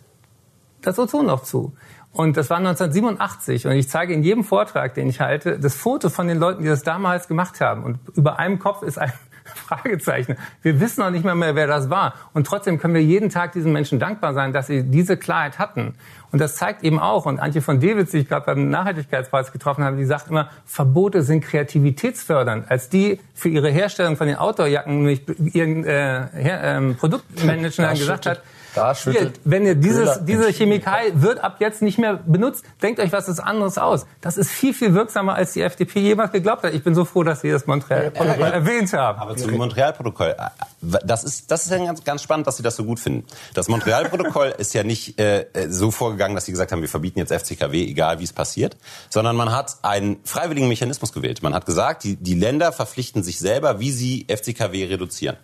das 0.82 1.00
Ozonloch 1.00 1.44
zu. 1.44 1.74
Und 2.12 2.36
das 2.36 2.50
war 2.50 2.58
1987 2.58 3.66
und 3.66 3.72
ich 3.72 3.88
zeige 3.88 4.14
in 4.14 4.24
jedem 4.24 4.44
Vortrag, 4.44 4.94
den 4.94 5.08
ich 5.08 5.22
halte, 5.22 5.58
das 5.58 5.74
Foto 5.74 6.10
von 6.10 6.28
den 6.28 6.38
Leuten, 6.38 6.62
die 6.62 6.68
das 6.68 6.84
damals 6.84 7.30
gemacht 7.30 7.62
haben. 7.62 7.86
Und 7.86 8.00
über 8.16 8.40
einem 8.40 8.60
Kopf 8.60 8.84
ist 8.84 8.98
ein 8.98 9.14
Fragezeichen. 9.58 10.38
Wir 10.62 10.80
wissen 10.80 11.02
noch 11.02 11.10
nicht 11.10 11.26
mal 11.26 11.36
mehr, 11.36 11.56
wer 11.56 11.68
das 11.68 11.90
war. 11.90 12.14
Und 12.34 12.48
trotzdem 12.48 12.80
können 12.80 12.94
wir 12.94 13.04
jeden 13.04 13.30
Tag 13.30 13.52
diesen 13.54 13.72
Menschen 13.72 14.00
dankbar 14.00 14.34
sein, 14.34 14.54
dass 14.54 14.68
sie 14.68 14.84
diese 14.84 15.18
Klarheit 15.18 15.60
hatten. 15.60 15.96
Und 16.32 16.40
das 16.40 16.56
zeigt 16.56 16.84
eben 16.84 17.00
auch, 17.00 17.26
und 17.26 17.40
Antje 17.40 17.62
von 17.62 17.80
Dewitz, 17.80 18.12
die 18.12 18.20
ich 18.20 18.28
gerade 18.28 18.46
beim 18.46 18.70
Nachhaltigkeitspreis 18.70 19.52
getroffen 19.52 19.84
habe, 19.84 19.98
die 19.98 20.06
sagt 20.06 20.30
immer, 20.30 20.50
Verbote 20.66 21.22
sind 21.22 21.42
kreativitätsfördernd. 21.42 22.72
Als 22.72 22.90
die 22.90 23.20
für 23.36 23.50
ihre 23.50 23.70
Herstellung 23.70 24.18
von 24.18 24.28
den 24.28 24.38
Outdoorjacken 24.38 24.98
nämlich 24.98 25.22
ihren 25.54 25.86
äh, 25.86 26.78
äh, 26.78 26.94
Produktmanager 26.96 27.92
gesagt 27.92 28.26
hat, 28.26 28.42
da 28.76 28.96
schüttelt. 28.96 29.40
Hier, 29.44 29.52
wenn 29.52 29.66
ihr 29.66 29.76
dieses, 29.76 30.26
diese 30.26 30.52
Chemikalie 30.52 31.22
wird 31.22 31.44
ab 31.44 31.58
jetzt 31.60 31.82
nicht 31.82 31.98
mehr 31.98 32.16
benutzt, 32.16 32.66
denkt 32.82 33.00
euch 33.00 33.12
was 33.12 33.40
anderes 33.40 33.78
aus. 33.78 34.06
Das 34.22 34.38
ist 34.38 34.50
viel, 34.50 34.74
viel 34.74 34.94
wirksamer, 34.94 35.36
als 35.36 35.54
die 35.54 35.62
FDP 35.62 36.00
jemals 36.00 36.32
geglaubt 36.32 36.64
hat. 36.64 36.74
Ich 36.74 36.84
bin 36.84 36.96
so 36.96 37.06
froh, 37.06 37.24
dass 37.24 37.42
Sie 37.42 37.52
das 37.52 37.68
Montreal-Protokoll 37.68 38.48
erwähnt 38.48 38.94
haben. 38.94 39.20
Aber 39.20 39.36
zum 39.36 39.52
Montreal-Protokoll, 39.52 40.36
äh, 40.38 40.98
das 41.06 41.24
ist, 41.24 41.52
das 41.52 41.66
ist 41.66 41.72
ja 41.72 41.78
ganz, 41.78 42.04
ganz 42.04 42.22
spannend, 42.22 42.48
dass 42.48 42.58
Sie 42.58 42.64
das 42.64 42.76
so 42.76 42.84
gut 42.84 43.00
finden. 43.00 43.26
Das 43.54 43.68
Montreal-Protokoll 43.68 44.56
ist 44.58 44.74
ja 44.74 44.84
nicht 44.84 45.20
äh, 45.20 45.46
so 45.70 45.92
vorgegangen, 45.92 46.36
dass 46.36 46.46
Sie 46.46 46.52
gesagt 46.52 46.72
haben, 46.72 46.82
wir 46.82 46.90
verbieten 46.90 47.20
jetzt 47.20 47.34
FCKW, 47.34 47.84
egal 47.84 48.20
wie 48.20 48.24
es 48.24 48.34
passiert, 48.34 48.78
sondern 49.10 49.36
man 49.36 49.52
hat 49.52 49.78
einen 49.82 50.18
freiwilligen 50.24 50.68
Mechanismus 50.68 51.14
gewählt. 51.14 51.44
Man 51.44 51.54
hat 51.54 51.66
gesagt, 51.66 52.04
die, 52.04 52.16
die 52.16 52.36
Länder 52.36 52.72
verpflichten 52.72 53.24
sich 53.24 53.40
selber, 53.40 53.80
wie 53.80 53.92
sie 53.92 54.26
FCKW 54.30 54.86
reduzieren 54.86 55.38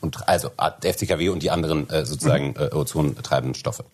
und 0.00 0.28
also 0.28 0.50
der 0.82 0.94
FCKW 0.94 1.28
und 1.28 1.42
die 1.42 1.50
anderen 1.50 1.88
äh, 1.90 2.04
sozusagen 2.04 2.54
äh, 2.56 2.74
ozontreibenden 2.74 3.54
Stoffe. 3.54 3.84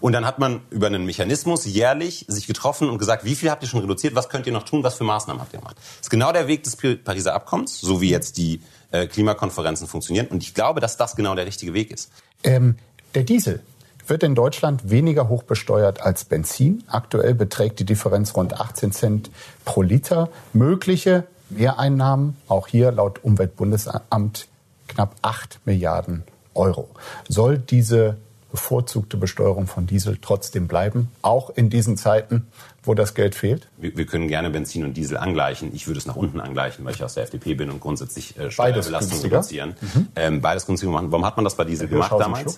Und 0.00 0.12
dann 0.12 0.26
hat 0.26 0.38
man 0.38 0.60
über 0.70 0.86
einen 0.86 1.06
Mechanismus 1.06 1.64
jährlich 1.64 2.24
sich 2.28 2.46
getroffen 2.46 2.88
und 2.88 2.98
gesagt, 2.98 3.24
wie 3.24 3.34
viel 3.34 3.50
habt 3.50 3.62
ihr 3.62 3.68
schon 3.68 3.80
reduziert, 3.80 4.14
was 4.14 4.28
könnt 4.28 4.46
ihr 4.46 4.52
noch 4.52 4.64
tun, 4.64 4.82
was 4.82 4.94
für 4.94 5.04
Maßnahmen 5.04 5.40
habt 5.40 5.52
ihr 5.52 5.58
gemacht. 5.58 5.76
Das 5.76 6.02
ist 6.06 6.10
genau 6.10 6.32
der 6.32 6.46
Weg 6.48 6.64
des 6.64 6.76
Pariser 6.76 7.34
Abkommens, 7.34 7.80
so 7.80 8.00
wie 8.00 8.10
jetzt 8.10 8.36
die 8.36 8.60
äh, 8.90 9.06
Klimakonferenzen 9.06 9.86
funktionieren. 9.86 10.28
Und 10.28 10.42
ich 10.42 10.54
glaube, 10.54 10.80
dass 10.80 10.96
das 10.96 11.16
genau 11.16 11.34
der 11.34 11.46
richtige 11.46 11.74
Weg 11.74 11.90
ist. 11.90 12.10
Ähm, 12.44 12.76
der 13.14 13.24
Diesel 13.24 13.60
wird 14.06 14.22
in 14.22 14.34
Deutschland 14.34 14.90
weniger 14.90 15.28
hoch 15.28 15.42
besteuert 15.42 16.00
als 16.00 16.24
Benzin. 16.24 16.84
Aktuell 16.86 17.34
beträgt 17.34 17.80
die 17.80 17.84
Differenz 17.84 18.36
rund 18.36 18.60
18 18.60 18.92
Cent 18.92 19.30
pro 19.64 19.82
Liter. 19.82 20.28
Mögliche 20.52 21.24
Mehreinnahmen, 21.50 22.36
auch 22.48 22.68
hier 22.68 22.92
laut 22.92 23.24
Umweltbundesamt 23.24 24.48
knapp 24.96 25.14
8 25.22 25.60
Milliarden 25.66 26.24
Euro. 26.54 26.88
Soll 27.28 27.58
diese 27.58 28.16
bevorzugte 28.50 29.18
Besteuerung 29.18 29.66
von 29.66 29.86
Diesel 29.86 30.16
trotzdem 30.22 30.66
bleiben, 30.68 31.10
auch 31.20 31.50
in 31.50 31.68
diesen 31.68 31.98
Zeiten, 31.98 32.46
wo 32.82 32.94
das 32.94 33.14
Geld 33.14 33.34
fehlt? 33.34 33.68
Wir, 33.76 33.94
wir, 33.96 34.06
können 34.06 34.28
gerne 34.28 34.48
Benzin 34.48 34.84
und 34.84 34.96
Diesel 34.96 35.18
angleichen. 35.18 35.74
Ich 35.74 35.86
würde 35.86 35.98
es 35.98 36.06
nach 36.06 36.16
unten 36.16 36.40
angleichen, 36.40 36.82
weil 36.86 36.94
ich 36.94 37.04
aus 37.04 37.14
der 37.14 37.24
FDP 37.24 37.54
bin 37.54 37.70
und 37.70 37.80
grundsätzlich 37.80 38.38
äh, 38.38 38.50
Steuerbelastung 38.50 39.20
reduzieren. 39.20 39.76
Mhm. 39.80 40.08
Ähm, 40.16 40.40
beides 40.40 40.64
günstiger 40.64 40.92
machen. 40.92 41.12
Warum 41.12 41.26
hat 41.26 41.36
man 41.36 41.44
das 41.44 41.56
bei 41.56 41.64
Diesel 41.64 41.88
gemacht 41.88 42.12
damals? 42.18 42.56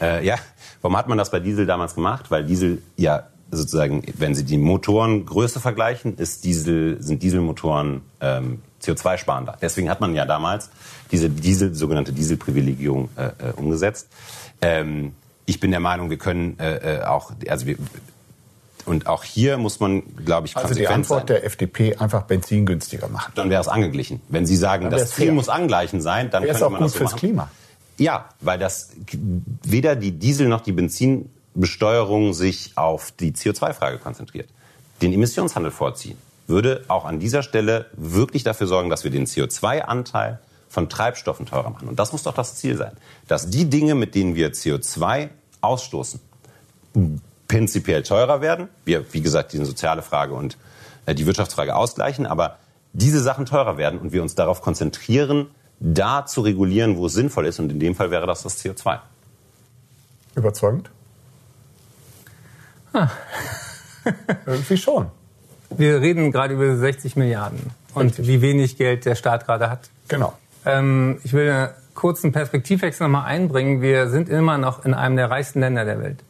Äh, 0.00 0.26
ja, 0.26 0.36
warum 0.82 0.96
hat 0.96 1.06
man 1.06 1.18
das 1.18 1.30
bei 1.30 1.38
Diesel 1.38 1.66
damals 1.66 1.94
gemacht? 1.94 2.32
Weil 2.32 2.44
Diesel 2.44 2.82
ja 2.96 3.28
sozusagen, 3.52 4.02
wenn 4.18 4.34
Sie 4.34 4.44
die 4.44 4.58
Motorengröße 4.58 5.60
vergleichen, 5.60 6.16
ist 6.16 6.44
Diesel, 6.44 7.00
sind 7.00 7.22
Dieselmotoren 7.22 8.02
ähm, 8.20 8.62
CO2-sparender. 8.82 9.56
Deswegen 9.60 9.90
hat 9.90 10.00
man 10.00 10.14
ja 10.14 10.24
damals 10.24 10.70
diese 11.10 11.28
Diesel, 11.28 11.74
sogenannte 11.74 12.12
Dieselprivilegierung 12.12 13.08
äh, 13.16 13.24
äh, 13.26 13.52
umgesetzt. 13.56 14.08
Ähm, 14.60 15.14
ich 15.46 15.60
bin 15.60 15.70
der 15.70 15.80
Meinung, 15.80 16.10
wir 16.10 16.18
können 16.18 16.58
äh, 16.58 16.98
äh 16.98 17.04
auch, 17.04 17.32
also 17.48 17.66
wir, 17.66 17.76
und 18.86 19.06
auch 19.06 19.24
hier 19.24 19.58
muss 19.58 19.80
man, 19.80 20.02
glaube 20.24 20.46
ich, 20.46 20.54
konsequent 20.54 20.70
Also 20.70 20.74
die 20.78 20.86
Antwort 20.86 21.20
sein. 21.20 21.26
der 21.26 21.44
FDP, 21.44 21.96
einfach 21.96 22.22
Benzin 22.22 22.66
günstiger 22.66 23.08
machen. 23.08 23.32
Dann 23.34 23.50
wäre 23.50 23.60
es 23.60 23.68
angeglichen. 23.68 24.20
Wenn 24.28 24.46
Sie 24.46 24.56
sagen, 24.56 24.90
das 24.90 25.10
Ziel 25.10 25.26
fair. 25.26 25.34
muss 25.34 25.48
angleichen 25.48 26.00
sein, 26.00 26.30
dann 26.30 26.44
könnte 26.44 26.60
man 26.64 26.76
auch 26.76 26.78
das 26.80 26.92
so 26.92 26.98
fürs 26.98 27.12
machen. 27.12 27.18
Klima. 27.18 27.50
Ja, 27.98 28.30
weil 28.40 28.58
das 28.58 28.90
weder 29.62 29.94
die 29.96 30.12
Diesel 30.12 30.48
noch 30.48 30.62
die 30.62 30.72
Benzinbesteuerung 30.72 32.32
sich 32.32 32.72
auf 32.76 33.12
die 33.12 33.32
CO2-Frage 33.32 33.98
konzentriert. 33.98 34.48
Den 35.02 35.12
Emissionshandel 35.12 35.70
vorziehen 35.70 36.16
würde 36.50 36.84
auch 36.88 37.04
an 37.06 37.18
dieser 37.18 37.42
Stelle 37.42 37.86
wirklich 37.94 38.44
dafür 38.44 38.66
sorgen, 38.66 38.90
dass 38.90 39.04
wir 39.04 39.10
den 39.10 39.26
CO2-Anteil 39.26 40.38
von 40.68 40.88
Treibstoffen 40.88 41.46
teurer 41.46 41.70
machen. 41.70 41.88
Und 41.88 41.98
das 41.98 42.12
muss 42.12 42.22
doch 42.22 42.34
das 42.34 42.56
Ziel 42.56 42.76
sein, 42.76 42.92
dass 43.26 43.48
die 43.50 43.70
Dinge, 43.70 43.94
mit 43.94 44.14
denen 44.14 44.34
wir 44.34 44.52
CO2 44.52 45.30
ausstoßen, 45.60 46.20
prinzipiell 47.48 48.02
teurer 48.02 48.40
werden. 48.40 48.68
Wir, 48.84 49.12
wie 49.12 49.20
gesagt, 49.20 49.52
die 49.52 49.64
soziale 49.64 50.02
Frage 50.02 50.34
und 50.34 50.58
äh, 51.06 51.14
die 51.14 51.26
Wirtschaftsfrage 51.26 51.74
ausgleichen, 51.74 52.26
aber 52.26 52.58
diese 52.92 53.20
Sachen 53.20 53.46
teurer 53.46 53.76
werden 53.76 53.98
und 53.98 54.12
wir 54.12 54.22
uns 54.22 54.34
darauf 54.34 54.62
konzentrieren, 54.62 55.48
da 55.80 56.26
zu 56.26 56.42
regulieren, 56.42 56.96
wo 56.96 57.06
es 57.06 57.14
sinnvoll 57.14 57.46
ist. 57.46 57.58
Und 57.58 57.70
in 57.70 57.80
dem 57.80 57.94
Fall 57.94 58.10
wäre 58.10 58.26
das 58.26 58.42
das 58.42 58.62
CO2. 58.62 58.98
Überzeugend? 60.34 60.90
Ah. 62.92 63.08
Irgendwie 64.46 64.76
schon. 64.76 65.10
Wir 65.76 66.00
reden 66.00 66.32
gerade 66.32 66.54
über 66.54 66.76
60 66.76 67.16
Milliarden 67.16 67.70
und 67.94 68.06
Richtig. 68.06 68.28
wie 68.28 68.42
wenig 68.42 68.76
Geld 68.76 69.04
der 69.04 69.14
Staat 69.14 69.46
gerade 69.46 69.70
hat. 69.70 69.90
Genau. 70.08 70.32
Ähm, 70.64 71.18
ich 71.24 71.32
will 71.32 71.50
einen 71.50 71.68
kurzen 71.94 72.32
Perspektivwechsel 72.32 73.06
nochmal 73.06 73.26
einbringen. 73.26 73.80
Wir 73.80 74.08
sind 74.08 74.28
immer 74.28 74.58
noch 74.58 74.84
in 74.84 74.94
einem 74.94 75.16
der 75.16 75.30
reichsten 75.30 75.60
Länder 75.60 75.84
der 75.84 76.00
Welt. 76.00 76.24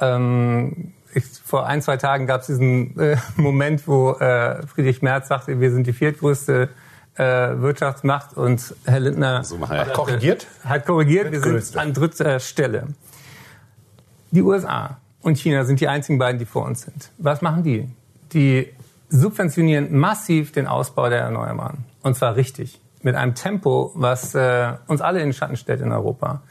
Ähm, 0.00 0.92
ich, 1.14 1.24
vor 1.44 1.66
ein, 1.66 1.82
zwei 1.82 1.96
Tagen 1.96 2.26
gab 2.26 2.42
es 2.42 2.46
diesen 2.48 2.98
äh, 2.98 3.16
Moment, 3.36 3.86
wo 3.88 4.12
äh, 4.12 4.66
Friedrich 4.66 5.02
Merz 5.02 5.28
sagte, 5.28 5.60
wir 5.60 5.70
sind 5.70 5.86
die 5.86 5.92
viertgrößte 5.92 6.68
äh, 7.16 7.22
Wirtschaftsmacht 7.22 8.36
und 8.36 8.74
Herr 8.84 9.00
Lindner 9.00 9.42
so 9.42 9.58
hat 9.68 9.92
korrigiert. 9.92 10.46
Hat 10.64 10.86
korrigiert, 10.86 11.32
wir 11.32 11.40
sind 11.40 11.76
an 11.76 11.92
dritter 11.92 12.38
Stelle. 12.38 12.88
Die 14.30 14.42
USA 14.42 14.98
und 15.22 15.38
China 15.38 15.64
sind 15.64 15.80
die 15.80 15.88
einzigen 15.88 16.18
beiden, 16.18 16.38
die 16.38 16.44
vor 16.44 16.64
uns 16.64 16.82
sind. 16.82 17.10
Was 17.18 17.42
machen 17.42 17.62
die? 17.62 17.88
Die 18.32 18.72
subventionieren 19.08 19.96
massiv 19.96 20.52
den 20.52 20.66
Ausbau 20.66 21.08
der 21.08 21.20
Erneuerbaren. 21.20 21.84
Und 22.02 22.16
zwar 22.16 22.36
richtig. 22.36 22.80
Mit 23.02 23.14
einem 23.14 23.34
Tempo, 23.34 23.92
was 23.94 24.34
äh, 24.34 24.72
uns 24.86 25.00
alle 25.00 25.20
in 25.20 25.28
den 25.28 25.32
Schatten 25.32 25.56
stellt 25.56 25.80
in 25.80 25.92
Europa. 25.92 26.42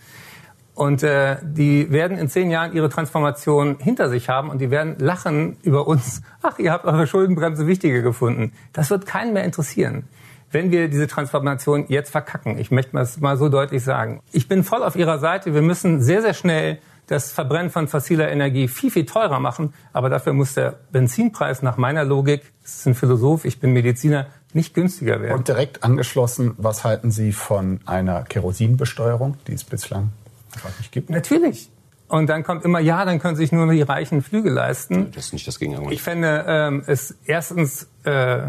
Und 0.77 1.01
äh, 1.01 1.37
die 1.41 1.91
werden 1.91 2.19
in 2.19 2.29
zehn 2.29 2.51
Jahren 2.51 2.71
ihre 2.71 2.87
Transformation 2.89 3.77
hinter 3.79 4.09
sich 4.09 4.29
haben 4.29 4.51
und 4.51 4.59
die 4.59 4.69
werden 4.69 4.95
lachen 4.99 5.57
über 5.63 5.87
uns. 5.87 6.21
Ach, 6.43 6.59
ihr 6.59 6.71
habt 6.71 6.85
eure 6.85 7.07
Schuldenbremse 7.07 7.65
wichtiger 7.65 8.01
gefunden. 8.01 8.53
Das 8.73 8.91
wird 8.91 9.07
keinen 9.07 9.33
mehr 9.33 9.43
interessieren, 9.43 10.03
wenn 10.51 10.69
wir 10.69 10.87
diese 10.87 11.07
Transformation 11.07 11.85
jetzt 11.87 12.11
verkacken. 12.11 12.59
Ich 12.59 12.69
möchte 12.69 12.95
es 12.99 13.19
mal 13.19 13.37
so 13.37 13.49
deutlich 13.49 13.83
sagen. 13.83 14.21
Ich 14.31 14.47
bin 14.47 14.63
voll 14.63 14.83
auf 14.83 14.95
Ihrer 14.95 15.17
Seite. 15.17 15.55
Wir 15.55 15.63
müssen 15.63 15.99
sehr, 15.99 16.21
sehr 16.21 16.35
schnell 16.35 16.77
das 17.07 17.31
Verbrennen 17.31 17.71
von 17.71 17.87
fossiler 17.87 18.29
Energie 18.29 18.67
viel, 18.67 18.91
viel 18.91 19.05
teurer 19.05 19.39
machen. 19.39 19.73
Aber 19.93 20.09
dafür 20.09 20.33
muss 20.33 20.53
der 20.53 20.75
Benzinpreis 20.91 21.61
nach 21.61 21.77
meiner 21.77 22.03
Logik, 22.03 22.53
das 22.61 22.75
ist 22.75 22.85
ein 22.85 22.95
Philosoph, 22.95 23.45
ich 23.45 23.59
bin 23.59 23.71
Mediziner, 23.71 24.27
nicht 24.53 24.73
günstiger 24.73 25.21
werden. 25.21 25.37
Und 25.37 25.47
direkt 25.47 25.83
angeschlossen, 25.83 26.53
was 26.57 26.83
halten 26.83 27.11
Sie 27.11 27.31
von 27.31 27.79
einer 27.85 28.23
Kerosinbesteuerung, 28.23 29.37
die 29.47 29.53
es 29.53 29.63
bislang 29.63 30.09
einfach 30.53 30.77
nicht 30.77 30.91
gibt? 30.91 31.09
Natürlich. 31.09 31.69
Und 32.09 32.27
dann 32.27 32.43
kommt 32.43 32.63
immer, 32.63 32.79
ja, 32.79 33.03
dann 33.03 33.19
können 33.19 33.35
sich 33.35 33.51
nur 33.51 33.69
die 33.71 33.81
Reichen 33.81 34.21
Flüge 34.21 34.49
leisten. 34.49 35.11
Das 35.11 35.25
ist 35.25 35.33
nicht 35.33 35.47
das 35.47 35.59
Gegenargument. 35.59 35.93
Ich 35.93 36.01
fände 36.01 36.45
ähm, 36.47 36.83
es 36.87 37.15
erstens 37.25 37.87
äh, 38.03 38.39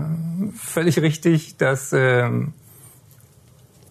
völlig 0.56 1.00
richtig, 1.00 1.56
dass 1.56 1.92
ähm, 1.92 2.52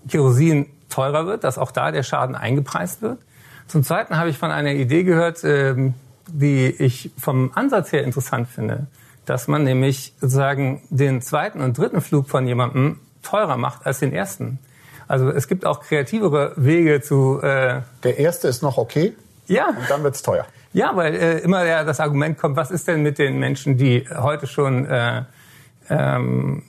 Kerosin 0.08 0.67
teurer 0.89 1.25
wird, 1.25 1.43
dass 1.43 1.58
auch 1.58 1.71
da 1.71 1.91
der 1.91 2.03
Schaden 2.03 2.36
eingepreist 2.36 3.01
wird. 3.01 3.19
Zum 3.67 3.84
Zweiten 3.84 4.17
habe 4.17 4.30
ich 4.30 4.38
von 4.38 4.51
einer 4.51 4.71
Idee 4.71 5.03
gehört, 5.03 5.43
ähm, 5.43 5.93
die 6.27 6.67
ich 6.67 7.12
vom 7.17 7.51
Ansatz 7.56 7.91
her 7.91 8.03
interessant 8.03 8.47
finde, 8.47 8.88
dass 9.25 9.47
man 9.47 9.63
nämlich 9.63 10.13
sozusagen 10.19 10.82
den 10.89 11.21
zweiten 11.21 11.62
und 11.62 11.77
dritten 11.77 12.01
Flug 12.01 12.30
von 12.30 12.47
jemandem 12.47 12.99
teurer 13.24 13.57
macht 13.57 13.86
als 13.86 13.99
den 13.99 14.13
ersten. 14.13 14.59
Also 15.07 15.30
es 15.30 15.47
gibt 15.47 15.65
auch 15.65 15.82
kreativere 15.82 16.53
Wege 16.57 17.01
zu. 17.01 17.41
Äh 17.41 17.82
Der 18.03 18.18
erste 18.20 18.47
ist 18.47 18.61
noch 18.61 18.78
okay. 18.78 19.15
Ja. 19.47 19.70
Und 19.70 19.89
dann 19.89 20.03
wird's 20.03 20.22
teuer. 20.22 20.45
Ja, 20.74 20.95
weil 20.95 21.15
äh, 21.15 21.39
immer 21.39 21.65
ja 21.65 21.84
das 21.84 21.99
Argument 21.99 22.38
kommt, 22.38 22.57
was 22.57 22.72
ist 22.72 22.88
denn 22.88 23.01
mit 23.03 23.18
den 23.18 23.39
Menschen, 23.39 23.78
die 23.78 24.05
heute 24.13 24.47
schon 24.47 24.86
äh, 24.86 25.24
ähm, 25.89 26.63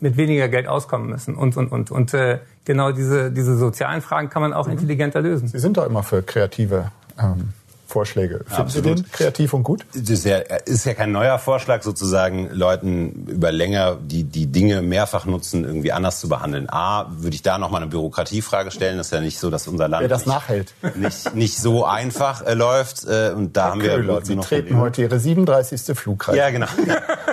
mit 0.00 0.16
weniger 0.16 0.48
Geld 0.48 0.66
auskommen 0.66 1.08
müssen 1.08 1.34
und, 1.34 1.56
und, 1.56 1.72
und. 1.72 1.90
Und 1.90 2.14
äh, 2.14 2.38
genau 2.64 2.92
diese, 2.92 3.30
diese 3.30 3.56
sozialen 3.56 4.02
Fragen 4.02 4.28
kann 4.28 4.42
man 4.42 4.52
auch 4.52 4.66
mhm. 4.66 4.72
intelligenter 4.72 5.20
lösen. 5.20 5.48
Sie 5.48 5.58
sind 5.58 5.76
doch 5.76 5.86
immer 5.86 6.02
für 6.02 6.22
kreative 6.22 6.90
ähm, 7.18 7.52
Vorschläge. 7.96 8.44
Finden 8.44 8.60
Absolut. 8.60 8.98
Sie 8.98 9.02
den 9.04 9.10
kreativ 9.12 9.54
und 9.54 9.62
gut? 9.62 9.86
Das 9.94 10.10
ist 10.10 10.26
ja, 10.26 10.36
ist 10.36 10.84
ja 10.84 10.92
kein 10.92 11.12
neuer 11.12 11.38
Vorschlag, 11.38 11.82
sozusagen 11.82 12.50
Leuten 12.50 13.26
über 13.26 13.50
länger 13.50 13.96
die, 13.98 14.24
die 14.24 14.48
Dinge 14.48 14.82
mehrfach 14.82 15.24
nutzen, 15.24 15.64
irgendwie 15.64 15.92
anders 15.92 16.20
zu 16.20 16.28
behandeln. 16.28 16.68
A, 16.68 17.06
würde 17.08 17.34
ich 17.34 17.40
da 17.40 17.56
nochmal 17.56 17.80
eine 17.80 17.90
Bürokratiefrage 17.90 18.70
stellen. 18.70 18.98
Das 18.98 19.06
ist 19.06 19.12
ja 19.14 19.22
nicht 19.22 19.38
so, 19.38 19.48
dass 19.48 19.66
unser 19.66 19.88
Land 19.88 20.02
Wer 20.02 20.08
das 20.10 20.26
nicht, 20.26 20.34
nachhält. 20.34 20.74
Nicht, 20.94 21.34
nicht 21.34 21.56
so 21.56 21.86
einfach 21.86 22.44
äh, 22.44 22.52
läuft. 22.52 23.04
Äh, 23.04 23.32
und 23.34 23.56
da 23.56 23.62
Herr 23.62 23.70
haben 23.70 23.80
wir 23.80 23.94
Köhler, 23.94 24.20
Sie 24.22 24.36
treten 24.36 24.76
heute 24.76 25.00
Ihre 25.00 25.18
37. 25.18 25.96
Flugreise. 25.96 26.36
Ja, 26.36 26.50
genau. 26.50 26.66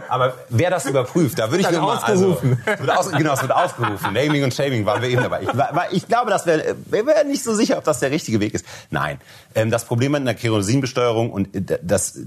Aber 0.08 0.34
wer 0.48 0.70
das 0.70 0.86
überprüft, 0.86 1.40
da 1.40 1.52
würde 1.52 1.64
ich 1.70 1.72
mal... 1.72 1.98
Also, 1.98 2.42
wird 2.42 2.90
aus, 2.90 3.12
genau, 3.12 3.34
es 3.34 3.42
wird 3.42 3.54
ausgerufen. 3.54 4.14
Naming 4.14 4.46
und 4.46 4.54
Shaming 4.54 4.86
waren 4.86 5.02
wir 5.02 5.10
eben 5.10 5.24
dabei. 5.24 5.42
Ich, 5.42 6.04
ich 6.04 6.08
glaube, 6.08 6.32
das 6.32 6.46
wäre 6.46 6.76
wär 6.90 7.24
nicht 7.26 7.44
so 7.44 7.54
sicher, 7.54 7.78
ob 7.78 7.84
das 7.84 8.00
der 8.00 8.12
richtige 8.12 8.40
Weg 8.40 8.54
ist. 8.54 8.66
Nein. 8.92 9.20
Ähm, 9.56 9.72
das 9.72 9.84
Problem 9.84 10.14
mit 10.14 10.22
einer 10.22 10.36
Kerosinbesteuerung 10.54 11.32
und 11.32 11.56
äh, 11.56 11.80
das 11.82 12.20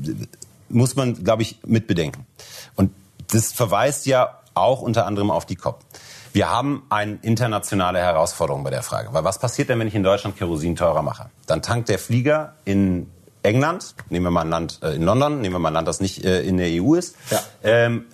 muss 0.68 0.96
man, 0.96 1.22
glaube 1.22 1.42
ich, 1.42 1.58
mitbedenken. 1.64 2.26
Und 2.74 2.90
das 3.32 3.52
verweist 3.52 4.06
ja 4.06 4.40
auch 4.54 4.82
unter 4.82 5.06
anderem 5.06 5.30
auf 5.30 5.46
die 5.46 5.56
COP. 5.56 5.80
Wir 6.32 6.50
haben 6.50 6.82
eine 6.90 7.18
internationale 7.22 7.98
Herausforderung 8.00 8.64
bei 8.64 8.70
der 8.70 8.82
Frage. 8.82 9.12
Weil 9.12 9.24
was 9.24 9.38
passiert 9.38 9.68
denn, 9.68 9.78
wenn 9.78 9.88
ich 9.88 9.94
in 9.94 10.02
Deutschland 10.02 10.36
Kerosin 10.36 10.76
teurer 10.76 11.02
mache? 11.02 11.30
Dann 11.46 11.62
tankt 11.62 11.88
der 11.88 11.98
Flieger 11.98 12.56
in 12.64 13.10
England, 13.46 13.94
nehmen 14.10 14.26
wir 14.26 14.30
mal 14.30 14.42
ein 14.42 14.50
Land 14.50 14.80
äh, 14.82 14.94
in 14.94 15.02
London, 15.02 15.40
nehmen 15.40 15.54
wir 15.54 15.58
mal 15.58 15.68
ein 15.68 15.74
Land, 15.74 15.88
das 15.88 16.00
nicht 16.00 16.24
äh, 16.24 16.42
in 16.42 16.56
der 16.56 16.82
EU 16.82 16.94
ist, 16.94 17.14
ja. 17.30 17.40
ähm, 17.62 18.06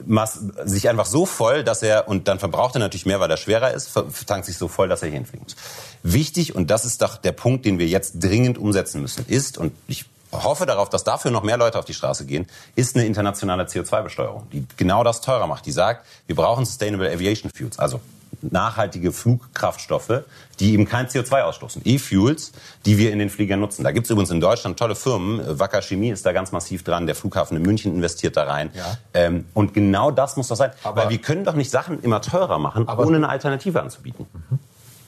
sich 0.64 0.89
einfach 0.89 1.07
so 1.07 1.26
voll, 1.26 1.64
dass 1.64 1.83
er, 1.83 2.09
und 2.09 2.28
dann 2.28 2.39
verbraucht 2.39 2.76
er 2.76 2.80
natürlich 2.80 3.07
mehr, 3.07 3.18
weil 3.20 3.30
er 3.30 3.37
schwerer 3.37 3.72
ist, 3.72 3.93
tankt 4.26 4.47
sich 4.47 4.59
so 4.59 4.68
voll, 4.68 4.89
dass 4.89 5.03
er 5.03 5.09
hier 5.09 5.16
hinfliegen 5.16 5.45
muss. 5.45 5.57
Wichtig, 6.03 6.55
und 6.55 6.70
das 6.70 6.85
ist 6.85 7.03
doch 7.03 7.16
der 7.16 7.33
Punkt, 7.33 7.64
den 7.64 7.78
wir 7.78 7.87
jetzt 7.87 8.22
dringend 8.22 8.59
umsetzen 8.59 9.01
müssen, 9.01 9.24
ist, 9.26 9.59
und 9.59 9.72
ich 9.89 10.05
hoffe 10.33 10.66
darauf, 10.66 10.89
dass 10.89 11.05
dafür 11.05 11.30
noch 11.30 11.43
mehr 11.43 11.57
Leute 11.57 11.78
auf 11.78 11.85
die 11.85 11.95
Straße 11.95 12.26
gehen, 12.26 12.47
ist 12.74 12.97
eine 12.97 13.07
internationale 13.07 13.64
CO2-Besteuerung, 13.64 14.49
die 14.53 14.66
genau 14.76 15.05
das 15.05 15.20
teurer 15.20 15.47
macht. 15.47 15.66
Die 15.66 15.72
sagt, 15.72 16.07
wir 16.26 16.37
brauchen 16.37 16.64
Sustainable 16.64 17.11
Aviation 17.11 17.51
Fuels, 17.55 17.78
also 17.78 18.01
nachhaltige 18.41 19.12
Flugkraftstoffe, 19.12 20.22
die 20.59 20.72
eben 20.72 20.87
kein 20.87 21.07
CO2 21.07 21.43
ausstoßen. 21.43 21.83
E-Fuels, 21.85 22.53
die 22.87 22.99
wir 22.99 23.12
in 23.12 23.18
den 23.18 23.30
Fliegern 23.30 23.61
nutzen. 23.61 23.85
Da 23.85 23.93
gibt 23.93 24.07
es 24.07 24.11
übrigens 24.11 24.30
in 24.30 24.41
Deutschland 24.41 24.78
tolle 24.78 24.95
Firmen. 24.95 25.59
Wacker 25.59 25.83
Chemie 25.83 26.11
ist 26.11 26.24
da 26.26 26.33
ganz 26.33 26.53
massiv 26.53 26.83
dran. 26.83 27.07
Der 27.07 27.14
Flughafen 27.14 27.57
in 27.57 27.62
München 27.62 27.95
investiert 27.95 28.37
da 28.37 28.45
rein. 28.45 28.70
Ja. 28.74 28.97
Ähm, 29.14 29.47
und 29.55 29.74
genau 29.74 30.11
das 30.11 30.37
muss 30.37 30.49
doch 30.49 30.57
sein. 30.57 30.72
Aber 30.83 31.03
Weil 31.03 31.11
wir 31.11 31.18
können 31.18 31.45
doch 31.45 31.55
nicht 31.55 31.70
Sachen 31.70 32.03
immer 32.03 32.20
teurer 32.20 32.59
machen, 32.59 32.89
ohne 32.89 33.16
eine 33.16 33.28
Alternative 33.28 33.80
anzubieten. 33.80 34.26
Mhm. 34.33 34.59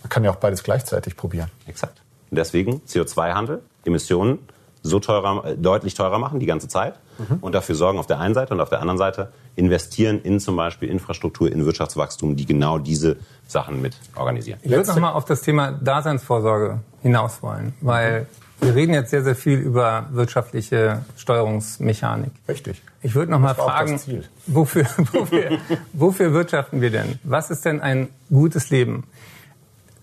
Man 0.02 0.08
kann 0.10 0.24
ja 0.24 0.30
auch 0.30 0.36
beides 0.36 0.62
gleichzeitig 0.62 1.16
probieren. 1.16 1.50
Exakt. 1.66 2.02
Und 2.30 2.36
deswegen 2.36 2.82
CO2-Handel, 2.86 3.62
Emissionen 3.84 4.38
so 4.82 5.00
teurer, 5.00 5.44
äh, 5.44 5.56
deutlich 5.56 5.94
teurer 5.94 6.18
machen 6.18 6.38
die 6.38 6.46
ganze 6.46 6.68
Zeit 6.68 6.94
mhm. 7.18 7.38
und 7.40 7.54
dafür 7.54 7.74
sorgen 7.74 7.98
auf 7.98 8.06
der 8.06 8.20
einen 8.20 8.34
Seite 8.34 8.54
und 8.54 8.60
auf 8.60 8.70
der 8.70 8.80
anderen 8.80 8.98
Seite 8.98 9.32
investieren 9.56 10.20
in 10.22 10.40
zum 10.40 10.56
Beispiel 10.56 10.88
Infrastruktur, 10.88 11.50
in 11.50 11.64
Wirtschaftswachstum, 11.64 12.36
die 12.36 12.46
genau 12.46 12.78
diese 12.78 13.16
Sachen 13.46 13.80
mit 13.82 13.96
organisieren. 14.16 14.58
Ich 14.62 14.70
würde 14.70 14.88
nochmal 14.88 15.12
auf 15.12 15.24
das 15.24 15.42
Thema 15.42 15.72
Daseinsvorsorge 15.72 16.80
hinaus 17.02 17.42
wollen, 17.42 17.74
weil 17.80 18.26
wir 18.60 18.74
reden 18.74 18.94
jetzt 18.94 19.10
sehr, 19.10 19.22
sehr 19.22 19.36
viel 19.36 19.58
über 19.58 20.06
wirtschaftliche 20.12 21.04
Steuerungsmechanik. 21.16 22.30
Richtig. 22.48 22.82
Ich 23.02 23.14
würde 23.14 23.30
noch 23.32 23.38
mal 23.38 23.54
fragen, 23.54 24.00
wofür, 24.46 24.86
wofür, 25.12 25.58
wofür 25.92 26.32
wirtschaften 26.32 26.80
wir 26.80 26.90
denn? 26.90 27.18
Was 27.24 27.50
ist 27.50 27.64
denn 27.64 27.80
ein 27.80 28.08
gutes 28.30 28.70
Leben? 28.70 29.04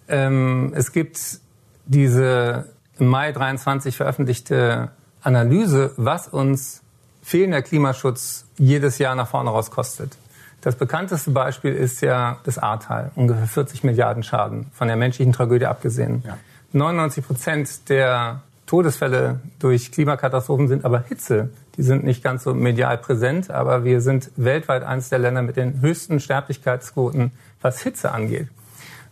Ähm, 0.07 0.73
es 0.75 0.91
gibt 0.91 1.39
diese 1.85 2.65
im 2.99 3.07
Mai 3.07 3.31
23 3.31 3.97
veröffentlichte 3.97 4.91
Analyse, 5.21 5.93
was 5.97 6.27
uns 6.27 6.81
fehlender 7.21 7.61
Klimaschutz 7.61 8.45
jedes 8.57 8.97
Jahr 8.97 9.15
nach 9.15 9.27
vorne 9.27 9.49
raus 9.49 9.71
kostet. 9.71 10.17
Das 10.61 10.75
bekannteste 10.75 11.31
Beispiel 11.31 11.73
ist 11.73 12.01
ja 12.01 12.37
das 12.43 12.59
Ahrtal, 12.59 13.11
ungefähr 13.15 13.47
40 13.47 13.83
Milliarden 13.83 14.21
Schaden, 14.21 14.67
von 14.73 14.87
der 14.87 14.95
menschlichen 14.95 15.33
Tragödie 15.33 15.65
abgesehen. 15.65 16.23
Ja. 16.25 16.37
99 16.73 17.25
Prozent 17.25 17.89
der 17.89 18.41
Todesfälle 18.67 19.41
durch 19.59 19.91
Klimakatastrophen 19.91 20.67
sind 20.67 20.85
aber 20.85 21.03
Hitze. 21.07 21.49
Die 21.77 21.83
sind 21.83 22.03
nicht 22.03 22.23
ganz 22.23 22.43
so 22.43 22.53
medial 22.53 22.97
präsent, 22.97 23.49
aber 23.49 23.83
wir 23.83 24.01
sind 24.01 24.31
weltweit 24.37 24.83
eines 24.83 25.09
der 25.09 25.19
Länder 25.19 25.41
mit 25.41 25.57
den 25.57 25.81
höchsten 25.81 26.19
Sterblichkeitsquoten, 26.19 27.31
was 27.61 27.81
Hitze 27.81 28.11
angeht. 28.11 28.47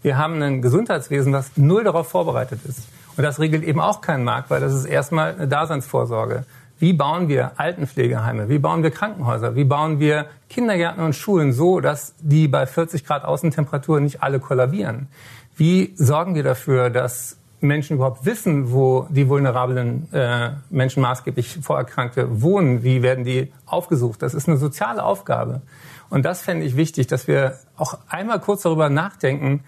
Wir 0.01 0.18
haben 0.18 0.41
ein 0.41 0.62
Gesundheitswesen, 0.62 1.34
das 1.34 1.51
null 1.57 1.84
darauf 1.84 2.07
vorbereitet 2.07 2.62
ist. 2.66 2.88
Und 3.18 3.24
das 3.24 3.39
regelt 3.39 3.64
eben 3.64 3.82
auch 3.82 3.99
keinen 3.99 4.24
Markt, 4.24 4.49
weil 4.49 4.62
das 4.62 4.74
ist 4.74 4.86
erstmal 4.86 5.34
eine 5.34 5.47
Daseinsvorsorge. 5.47 6.45
Wie 6.80 6.94
bauen 6.94 7.28
wir 7.28 7.60
Altenpflegeheime? 7.60 8.48
Wie 8.48 8.58
bauen 8.58 8.84
wir 8.84 8.92
Krankenhäuser? 8.92 9.54
Wie 9.56 9.66
bauen 9.66 10.00
wir 10.00 10.28
Kindergärten 10.50 11.04
und 11.04 11.14
Schulen 11.14 11.52
so, 11.52 11.82
dass 11.82 12.16
die 12.22 12.48
bei 12.48 12.66
40 12.66 13.06
Grad 13.06 13.26
Außentemperatur 13.26 14.00
nicht 14.00 14.24
alle 14.24 14.40
kollabieren? 14.40 15.10
Wie 15.58 15.94
sorgen 15.98 16.36
wir 16.36 16.44
dafür, 16.44 16.90
dass 16.90 17.38
Menschen 17.60 17.98
überhaupt 17.98 18.26
wissen, 18.26 18.72
wo 18.72 19.08
die 19.10 19.28
vulnerablen 19.28 20.08
äh, 20.14 20.52
Menschen 20.70 21.02
maßgeblich 21.02 21.60
Vorerkrankte 21.62 22.42
wohnen? 22.42 22.82
Wie 22.82 23.04
werden 23.04 23.26
die 23.26 23.52
aufgesucht? 23.66 24.22
Das 24.22 24.34
ist 24.34 24.48
eine 24.48 24.56
soziale 24.56 25.04
Aufgabe. 25.04 25.62
Und 26.10 26.24
das 26.24 26.42
fände 26.42 26.66
ich 26.66 26.78
wichtig, 26.78 27.08
dass 27.08 27.28
wir 27.28 27.60
auch 27.76 27.98
einmal 28.08 28.40
kurz 28.40 28.62
darüber 28.62 28.90
nachdenken, 28.90 29.66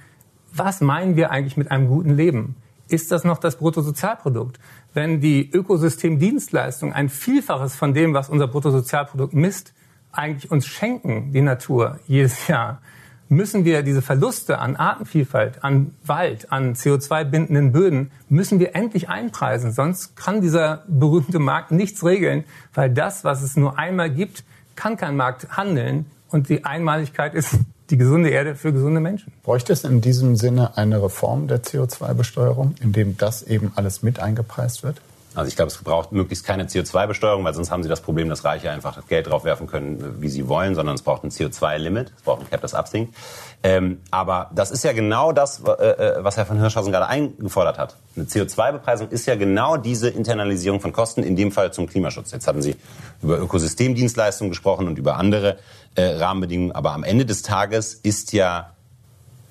was 0.53 0.80
meinen 0.80 1.18
wir 1.18 1.30
eigentlich 1.32 1.57
mit 1.57 1.72
einem 1.72 1.89
guten 1.89 2.16
Leben? 2.16 2.55
ist 2.91 3.12
das 3.12 3.24
noch 3.24 3.38
das 3.38 3.57
Bruttosozialprodukt. 3.57 4.59
Wenn 4.93 5.21
die 5.21 5.49
Ökosystemdienstleistungen 5.51 6.93
ein 6.93 7.09
Vielfaches 7.09 7.75
von 7.75 7.93
dem, 7.93 8.13
was 8.13 8.29
unser 8.29 8.47
Bruttosozialprodukt 8.47 9.33
misst, 9.33 9.73
eigentlich 10.11 10.51
uns 10.51 10.65
schenken, 10.65 11.31
die 11.31 11.41
Natur, 11.41 11.99
jedes 12.07 12.47
Jahr, 12.47 12.81
müssen 13.29 13.63
wir 13.63 13.81
diese 13.81 14.01
Verluste 14.01 14.59
an 14.59 14.75
Artenvielfalt, 14.75 15.63
an 15.63 15.95
Wald, 16.05 16.51
an 16.51 16.75
CO2-bindenden 16.75 17.71
Böden, 17.71 18.11
müssen 18.27 18.59
wir 18.59 18.75
endlich 18.75 19.07
einpreisen. 19.07 19.71
Sonst 19.71 20.17
kann 20.17 20.41
dieser 20.41 20.83
berühmte 20.89 21.39
Markt 21.39 21.71
nichts 21.71 22.03
regeln, 22.03 22.43
weil 22.73 22.89
das, 22.89 23.23
was 23.23 23.41
es 23.41 23.55
nur 23.55 23.79
einmal 23.79 24.09
gibt, 24.09 24.43
kann 24.75 24.97
kein 24.97 25.15
Markt 25.15 25.55
handeln. 25.55 26.07
Und 26.27 26.49
die 26.49 26.65
Einmaligkeit 26.65 27.33
ist 27.33 27.59
die 27.91 27.97
gesunde 27.97 28.29
Erde 28.29 28.55
für 28.55 28.71
gesunde 28.71 29.01
Menschen. 29.01 29.33
Bräuchte 29.43 29.73
es 29.73 29.83
in 29.83 30.01
diesem 30.01 30.37
Sinne 30.37 30.77
eine 30.77 31.03
Reform 31.03 31.47
der 31.47 31.61
CO2-Besteuerung, 31.61 32.75
in 32.81 32.93
dem 32.93 33.17
das 33.17 33.43
eben 33.43 33.73
alles 33.75 34.01
mit 34.01 34.19
eingepreist 34.19 34.83
wird? 34.83 35.01
Also 35.34 35.47
ich 35.47 35.55
glaube, 35.55 35.71
es 35.71 35.77
braucht 35.77 36.11
möglichst 36.11 36.45
keine 36.45 36.65
CO2-Besteuerung, 36.65 37.45
weil 37.45 37.53
sonst 37.53 37.71
haben 37.71 37.84
Sie 37.84 37.89
das 37.89 38.01
Problem, 38.01 38.27
dass 38.27 38.43
Reiche 38.43 38.69
einfach 38.69 38.95
das 38.95 39.07
Geld 39.07 39.27
draufwerfen 39.27 39.65
können, 39.65 40.21
wie 40.21 40.27
sie 40.27 40.49
wollen, 40.49 40.75
sondern 40.75 40.95
es 40.95 41.03
braucht 41.03 41.23
ein 41.23 41.32
CO2-Limit, 41.32 42.11
es 42.17 42.21
braucht 42.23 42.41
ein 42.41 42.49
Cap, 42.49 42.61
das 42.61 42.73
absinkt. 42.73 43.15
Ähm, 43.63 44.01
aber 44.11 44.49
das 44.53 44.71
ist 44.71 44.84
ja 44.84 44.91
genau 44.91 45.32
das, 45.32 45.61
äh, 45.63 45.71
äh, 45.71 46.23
was 46.23 46.36
Herr 46.36 46.45
von 46.45 46.59
Hirschhausen 46.59 46.91
gerade 46.91 47.07
eingefordert 47.07 47.77
hat. 47.77 47.95
Eine 48.15 48.25
CO2-Bepreisung 48.25 49.07
ist 49.09 49.25
ja 49.25 49.36
genau 49.36 49.77
diese 49.77 50.09
Internalisierung 50.09 50.82
von 50.82 50.91
Kosten, 50.91 51.23
in 51.23 51.38
dem 51.38 51.53
Fall 51.53 51.71
zum 51.71 51.88
Klimaschutz. 51.88 52.32
Jetzt 52.32 52.47
hatten 52.47 52.61
Sie 52.61 52.75
über 53.21 53.39
Ökosystemdienstleistungen 53.39 54.49
gesprochen 54.49 54.88
und 54.88 54.97
über 54.97 55.15
andere 55.15 55.59
äh, 55.95 56.03
Rahmenbedingungen, 56.03 56.73
aber 56.73 56.91
am 56.91 57.03
Ende 57.03 57.25
des 57.25 57.41
Tages 57.41 57.93
ist 57.93 58.34
ja 58.34 58.71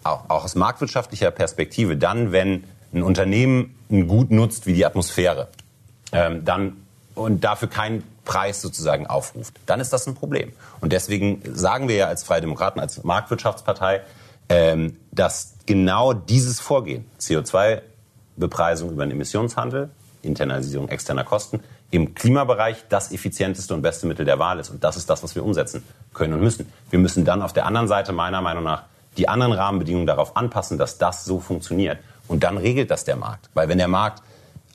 auch, 0.05 0.28
auch 0.28 0.45
aus 0.45 0.55
marktwirtschaftlicher 0.57 1.31
Perspektive 1.31 1.97
dann, 1.97 2.33
wenn 2.33 2.64
ein 2.93 3.03
Unternehmen 3.03 3.76
ein 3.91 4.09
Gut 4.09 4.31
nutzt 4.31 4.66
wie 4.66 4.72
die 4.72 4.85
Atmosphäre, 4.85 5.49
ähm, 6.13 6.45
dann 6.45 6.77
und 7.15 7.45
dafür 7.45 7.69
keinen 7.69 8.05
Preis 8.25 8.63
sozusagen 8.63 9.07
aufruft, 9.07 9.55
dann 9.67 9.81
ist 9.81 9.93
das 9.93 10.07
ein 10.07 10.15
Problem. 10.15 10.53
Und 10.81 10.93
deswegen 10.93 11.43
sagen 11.55 11.89
wir 11.89 11.97
ja 11.97 12.07
als 12.07 12.23
Freie 12.23 12.41
Demokraten, 12.41 12.81
als 12.81 13.03
Marktwirtschaftspartei, 13.03 14.03
ähm, 14.49 14.97
dass 15.13 15.55
genau 15.67 16.13
dieses 16.13 16.61
Vorgehen, 16.61 17.05
CO2-Bepreisung 17.21 18.91
über 18.91 19.05
den 19.05 19.13
Emissionshandel, 19.13 19.91
Internalisierung 20.23 20.89
externer 20.89 21.25
Kosten, 21.25 21.61
im 21.91 22.15
Klimabereich 22.15 22.85
das 22.89 23.11
effizienteste 23.11 23.75
und 23.75 23.83
beste 23.83 24.07
Mittel 24.07 24.25
der 24.25 24.39
Wahl 24.39 24.61
ist. 24.61 24.71
Und 24.71 24.85
das 24.85 24.97
ist 24.97 25.11
das, 25.11 25.23
was 25.23 25.35
wir 25.35 25.45
umsetzen 25.45 25.83
können 26.15 26.35
und 26.35 26.41
müssen. 26.41 26.71
Wir 26.91 26.99
müssen 26.99 27.25
dann 27.25 27.43
auf 27.43 27.53
der 27.53 27.67
anderen 27.67 27.89
Seite 27.89 28.13
meiner 28.13 28.41
Meinung 28.41 28.65
nach 28.65 28.85
die 29.17 29.29
anderen 29.29 29.53
Rahmenbedingungen 29.53 30.07
darauf 30.07 30.37
anpassen, 30.37 30.79
dass 30.79 30.99
das 30.99 31.25
so 31.25 31.41
funktioniert. 31.41 31.99
Und 32.29 32.45
dann 32.45 32.59
regelt 32.59 32.91
das 32.93 33.05
der 33.05 33.17
Markt. 33.17 33.51
Weil 33.55 33.69
wenn 33.69 33.79
der 33.79 33.89
Markt 33.89 34.23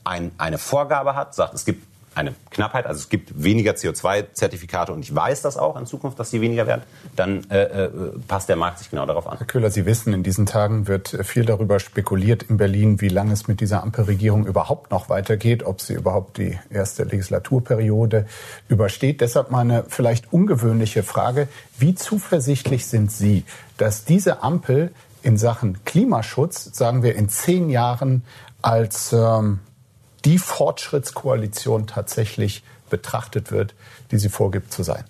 ein, 0.05 0.31
eine 0.37 0.57
Vorgabe 0.57 1.15
hat, 1.15 1.35
sagt, 1.35 1.53
es 1.53 1.65
gibt 1.65 1.83
eine 2.15 2.33
Knappheit, 2.49 2.85
also 2.85 2.99
es 2.99 3.09
gibt 3.09 3.43
weniger 3.43 3.73
CO2-Zertifikate 3.73 4.93
und 4.93 5.01
ich 5.01 5.13
weiß 5.13 5.41
das 5.41 5.57
auch 5.57 5.77
in 5.77 5.85
Zukunft, 5.85 6.17
dass 6.17 6.31
die 6.31 6.39
weniger 6.39 6.65
werden, 6.65 6.83
dann 7.15 7.49
äh, 7.49 7.63
äh, 7.63 7.89
passt 8.27 8.47
der 8.47 8.55
Markt 8.55 8.79
sich 8.79 8.89
genau 8.89 9.05
darauf 9.05 9.27
an. 9.27 9.37
Herr 9.37 9.45
Köhler, 9.45 9.69
Sie 9.69 9.85
wissen, 9.85 10.13
in 10.13 10.23
diesen 10.23 10.45
Tagen 10.45 10.87
wird 10.87 11.09
viel 11.23 11.45
darüber 11.45 11.79
spekuliert 11.79 12.43
in 12.43 12.55
Berlin, 12.55 13.01
wie 13.01 13.09
lange 13.09 13.33
es 13.33 13.47
mit 13.49 13.59
dieser 13.59 13.83
Ampelregierung 13.83 14.45
überhaupt 14.45 14.91
noch 14.91 15.09
weitergeht, 15.09 15.63
ob 15.63 15.81
sie 15.81 15.93
überhaupt 15.93 16.37
die 16.37 16.57
erste 16.69 17.03
Legislaturperiode 17.03 18.25
übersteht. 18.69 19.19
Deshalb 19.19 19.51
meine 19.51 19.83
vielleicht 19.89 20.31
ungewöhnliche 20.31 21.03
Frage, 21.03 21.49
wie 21.77 21.95
zuversichtlich 21.95 22.87
sind 22.87 23.11
Sie, 23.11 23.43
dass 23.77 24.05
diese 24.05 24.41
Ampel 24.41 24.93
in 25.21 25.37
Sachen 25.37 25.83
Klimaschutz, 25.83 26.69
sagen 26.73 27.03
wir, 27.03 27.15
in 27.15 27.27
zehn 27.27 27.69
Jahren 27.69 28.23
als 28.61 29.11
ähm, 29.11 29.59
die 30.25 30.37
Fortschrittskoalition 30.37 31.87
tatsächlich 31.87 32.63
betrachtet 32.89 33.51
wird, 33.51 33.75
die 34.11 34.17
sie 34.17 34.29
vorgibt 34.29 34.73
zu 34.73 34.83
sein? 34.83 35.03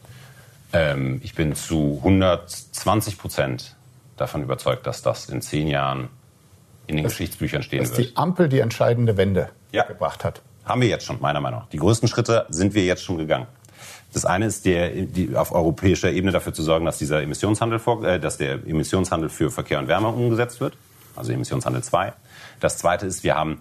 Ähm, 0.74 1.22
ich 1.24 1.36
bin 1.36 1.55
zu 1.55 1.95
120 1.99 3.18
Prozent 3.18 3.76
davon 4.18 4.43
überzeugt, 4.43 4.86
dass 4.88 5.01
das 5.01 5.30
in 5.30 5.41
zehn 5.41 5.68
Jahren 5.68 6.09
in 6.88 6.97
den 6.97 7.03
das, 7.03 7.13
Geschichtsbüchern 7.13 7.63
stehen 7.63 7.80
dass 7.80 7.91
wird. 7.91 7.99
Dass 7.99 8.07
die 8.07 8.18
Ampel 8.18 8.49
die 8.49 8.59
entscheidende 8.59 9.18
Wende 9.18 9.49
ja. 9.72 9.84
gebracht 9.84 10.24
hat. 10.24 10.41
Haben 10.66 10.82
wir 10.82 10.88
jetzt 10.88 11.05
schon, 11.05 11.20
meiner 11.22 11.41
Meinung 11.41 11.61
nach. 11.61 11.70
Die 11.70 11.78
größten 11.78 12.07
Schritte 12.07 12.45
sind 12.49 12.74
wir 12.74 12.84
jetzt 12.86 13.03
schon 13.03 13.18
gegangen. 13.18 13.47
Das 14.13 14.26
eine 14.26 14.45
ist, 14.45 14.66
der, 14.66 14.89
die, 14.89 15.36
auf 15.36 15.51
europäischer 15.51 16.09
Ebene 16.09 16.32
dafür 16.32 16.53
zu 16.53 16.63
sorgen, 16.63 16.86
dass 16.86 16.97
dieser 16.97 17.22
Emissionshandel, 17.22 17.80
vor, 17.80 18.03
äh, 18.03 18.20
dass 18.20 18.38
der 18.38 18.66
Emissionshandel 18.66 19.30
für 19.30 19.51
Verkehr 19.51 19.80
und 19.80 19.88
Wärme 19.88 20.07
umgesetzt 20.07 20.61
wird, 20.61 20.78
also 21.16 21.32
Emissionshandel 21.32 21.84
2. 21.84 22.13
Das 22.59 22.78
zweite 22.78 23.05
ist, 23.05 23.24
wir 23.24 23.36
haben 23.36 23.59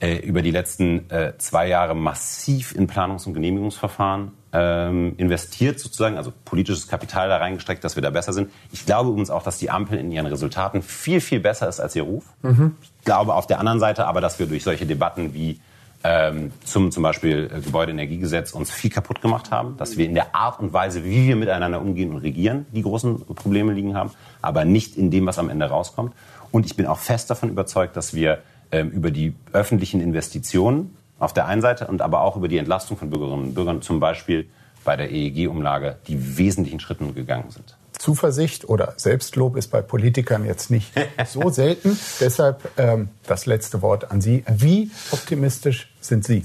äh, 0.00 0.16
über 0.16 0.42
die 0.42 0.50
letzten 0.50 1.10
äh, 1.10 1.34
zwei 1.38 1.68
Jahre 1.68 1.94
massiv 1.94 2.74
in 2.74 2.86
Planungs- 2.86 3.26
und 3.26 3.34
Genehmigungsverfahren 3.34 4.32
ähm, 4.52 5.14
investiert, 5.16 5.80
sozusagen, 5.80 6.16
also 6.16 6.32
politisches 6.44 6.88
Kapital 6.88 7.28
da 7.28 7.38
reingestreckt, 7.38 7.82
dass 7.82 7.96
wir 7.96 8.02
da 8.02 8.10
besser 8.10 8.32
sind. 8.32 8.50
Ich 8.72 8.86
glaube 8.86 9.10
übrigens 9.10 9.30
auch, 9.30 9.42
dass 9.42 9.58
die 9.58 9.70
Ampel 9.70 9.98
in 9.98 10.10
ihren 10.10 10.26
Resultaten 10.26 10.82
viel, 10.82 11.20
viel 11.20 11.40
besser 11.40 11.68
ist 11.68 11.80
als 11.80 11.96
ihr 11.96 12.02
Ruf. 12.02 12.24
Mhm. 12.42 12.76
Ich 12.82 13.04
glaube 13.04 13.34
auf 13.34 13.46
der 13.46 13.58
anderen 13.58 13.80
Seite 13.80 14.06
aber, 14.06 14.20
dass 14.20 14.38
wir 14.38 14.46
durch 14.46 14.64
solche 14.64 14.86
Debatten 14.86 15.34
wie 15.34 15.60
ähm, 16.04 16.52
zum 16.64 16.92
zum 16.92 17.02
Beispiel 17.02 17.50
äh, 17.52 17.60
Gebäudeenergiegesetz 17.60 18.52
uns 18.52 18.70
viel 18.70 18.90
kaputt 18.90 19.20
gemacht 19.20 19.50
haben, 19.50 19.76
dass 19.76 19.96
wir 19.96 20.06
in 20.06 20.14
der 20.14 20.34
Art 20.34 20.60
und 20.60 20.72
Weise, 20.72 21.04
wie 21.04 21.26
wir 21.26 21.36
miteinander 21.36 21.80
umgehen 21.80 22.12
und 22.12 22.18
regieren, 22.18 22.66
die 22.72 22.82
großen 22.82 23.24
Probleme 23.34 23.72
liegen 23.72 23.96
haben, 23.96 24.10
aber 24.42 24.64
nicht 24.64 24.96
in 24.96 25.10
dem, 25.10 25.26
was 25.26 25.38
am 25.38 25.48
Ende 25.48 25.66
rauskommt. 25.66 26.14
Und 26.52 26.64
ich 26.64 26.76
bin 26.76 26.86
auch 26.86 26.98
fest 26.98 27.30
davon 27.30 27.48
überzeugt, 27.48 27.96
dass 27.96 28.14
wir 28.14 28.38
über 28.72 29.10
die 29.10 29.34
öffentlichen 29.52 30.00
Investitionen 30.00 30.96
auf 31.18 31.32
der 31.32 31.46
einen 31.46 31.62
Seite 31.62 31.86
und 31.86 32.02
aber 32.02 32.20
auch 32.22 32.36
über 32.36 32.48
die 32.48 32.58
Entlastung 32.58 32.96
von 32.96 33.10
Bürgerinnen 33.10 33.44
und 33.46 33.54
Bürgern, 33.54 33.82
zum 33.82 34.00
Beispiel 34.00 34.46
bei 34.84 34.96
der 34.96 35.10
EEG-Umlage, 35.10 35.96
die 36.06 36.38
wesentlichen 36.38 36.80
Schritten 36.80 37.14
gegangen 37.14 37.50
sind. 37.50 37.76
Zuversicht 37.92 38.68
oder 38.68 38.92
Selbstlob 38.96 39.56
ist 39.56 39.68
bei 39.68 39.80
Politikern 39.80 40.44
jetzt 40.44 40.70
nicht 40.70 40.92
so 41.26 41.48
selten. 41.48 41.98
Deshalb 42.20 42.70
ähm, 42.76 43.08
das 43.26 43.46
letzte 43.46 43.80
Wort 43.82 44.10
an 44.10 44.20
Sie. 44.20 44.44
Wie 44.48 44.90
optimistisch 45.10 45.90
sind 46.00 46.24
Sie? 46.24 46.42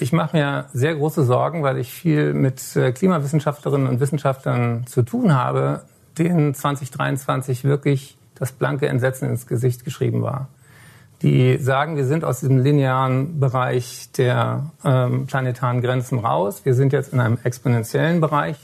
Ich 0.00 0.12
mache 0.12 0.36
mir 0.36 0.66
sehr 0.72 0.94
große 0.94 1.24
Sorgen, 1.24 1.62
weil 1.62 1.78
ich 1.78 1.92
viel 1.92 2.34
mit 2.34 2.76
äh, 2.76 2.92
Klimawissenschaftlerinnen 2.92 3.88
und 3.88 4.00
Wissenschaftlern 4.00 4.86
zu 4.86 5.02
tun 5.02 5.34
habe, 5.34 5.82
denen 6.18 6.54
2023 6.54 7.64
wirklich 7.64 8.16
das 8.34 8.52
blanke 8.52 8.86
Entsetzen 8.86 9.28
ins 9.28 9.46
Gesicht 9.46 9.84
geschrieben 9.84 10.22
war 10.22 10.48
die 11.22 11.58
sagen, 11.58 11.96
wir 11.96 12.04
sind 12.04 12.24
aus 12.24 12.40
diesem 12.40 12.58
linearen 12.58 13.40
Bereich 13.40 14.10
der 14.16 14.70
ähm, 14.84 15.26
planetaren 15.26 15.80
Grenzen 15.80 16.20
raus. 16.20 16.64
Wir 16.64 16.74
sind 16.74 16.92
jetzt 16.92 17.12
in 17.12 17.20
einem 17.20 17.38
exponentiellen 17.42 18.20
Bereich. 18.20 18.56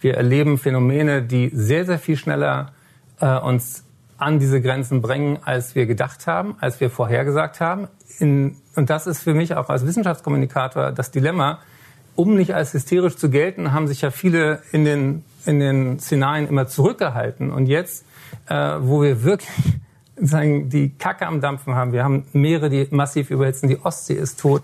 Wir 0.00 0.16
erleben 0.16 0.58
Phänomene, 0.58 1.22
die 1.22 1.50
sehr, 1.54 1.84
sehr 1.84 1.98
viel 1.98 2.16
schneller 2.16 2.72
äh, 3.20 3.38
uns 3.38 3.84
an 4.18 4.38
diese 4.38 4.60
Grenzen 4.60 5.02
bringen, 5.02 5.38
als 5.44 5.74
wir 5.74 5.86
gedacht 5.86 6.26
haben, 6.26 6.56
als 6.60 6.80
wir 6.80 6.90
vorhergesagt 6.90 7.60
haben. 7.60 7.88
In, 8.18 8.56
und 8.74 8.90
das 8.90 9.06
ist 9.06 9.22
für 9.22 9.34
mich 9.34 9.54
auch 9.54 9.68
als 9.68 9.86
Wissenschaftskommunikator 9.86 10.92
das 10.92 11.10
Dilemma. 11.10 11.60
Um 12.16 12.36
nicht 12.36 12.54
als 12.54 12.72
hysterisch 12.72 13.16
zu 13.16 13.28
gelten, 13.28 13.72
haben 13.72 13.86
sich 13.88 14.00
ja 14.00 14.10
viele 14.10 14.62
in 14.72 14.84
den, 14.84 15.24
in 15.46 15.58
den 15.58 15.98
Szenarien 15.98 16.48
immer 16.48 16.66
zurückgehalten. 16.66 17.50
Und 17.50 17.66
jetzt, 17.66 18.04
äh, 18.48 18.54
wo 18.80 19.02
wir 19.02 19.24
wirklich 19.24 19.50
sagen, 20.16 20.68
die 20.68 20.90
Kacke 20.90 21.26
am 21.26 21.40
Dampfen 21.40 21.74
haben. 21.74 21.92
Wir 21.92 22.04
haben 22.04 22.24
Meere, 22.32 22.70
die 22.70 22.86
massiv 22.90 23.30
überhitzen. 23.30 23.68
Die 23.68 23.84
Ostsee 23.84 24.14
ist 24.14 24.40
tot. 24.40 24.62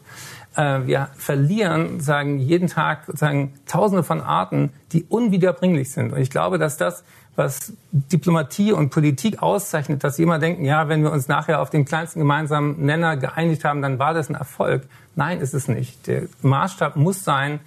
Äh, 0.56 0.80
wir 0.86 1.08
verlieren, 1.16 2.00
sagen, 2.00 2.38
jeden 2.38 2.68
Tag, 2.68 3.04
sagen, 3.08 3.54
Tausende 3.66 4.02
von 4.02 4.20
Arten, 4.20 4.72
die 4.92 5.04
unwiederbringlich 5.04 5.90
sind. 5.90 6.12
Und 6.12 6.20
ich 6.20 6.30
glaube, 6.30 6.58
dass 6.58 6.76
das, 6.76 7.04
was 7.36 7.72
Diplomatie 7.92 8.72
und 8.72 8.90
Politik 8.90 9.42
auszeichnet, 9.42 10.02
dass 10.04 10.16
sie 10.16 10.24
immer 10.24 10.38
denken, 10.38 10.64
ja, 10.64 10.88
wenn 10.88 11.02
wir 11.02 11.12
uns 11.12 11.28
nachher 11.28 11.60
auf 11.60 11.70
den 11.70 11.84
kleinsten 11.84 12.18
gemeinsamen 12.18 12.84
Nenner 12.84 13.16
geeinigt 13.16 13.64
haben, 13.64 13.82
dann 13.82 13.98
war 13.98 14.14
das 14.14 14.28
ein 14.28 14.34
Erfolg. 14.34 14.82
Nein, 15.14 15.40
ist 15.40 15.54
es 15.54 15.68
nicht. 15.68 16.06
Der 16.06 16.22
Maßstab 16.42 16.96
muss 16.96 17.24
sein, 17.24 17.60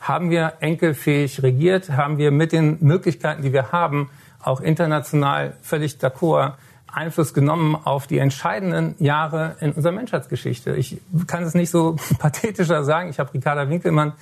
haben 0.00 0.30
wir 0.30 0.54
enkelfähig 0.60 1.42
regiert, 1.42 1.90
haben 1.90 2.16
wir 2.16 2.30
mit 2.30 2.52
den 2.52 2.78
Möglichkeiten, 2.80 3.42
die 3.42 3.52
wir 3.52 3.72
haben, 3.72 4.08
auch 4.42 4.60
international 4.60 5.54
völlig 5.60 5.96
d'accord, 5.96 6.54
Einfluss 6.92 7.34
genommen 7.34 7.74
auf 7.74 8.06
die 8.06 8.18
entscheidenden 8.18 8.94
Jahre 8.98 9.56
in 9.60 9.72
unserer 9.72 9.92
Menschheitsgeschichte. 9.92 10.74
Ich 10.76 11.00
kann 11.26 11.42
es 11.42 11.54
nicht 11.54 11.70
so 11.70 11.96
pathetischer 12.18 12.84
sagen. 12.84 13.10
Ich 13.10 13.18
habe 13.18 13.32
Ricarda 13.32 13.68
Winkelmann, 13.68 14.12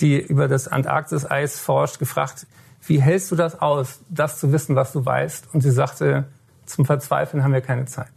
die 0.00 0.18
über 0.20 0.48
das 0.48 0.68
Antarktis-Eis 0.68 1.58
forscht, 1.58 1.98
gefragt, 1.98 2.46
wie 2.86 3.00
hältst 3.00 3.30
du 3.30 3.36
das 3.36 3.60
aus, 3.60 4.00
das 4.08 4.38
zu 4.38 4.52
wissen, 4.52 4.76
was 4.76 4.92
du 4.92 5.04
weißt? 5.04 5.54
Und 5.54 5.62
sie 5.62 5.70
sagte, 5.70 6.24
zum 6.66 6.84
Verzweifeln 6.84 7.42
haben 7.42 7.52
wir 7.52 7.60
keine 7.60 7.86
Zeit. 7.86 8.10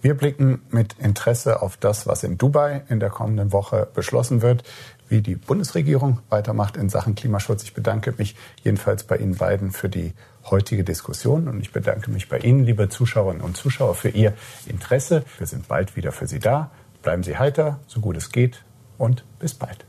Wir 0.00 0.14
blicken 0.14 0.60
mit 0.70 0.94
Interesse 0.98 1.62
auf 1.62 1.76
das, 1.78 2.06
was 2.06 2.24
in 2.24 2.36
Dubai 2.36 2.82
in 2.88 3.00
der 3.00 3.08
kommenden 3.08 3.52
Woche 3.52 3.88
beschlossen 3.94 4.42
wird, 4.42 4.62
wie 5.08 5.22
die 5.22 5.34
Bundesregierung 5.34 6.20
weitermacht 6.28 6.76
in 6.76 6.90
Sachen 6.90 7.14
Klimaschutz. 7.14 7.62
Ich 7.62 7.74
bedanke 7.74 8.12
mich 8.18 8.36
jedenfalls 8.62 9.04
bei 9.04 9.16
Ihnen 9.16 9.36
beiden 9.36 9.72
für 9.72 9.88
die 9.88 10.12
heutige 10.50 10.84
Diskussion. 10.84 11.48
Und 11.48 11.60
ich 11.60 11.72
bedanke 11.72 12.10
mich 12.10 12.28
bei 12.28 12.38
Ihnen, 12.38 12.64
liebe 12.64 12.88
Zuschauerinnen 12.88 13.42
und 13.42 13.56
Zuschauer, 13.56 13.94
für 13.94 14.10
Ihr 14.10 14.34
Interesse. 14.66 15.24
Wir 15.38 15.46
sind 15.46 15.68
bald 15.68 15.96
wieder 15.96 16.12
für 16.12 16.26
Sie 16.26 16.38
da. 16.38 16.70
Bleiben 17.02 17.22
Sie 17.22 17.36
heiter, 17.36 17.80
so 17.86 18.00
gut 18.00 18.16
es 18.16 18.30
geht 18.30 18.64
und 18.98 19.24
bis 19.38 19.54
bald. 19.54 19.84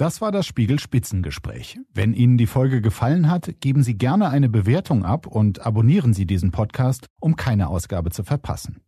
Das 0.00 0.22
war 0.22 0.32
das 0.32 0.46
Spiegel 0.46 0.78
Spitzengespräch. 0.78 1.78
Wenn 1.92 2.14
Ihnen 2.14 2.38
die 2.38 2.46
Folge 2.46 2.80
gefallen 2.80 3.30
hat, 3.30 3.60
geben 3.60 3.82
Sie 3.82 3.98
gerne 3.98 4.30
eine 4.30 4.48
Bewertung 4.48 5.04
ab 5.04 5.26
und 5.26 5.66
abonnieren 5.66 6.14
Sie 6.14 6.24
diesen 6.24 6.52
Podcast, 6.52 7.04
um 7.20 7.36
keine 7.36 7.68
Ausgabe 7.68 8.10
zu 8.10 8.24
verpassen. 8.24 8.80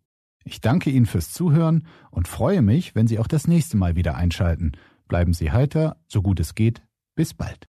Ich 0.44 0.60
danke 0.60 0.90
Ihnen 0.90 1.06
fürs 1.06 1.32
Zuhören 1.32 1.86
und 2.10 2.28
freue 2.28 2.62
mich, 2.62 2.94
wenn 2.94 3.06
Sie 3.06 3.18
auch 3.18 3.26
das 3.26 3.46
nächste 3.46 3.76
Mal 3.76 3.96
wieder 3.96 4.16
einschalten. 4.16 4.72
Bleiben 5.08 5.34
Sie 5.34 5.50
heiter, 5.50 5.96
so 6.06 6.22
gut 6.22 6.40
es 6.40 6.54
geht. 6.54 6.82
Bis 7.14 7.34
bald. 7.34 7.71